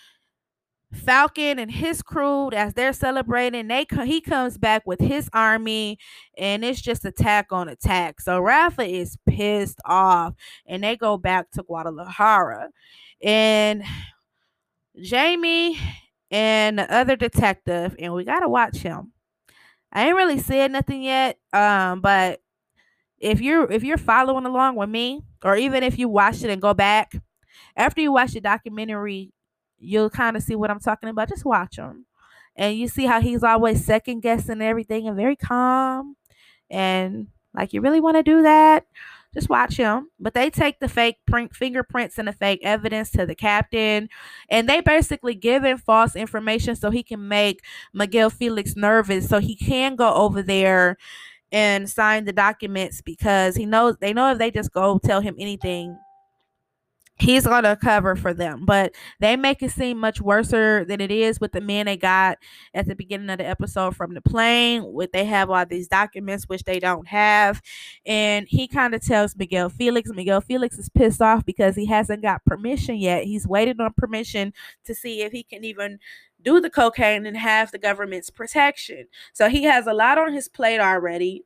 Falcon 0.93 1.59
and 1.59 1.69
his 1.71 2.01
crew, 2.01 2.49
as 2.51 2.73
they're 2.73 2.93
celebrating, 2.93 3.67
they 3.67 3.85
he 4.05 4.21
comes 4.21 4.57
back 4.57 4.83
with 4.85 4.99
his 5.01 5.29
army, 5.33 5.97
and 6.37 6.63
it's 6.63 6.81
just 6.81 7.03
attack 7.05 7.47
on 7.51 7.67
attack. 7.67 8.21
So 8.21 8.39
Rafa 8.39 8.83
is 8.83 9.17
pissed 9.27 9.79
off, 9.85 10.33
and 10.65 10.83
they 10.83 10.95
go 10.95 11.17
back 11.17 11.51
to 11.51 11.63
Guadalajara, 11.63 12.69
and 13.21 13.83
Jamie 15.01 15.77
and 16.31 16.79
the 16.79 16.93
other 16.93 17.15
detective, 17.15 17.95
and 17.99 18.13
we 18.13 18.23
gotta 18.23 18.49
watch 18.49 18.77
him. 18.77 19.11
I 19.93 20.07
ain't 20.07 20.15
really 20.17 20.39
said 20.39 20.71
nothing 20.71 21.03
yet, 21.03 21.39
um, 21.53 22.01
but 22.01 22.41
if 23.19 23.41
you're 23.41 23.71
if 23.71 23.83
you're 23.83 23.97
following 23.97 24.45
along 24.45 24.75
with 24.75 24.89
me, 24.89 25.23
or 25.43 25.57
even 25.57 25.83
if 25.83 25.99
you 25.99 26.09
watch 26.09 26.43
it 26.43 26.51
and 26.51 26.61
go 26.61 26.73
back 26.73 27.13
after 27.77 28.01
you 28.01 28.11
watch 28.13 28.33
the 28.33 28.41
documentary 28.41 29.33
you'll 29.79 30.09
kind 30.09 30.35
of 30.35 30.43
see 30.43 30.55
what 30.55 30.71
I'm 30.71 30.79
talking 30.79 31.09
about. 31.09 31.29
Just 31.29 31.45
watch 31.45 31.77
him. 31.77 32.05
And 32.55 32.77
you 32.77 32.87
see 32.87 33.05
how 33.05 33.21
he's 33.21 33.43
always 33.43 33.85
second 33.85 34.21
guessing 34.21 34.61
everything 34.61 35.07
and 35.07 35.15
very 35.15 35.35
calm. 35.35 36.15
And 36.69 37.27
like, 37.53 37.73
you 37.73 37.81
really 37.81 38.01
want 38.01 38.17
to 38.17 38.23
do 38.23 38.41
that? 38.41 38.85
Just 39.33 39.49
watch 39.49 39.77
him. 39.77 40.09
But 40.19 40.33
they 40.33 40.49
take 40.49 40.79
the 40.79 40.89
fake 40.89 41.17
print 41.27 41.55
fingerprints 41.55 42.17
and 42.17 42.27
the 42.27 42.33
fake 42.33 42.61
evidence 42.63 43.11
to 43.11 43.25
the 43.25 43.35
captain. 43.35 44.09
And 44.49 44.67
they 44.67 44.81
basically 44.81 45.35
give 45.35 45.63
him 45.63 45.77
false 45.77 46.15
information 46.15 46.75
so 46.75 46.89
he 46.89 47.03
can 47.03 47.27
make 47.27 47.63
Miguel 47.93 48.31
Felix 48.31 48.75
nervous 48.75 49.29
so 49.29 49.39
he 49.39 49.55
can 49.55 49.95
go 49.95 50.13
over 50.13 50.41
there 50.41 50.97
and 51.51 51.89
sign 51.89 52.25
the 52.25 52.33
documents 52.33 53.01
because 53.01 53.55
he 53.55 53.65
knows 53.65 53.95
they 54.01 54.13
know 54.13 54.31
if 54.31 54.37
they 54.37 54.51
just 54.51 54.73
go 54.73 54.99
tell 54.99 55.21
him 55.21 55.35
anything 55.39 55.97
he's 57.19 57.45
gonna 57.45 57.75
cover 57.75 58.15
for 58.15 58.33
them 58.33 58.65
but 58.65 58.93
they 59.19 59.35
make 59.35 59.61
it 59.63 59.71
seem 59.71 59.97
much 59.97 60.21
worse 60.21 60.49
than 60.49 61.01
it 61.01 61.11
is 61.11 61.39
with 61.39 61.51
the 61.51 61.61
men 61.61 61.85
they 61.85 61.97
got 61.97 62.37
at 62.73 62.87
the 62.87 62.95
beginning 62.95 63.29
of 63.29 63.37
the 63.37 63.47
episode 63.47 63.95
from 63.95 64.13
the 64.13 64.21
plane 64.21 64.83
with 64.93 65.11
they 65.11 65.25
have 65.25 65.49
all 65.49 65.65
these 65.65 65.87
documents 65.87 66.45
which 66.47 66.63
they 66.63 66.79
don't 66.79 67.07
have 67.07 67.61
and 68.05 68.47
he 68.47 68.67
kind 68.67 68.93
of 68.93 69.01
tells 69.01 69.35
miguel 69.35 69.69
felix 69.69 70.09
miguel 70.13 70.41
felix 70.41 70.77
is 70.77 70.89
pissed 70.89 71.21
off 71.21 71.45
because 71.45 71.75
he 71.75 71.85
hasn't 71.85 72.21
got 72.21 72.45
permission 72.45 72.95
yet. 72.95 73.23
He's 73.23 73.47
waiting 73.47 73.79
on 73.79 73.93
permission 73.93 74.53
to 74.85 74.95
see 74.95 75.21
if 75.21 75.31
he 75.31 75.43
can 75.43 75.63
even 75.63 75.99
do 76.41 76.59
the 76.59 76.69
cocaine 76.69 77.25
and 77.25 77.37
have 77.37 77.71
the 77.71 77.77
government's 77.77 78.29
protection. 78.29 79.07
So 79.33 79.49
he 79.49 79.63
has 79.63 79.87
a 79.87 79.93
lot 79.93 80.17
on 80.17 80.33
his 80.33 80.47
plate 80.47 80.79
already. 80.79 81.43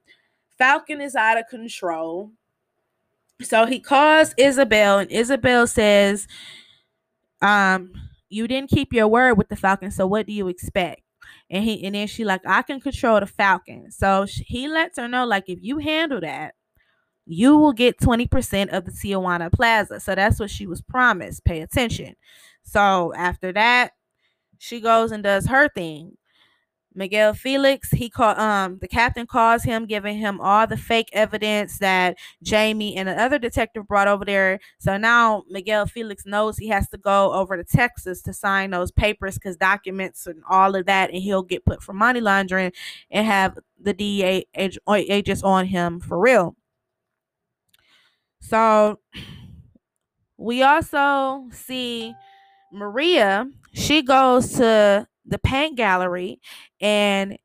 Falcon 0.57 1.01
is 1.01 1.15
out 1.15 1.39
of 1.39 1.47
control 1.49 2.31
so 3.43 3.65
he 3.65 3.79
calls 3.79 4.33
Isabel, 4.37 4.99
and 4.99 5.11
Isabel 5.11 5.67
says, 5.67 6.27
um, 7.41 7.93
you 8.29 8.47
didn't 8.47 8.69
keep 8.69 8.93
your 8.93 9.07
word 9.07 9.37
with 9.37 9.49
the 9.49 9.55
Falcon, 9.55 9.91
so 9.91 10.07
what 10.07 10.25
do 10.25 10.33
you 10.33 10.47
expect? 10.47 11.01
And 11.49 11.63
he 11.63 11.83
and 11.83 11.95
then 11.95 12.07
she 12.07 12.23
like, 12.23 12.41
I 12.45 12.61
can 12.61 12.79
control 12.79 13.19
the 13.19 13.25
Falcon. 13.27 13.91
So 13.91 14.25
she, 14.25 14.43
he 14.43 14.67
lets 14.67 14.97
her 14.97 15.07
know, 15.07 15.25
like, 15.25 15.49
if 15.49 15.59
you 15.61 15.79
handle 15.79 16.21
that, 16.21 16.55
you 17.25 17.57
will 17.57 17.73
get 17.73 17.99
20% 17.99 18.69
of 18.69 18.85
the 18.85 18.91
Tijuana 18.91 19.51
Plaza. 19.51 19.99
So 19.99 20.15
that's 20.15 20.39
what 20.39 20.49
she 20.49 20.67
was 20.67 20.81
promised. 20.81 21.45
Pay 21.45 21.61
attention. 21.61 22.15
So 22.63 23.13
after 23.15 23.51
that, 23.53 23.91
she 24.57 24.79
goes 24.79 25.11
and 25.11 25.23
does 25.23 25.47
her 25.47 25.69
thing. 25.69 26.17
Miguel 26.93 27.33
Felix, 27.33 27.89
he 27.91 28.09
called 28.09 28.37
um 28.37 28.77
the 28.79 28.87
captain 28.87 29.25
calls 29.25 29.63
him, 29.63 29.85
giving 29.85 30.17
him 30.17 30.41
all 30.41 30.67
the 30.67 30.77
fake 30.77 31.09
evidence 31.13 31.79
that 31.79 32.17
Jamie 32.43 32.95
and 32.97 33.07
the 33.07 33.21
other 33.21 33.39
detective 33.39 33.87
brought 33.87 34.07
over 34.07 34.25
there. 34.25 34.59
So 34.79 34.97
now 34.97 35.43
Miguel 35.49 35.85
Felix 35.85 36.25
knows 36.25 36.57
he 36.57 36.67
has 36.67 36.89
to 36.89 36.97
go 36.97 37.33
over 37.33 37.55
to 37.55 37.63
Texas 37.63 38.21
to 38.23 38.33
sign 38.33 38.71
those 38.71 38.91
papers 38.91 39.35
because 39.35 39.55
documents 39.55 40.27
and 40.27 40.43
all 40.49 40.75
of 40.75 40.85
that, 40.87 41.11
and 41.11 41.21
he'll 41.21 41.43
get 41.43 41.65
put 41.65 41.81
for 41.81 41.93
money 41.93 42.19
laundering 42.19 42.71
and 43.09 43.25
have 43.25 43.57
the 43.81 43.93
DEA 43.93 44.45
agents 44.55 45.43
on 45.43 45.65
him 45.67 45.99
for 45.99 46.19
real. 46.19 46.55
So 48.41 48.99
we 50.37 50.63
also 50.63 51.47
see 51.51 52.13
Maria, 52.73 53.47
she 53.73 54.01
goes 54.01 54.53
to 54.53 55.07
the 55.25 55.39
paint 55.39 55.77
gallery 55.77 56.39
and 56.79 57.37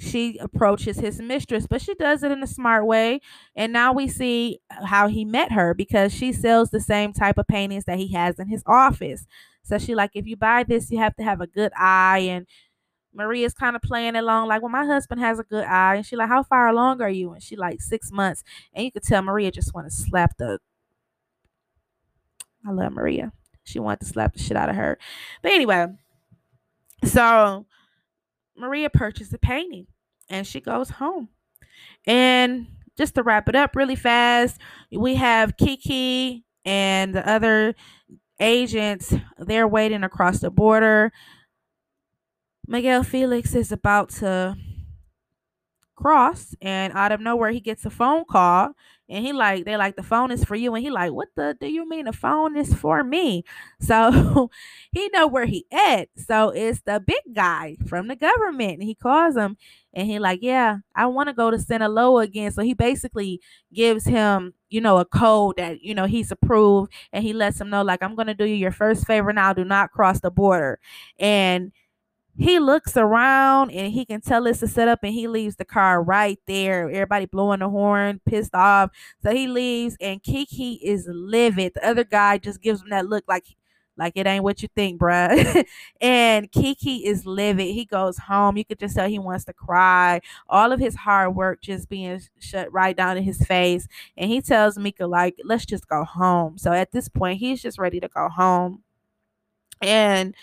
she 0.00 0.38
approaches 0.38 0.98
his 0.98 1.20
mistress, 1.20 1.66
but 1.66 1.82
she 1.82 1.94
does 1.94 2.22
it 2.22 2.32
in 2.32 2.42
a 2.42 2.46
smart 2.46 2.86
way. 2.86 3.20
And 3.54 3.70
now 3.70 3.92
we 3.92 4.08
see 4.08 4.60
how 4.86 5.08
he 5.08 5.26
met 5.26 5.52
her 5.52 5.74
because 5.74 6.12
she 6.12 6.32
sells 6.32 6.70
the 6.70 6.80
same 6.80 7.12
type 7.12 7.36
of 7.36 7.46
paintings 7.46 7.84
that 7.84 7.98
he 7.98 8.12
has 8.14 8.38
in 8.38 8.48
his 8.48 8.62
office. 8.66 9.26
So 9.62 9.76
she 9.76 9.94
like, 9.94 10.12
if 10.14 10.26
you 10.26 10.36
buy 10.36 10.64
this, 10.64 10.90
you 10.90 10.98
have 10.98 11.14
to 11.16 11.22
have 11.22 11.42
a 11.42 11.46
good 11.46 11.72
eye. 11.76 12.20
And 12.20 12.46
Maria's 13.12 13.52
kind 13.52 13.76
of 13.76 13.82
playing 13.82 14.16
along, 14.16 14.48
like, 14.48 14.62
well, 14.62 14.70
my 14.70 14.86
husband 14.86 15.20
has 15.20 15.38
a 15.38 15.44
good 15.44 15.64
eye. 15.64 15.96
And 15.96 16.06
she 16.06 16.16
like, 16.16 16.28
how 16.30 16.44
far 16.44 16.68
along 16.68 17.02
are 17.02 17.10
you? 17.10 17.32
And 17.32 17.42
she 17.42 17.54
like 17.56 17.82
six 17.82 18.10
months. 18.10 18.42
And 18.72 18.86
you 18.86 18.92
could 18.92 19.02
tell 19.02 19.20
Maria 19.20 19.50
just 19.50 19.74
want 19.74 19.86
to 19.86 19.94
slap 19.94 20.38
the. 20.38 20.60
I 22.66 22.72
love 22.72 22.92
Maria. 22.92 23.32
She 23.64 23.78
wanted 23.78 24.00
to 24.00 24.06
slap 24.06 24.32
the 24.32 24.38
shit 24.38 24.56
out 24.56 24.70
of 24.70 24.76
her. 24.76 24.98
But 25.42 25.52
anyway, 25.52 25.88
so 27.04 27.66
Maria 28.56 28.90
purchased 28.90 29.32
a 29.32 29.38
painting 29.38 29.86
and 30.28 30.46
she 30.46 30.60
goes 30.60 30.90
home. 30.90 31.28
And 32.06 32.66
just 32.96 33.14
to 33.14 33.22
wrap 33.22 33.48
it 33.48 33.56
up 33.56 33.74
really 33.74 33.96
fast, 33.96 34.60
we 34.92 35.16
have 35.16 35.56
Kiki 35.56 36.44
and 36.64 37.14
the 37.14 37.28
other 37.28 37.74
agents. 38.38 39.14
They're 39.38 39.68
waiting 39.68 40.04
across 40.04 40.40
the 40.40 40.50
border. 40.50 41.12
Miguel 42.66 43.02
Felix 43.02 43.54
is 43.54 43.72
about 43.72 44.10
to 44.10 44.56
cross 45.96 46.54
and 46.62 46.92
out 46.94 47.12
of 47.12 47.20
nowhere 47.20 47.50
he 47.50 47.60
gets 47.60 47.84
a 47.84 47.90
phone 47.90 48.24
call 48.24 48.72
and 49.10 49.24
he 49.26 49.32
like 49.32 49.64
they 49.64 49.76
like 49.76 49.96
the 49.96 50.02
phone 50.02 50.30
is 50.30 50.44
for 50.44 50.54
you. 50.54 50.74
And 50.74 50.84
he 50.84 50.90
like 50.90 51.12
what 51.12 51.28
the 51.36 51.56
do 51.60 51.66
you 51.66 51.88
mean 51.88 52.06
the 52.06 52.12
phone 52.12 52.56
is 52.56 52.74
for 52.74 53.04
me? 53.04 53.44
So 53.80 54.50
he 54.92 55.08
know 55.12 55.26
where 55.26 55.46
he 55.46 55.66
at. 55.72 56.08
So 56.16 56.50
it's 56.50 56.82
the 56.82 57.00
big 57.04 57.34
guy 57.34 57.76
from 57.88 58.08
the 58.08 58.16
government. 58.16 58.74
And 58.74 58.82
he 58.82 58.94
calls 58.94 59.36
him 59.36 59.56
and 59.92 60.06
he 60.06 60.18
like 60.20 60.38
yeah 60.42 60.78
i 60.94 61.04
want 61.06 61.28
to 61.28 61.32
go 61.34 61.50
to 61.50 61.58
sinaloa 61.58 62.22
again. 62.22 62.50
So 62.52 62.62
he 62.62 62.74
basically 62.74 63.40
gives 63.72 64.04
him 64.04 64.54
you 64.68 64.80
know 64.80 64.98
a 64.98 65.04
code 65.04 65.56
that 65.56 65.80
you 65.82 65.94
know 65.94 66.06
he's 66.06 66.30
approved. 66.30 66.92
And 67.12 67.24
he 67.24 67.32
lets 67.32 67.60
him 67.60 67.70
know 67.70 67.82
like 67.82 68.02
i'm 68.02 68.14
gonna 68.14 68.34
do 68.34 68.44
you 68.44 68.54
your 68.54 68.72
first 68.72 69.06
favor 69.06 69.32
now. 69.32 69.52
Do 69.52 69.64
not 69.64 69.90
cross 69.90 70.20
the 70.20 70.30
border. 70.30 70.78
And 71.18 71.72
he 72.38 72.58
looks 72.58 72.96
around 72.96 73.70
and 73.70 73.92
he 73.92 74.04
can 74.04 74.20
tell 74.20 74.46
it's 74.46 74.62
a 74.62 74.68
setup 74.68 75.00
and 75.02 75.12
he 75.12 75.28
leaves 75.28 75.56
the 75.56 75.64
car 75.64 76.02
right 76.02 76.38
there. 76.46 76.88
Everybody 76.88 77.26
blowing 77.26 77.60
the 77.60 77.68
horn, 77.68 78.20
pissed 78.26 78.54
off. 78.54 78.90
So 79.22 79.32
he 79.32 79.46
leaves 79.46 79.96
and 80.00 80.22
Kiki 80.22 80.80
is 80.82 81.06
livid. 81.10 81.74
The 81.74 81.86
other 81.86 82.04
guy 82.04 82.38
just 82.38 82.62
gives 82.62 82.82
him 82.82 82.90
that 82.90 83.06
look 83.06 83.24
like 83.28 83.44
like 83.96 84.14
it 84.16 84.26
ain't 84.26 84.42
what 84.42 84.62
you 84.62 84.68
think, 84.74 84.98
bruh. 84.98 85.62
and 86.00 86.50
Kiki 86.50 87.06
is 87.06 87.26
livid. 87.26 87.66
He 87.74 87.84
goes 87.84 88.16
home. 88.16 88.56
You 88.56 88.64
could 88.64 88.78
just 88.78 88.96
tell 88.96 89.06
he 89.06 89.18
wants 89.18 89.44
to 89.44 89.52
cry. 89.52 90.20
All 90.48 90.72
of 90.72 90.80
his 90.80 90.96
hard 90.96 91.34
work 91.36 91.60
just 91.60 91.90
being 91.90 92.18
shut 92.38 92.72
right 92.72 92.96
down 92.96 93.18
in 93.18 93.24
his 93.24 93.44
face. 93.44 93.86
And 94.16 94.30
he 94.30 94.40
tells 94.40 94.78
Mika, 94.78 95.06
like, 95.06 95.36
let's 95.44 95.66
just 95.66 95.86
go 95.86 96.04
home. 96.04 96.56
So 96.56 96.72
at 96.72 96.92
this 96.92 97.10
point, 97.10 97.40
he's 97.40 97.60
just 97.60 97.78
ready 97.78 98.00
to 98.00 98.08
go 98.08 98.30
home. 98.30 98.82
And 99.82 100.34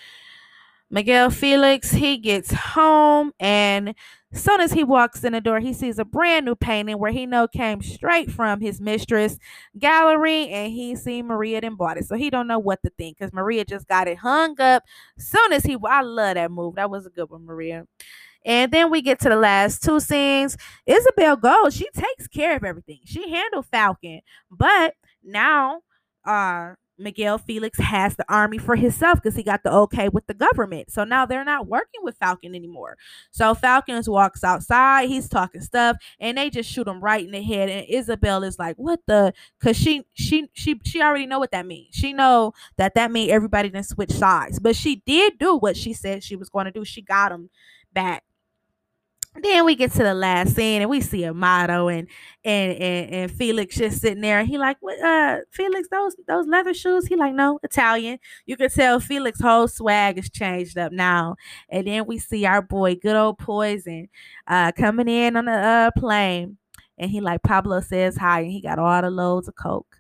Miguel 0.90 1.30
Felix, 1.30 1.92
he 1.92 2.18
gets 2.18 2.54
home 2.54 3.34
and 3.40 3.94
soon 4.34 4.62
as 4.62 4.72
he 4.72 4.84
walks 4.84 5.24
in 5.24 5.34
the 5.34 5.42
door, 5.42 5.60
he 5.60 5.74
sees 5.74 6.00
a 6.00 6.06
brand 6.06 6.46
new 6.46 6.56
painting 6.56 6.98
where 7.00 7.12
he 7.12 7.26
know 7.26 7.48
came 7.48 7.82
straight 7.82 8.32
from 8.32 8.62
his 8.62 8.80
mistress 8.80 9.38
gallery 9.78 10.48
and 10.50 10.72
he 10.72 10.96
seen 10.96 11.28
Maria 11.28 11.60
and 11.64 11.78
bought 11.78 11.98
it. 11.98 12.06
So 12.06 12.16
he 12.16 12.30
don't 12.30 12.48
know 12.48 12.60
what 12.60 12.82
to 12.84 12.92
think 12.98 13.18
because 13.18 13.34
Maria 13.34 13.66
just 13.66 13.88
got 13.88 14.08
it 14.08 14.20
hung 14.20 14.60
up. 14.62 14.84
Soon 15.18 15.52
as 15.54 15.64
he 15.64 15.78
I 15.86 16.02
love 16.02 16.36
that 16.36 16.52
move. 16.52 16.76
That 16.76 16.90
was 16.90 17.06
a 17.06 17.10
good 17.10 17.30
one, 17.30 17.46
Maria. 17.46 17.86
And 18.46 18.72
then 18.72 18.90
we 18.90 19.02
get 19.02 19.20
to 19.22 19.30
the 19.30 19.36
last 19.36 19.84
two 19.84 20.00
scenes. 20.00 20.56
Isabel 20.86 21.36
goes, 21.36 21.76
she 21.76 21.90
takes 21.94 22.28
care 22.28 22.56
of 22.56 22.64
everything. 22.64 23.00
She 23.04 23.30
handled 23.30 23.66
Falcon, 23.68 24.22
but 24.50 24.94
now 25.24 25.82
uh 26.26 26.74
Miguel 27.00 27.38
Felix 27.38 27.80
has 27.80 28.16
the 28.16 28.26
army 28.30 28.58
for 28.58 28.76
himself 28.76 29.22
because 29.22 29.36
he 29.36 29.44
got 29.44 29.64
the 29.64 29.72
okay 29.72 30.10
with 30.10 30.28
the 30.28 30.34
government. 30.34 30.92
So 30.92 31.04
now 31.04 31.26
they're 31.26 31.44
not 31.46 31.68
working 31.68 32.02
with 32.04 32.18
Falcon 32.18 32.56
anymore. 32.56 32.98
So 33.32 33.54
Falcons 33.54 34.10
walks 34.10 34.44
outside, 34.44 35.10
he's 35.10 35.30
talking 35.30 35.62
stuff, 35.62 35.98
and 36.20 36.38
they 36.38 36.50
just 36.50 36.70
shoot 36.70 36.88
him 36.88 37.00
right 37.02 37.24
in 37.26 37.32
the 37.32 37.42
head. 37.42 37.70
And 37.70 37.86
Isabel 37.88 38.44
is 38.44 38.60
like, 38.60 38.76
"What 38.78 39.00
the?" 39.08 39.34
Because 39.60 39.78
she 39.78 40.06
she 40.14 40.50
she 40.54 40.80
she 40.84 41.02
already 41.02 41.26
know 41.26 41.40
what 41.40 41.52
that 41.52 41.66
means. 41.66 41.96
She 41.96 42.14
know 42.14 42.54
that 42.78 42.96
that 42.96 43.12
means 43.12 43.32
everybody 43.32 43.70
didn't 43.70 43.86
switch 43.88 44.12
sides, 44.12 44.60
but 44.60 44.76
she 44.76 44.98
did 45.06 45.38
do 45.40 45.58
what 45.58 45.78
she 45.78 45.94
said 45.94 46.24
she 46.24 46.36
was 46.36 46.50
going 46.50 46.66
to 46.66 46.72
do. 46.72 46.86
She 46.86 47.02
got 47.02 47.32
him 47.32 47.50
back 47.94 48.24
then 49.44 49.66
we 49.66 49.76
get 49.76 49.92
to 49.94 50.04
the 50.04 50.14
last 50.14 50.56
scene 50.56 50.82
and 50.82 50.90
we 50.90 51.02
see 51.02 51.26
Amado 51.26 51.88
and 51.90 52.08
and 52.44 52.72
and, 52.74 53.14
and 53.14 53.32
Felix 53.32 53.76
just 53.76 54.02
sitting 54.02 54.22
there. 54.22 54.44
He 54.44 54.58
like, 54.58 54.78
what 54.80 55.00
uh 55.02 55.40
Felix, 55.52 55.88
those 55.90 56.16
those 56.28 56.48
leather 56.48 56.74
shoes? 56.74 57.08
He 57.08 57.16
like, 57.16 57.34
no, 57.34 57.60
Italian. 57.64 58.20
You 58.46 58.58
can 58.58 58.70
tell 58.70 59.00
Felix 59.00 59.40
whole 59.42 59.68
swag 59.68 60.18
is 60.18 60.30
changed 60.30 60.78
up 60.78 60.92
now. 60.92 61.36
And 61.70 61.88
then 61.88 62.06
we 62.06 62.18
see 62.20 62.46
our 62.46 62.62
boy, 62.62 62.96
good 62.96 63.16
old 63.16 63.38
poison, 63.40 64.08
uh 64.48 64.72
coming 64.74 65.08
in 65.08 65.36
on 65.38 65.46
the 65.46 65.52
uh 65.52 65.92
plane. 65.98 66.58
And 66.98 67.12
he 67.12 67.22
like 67.22 67.44
Pablo 67.44 67.82
says 67.82 68.18
hi, 68.18 68.42
and 68.42 68.52
he 68.52 68.62
got 68.62 68.80
all 68.80 69.02
the 69.02 69.10
loads 69.12 69.48
of 69.48 69.56
coke. 69.56 69.98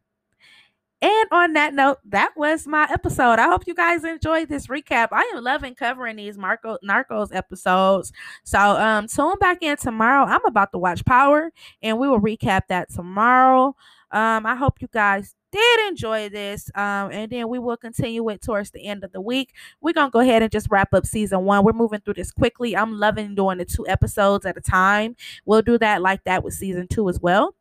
And 0.99 1.27
on 1.31 1.53
that 1.53 1.75
note, 1.75 1.99
that 2.05 2.31
was 2.35 2.65
my 2.65 2.87
episode. 2.91 3.37
I 3.37 3.47
hope 3.47 3.67
you 3.67 3.75
guys 3.75 4.03
enjoyed 4.03 4.49
this 4.49 4.65
recap. 4.65 5.09
I 5.11 5.31
am 5.35 5.43
loving 5.43 5.75
covering 5.75 6.15
these 6.15 6.39
Marco 6.39 6.77
Narcos 6.83 7.33
episodes. 7.35 8.11
So 8.43 8.59
um 8.59 9.07
tune 9.07 9.35
back 9.39 9.59
in 9.61 9.77
tomorrow. 9.77 10.25
I'm 10.25 10.43
about 10.45 10.71
to 10.71 10.79
watch 10.79 11.05
Power 11.05 11.51
and 11.83 11.99
we 11.99 12.07
will 12.07 12.19
recap 12.19 12.61
that 12.69 12.91
tomorrow. 12.91 13.75
Um, 14.09 14.45
I 14.45 14.55
hope 14.55 14.81
you 14.81 14.87
guys 14.91 15.35
did 15.51 15.87
enjoy 15.87 16.29
this. 16.29 16.71
Um, 16.75 17.11
and 17.11 17.31
then 17.31 17.47
we 17.47 17.59
will 17.59 17.77
continue 17.77 18.27
it 18.29 18.41
towards 18.41 18.71
the 18.71 18.85
end 18.85 19.03
of 19.03 19.11
the 19.11 19.21
week. 19.21 19.53
We're 19.81 19.93
gonna 19.93 20.09
go 20.09 20.19
ahead 20.19 20.41
and 20.41 20.51
just 20.51 20.67
wrap 20.71 20.93
up 20.93 21.05
season 21.05 21.43
one. 21.43 21.63
We're 21.63 21.73
moving 21.73 21.99
through 21.99 22.15
this 22.15 22.31
quickly. 22.31 22.75
I'm 22.75 22.93
loving 22.99 23.35
doing 23.35 23.59
the 23.59 23.65
two 23.65 23.87
episodes 23.87 24.45
at 24.45 24.57
a 24.57 24.61
time. 24.61 25.15
We'll 25.45 25.61
do 25.61 25.77
that 25.77 26.01
like 26.01 26.23
that 26.23 26.43
with 26.43 26.53
season 26.55 26.87
two 26.87 27.07
as 27.09 27.19
well. 27.19 27.53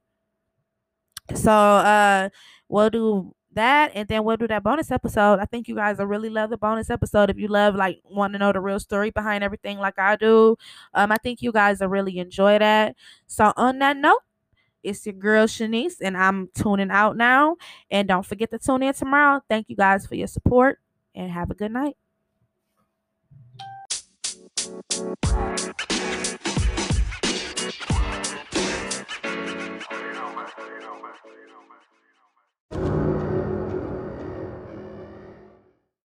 So 1.35 1.51
uh 1.53 2.29
we'll 2.69 2.91
do 2.91 3.35
that 3.53 3.91
and 3.95 4.07
then 4.09 4.23
we'll 4.23 4.37
do 4.37 4.47
that 4.49 4.63
bonus 4.63 4.91
episode. 4.91 5.41
I 5.41 5.47
think 5.47 5.67
you 5.67 5.75
guys 5.75 5.99
will 5.99 6.07
really 6.07 6.29
love 6.29 6.51
the 6.51 6.59
bonus 6.59 6.91
episode 6.91 7.31
if 7.31 7.39
you 7.39 7.49
love 7.49 7.75
like 7.75 8.01
want 8.05 8.35
to 8.35 8.39
know 8.39 8.53
the 8.53 8.61
real 8.61 8.79
story 8.79 9.11
behind 9.11 9.43
everything 9.43 9.79
like 9.79 9.99
I 9.99 10.17
do. 10.17 10.57
Um 10.95 11.11
I 11.11 11.17
think 11.17 11.43
you 11.43 11.53
guys 11.53 11.81
will 11.81 11.89
really 11.89 12.19
enjoy 12.19 12.59
that. 12.59 12.95
So 13.27 13.53
on 13.57 13.79
that 13.81 13.97
note, 13.97 14.21
it's 14.83 15.05
your 15.05 15.15
girl 15.15 15.47
Shanice 15.47 15.97
and 16.01 16.17
I'm 16.17 16.49
tuning 16.55 16.91
out 16.91 17.17
now. 17.17 17.57
And 17.91 18.07
don't 18.07 18.27
forget 18.27 18.51
to 18.51 18.59
tune 18.59 18.83
in 18.83 18.95
tomorrow. 18.95 19.41
Thank 19.49 19.69
you 19.69 19.77
guys 19.77 20.07
for 20.07 20.15
your 20.15 20.29
support 20.29 20.79
and 21.15 21.31
have 21.31 21.51
a 21.51 21.55
good 21.55 21.73
night. 21.73 21.97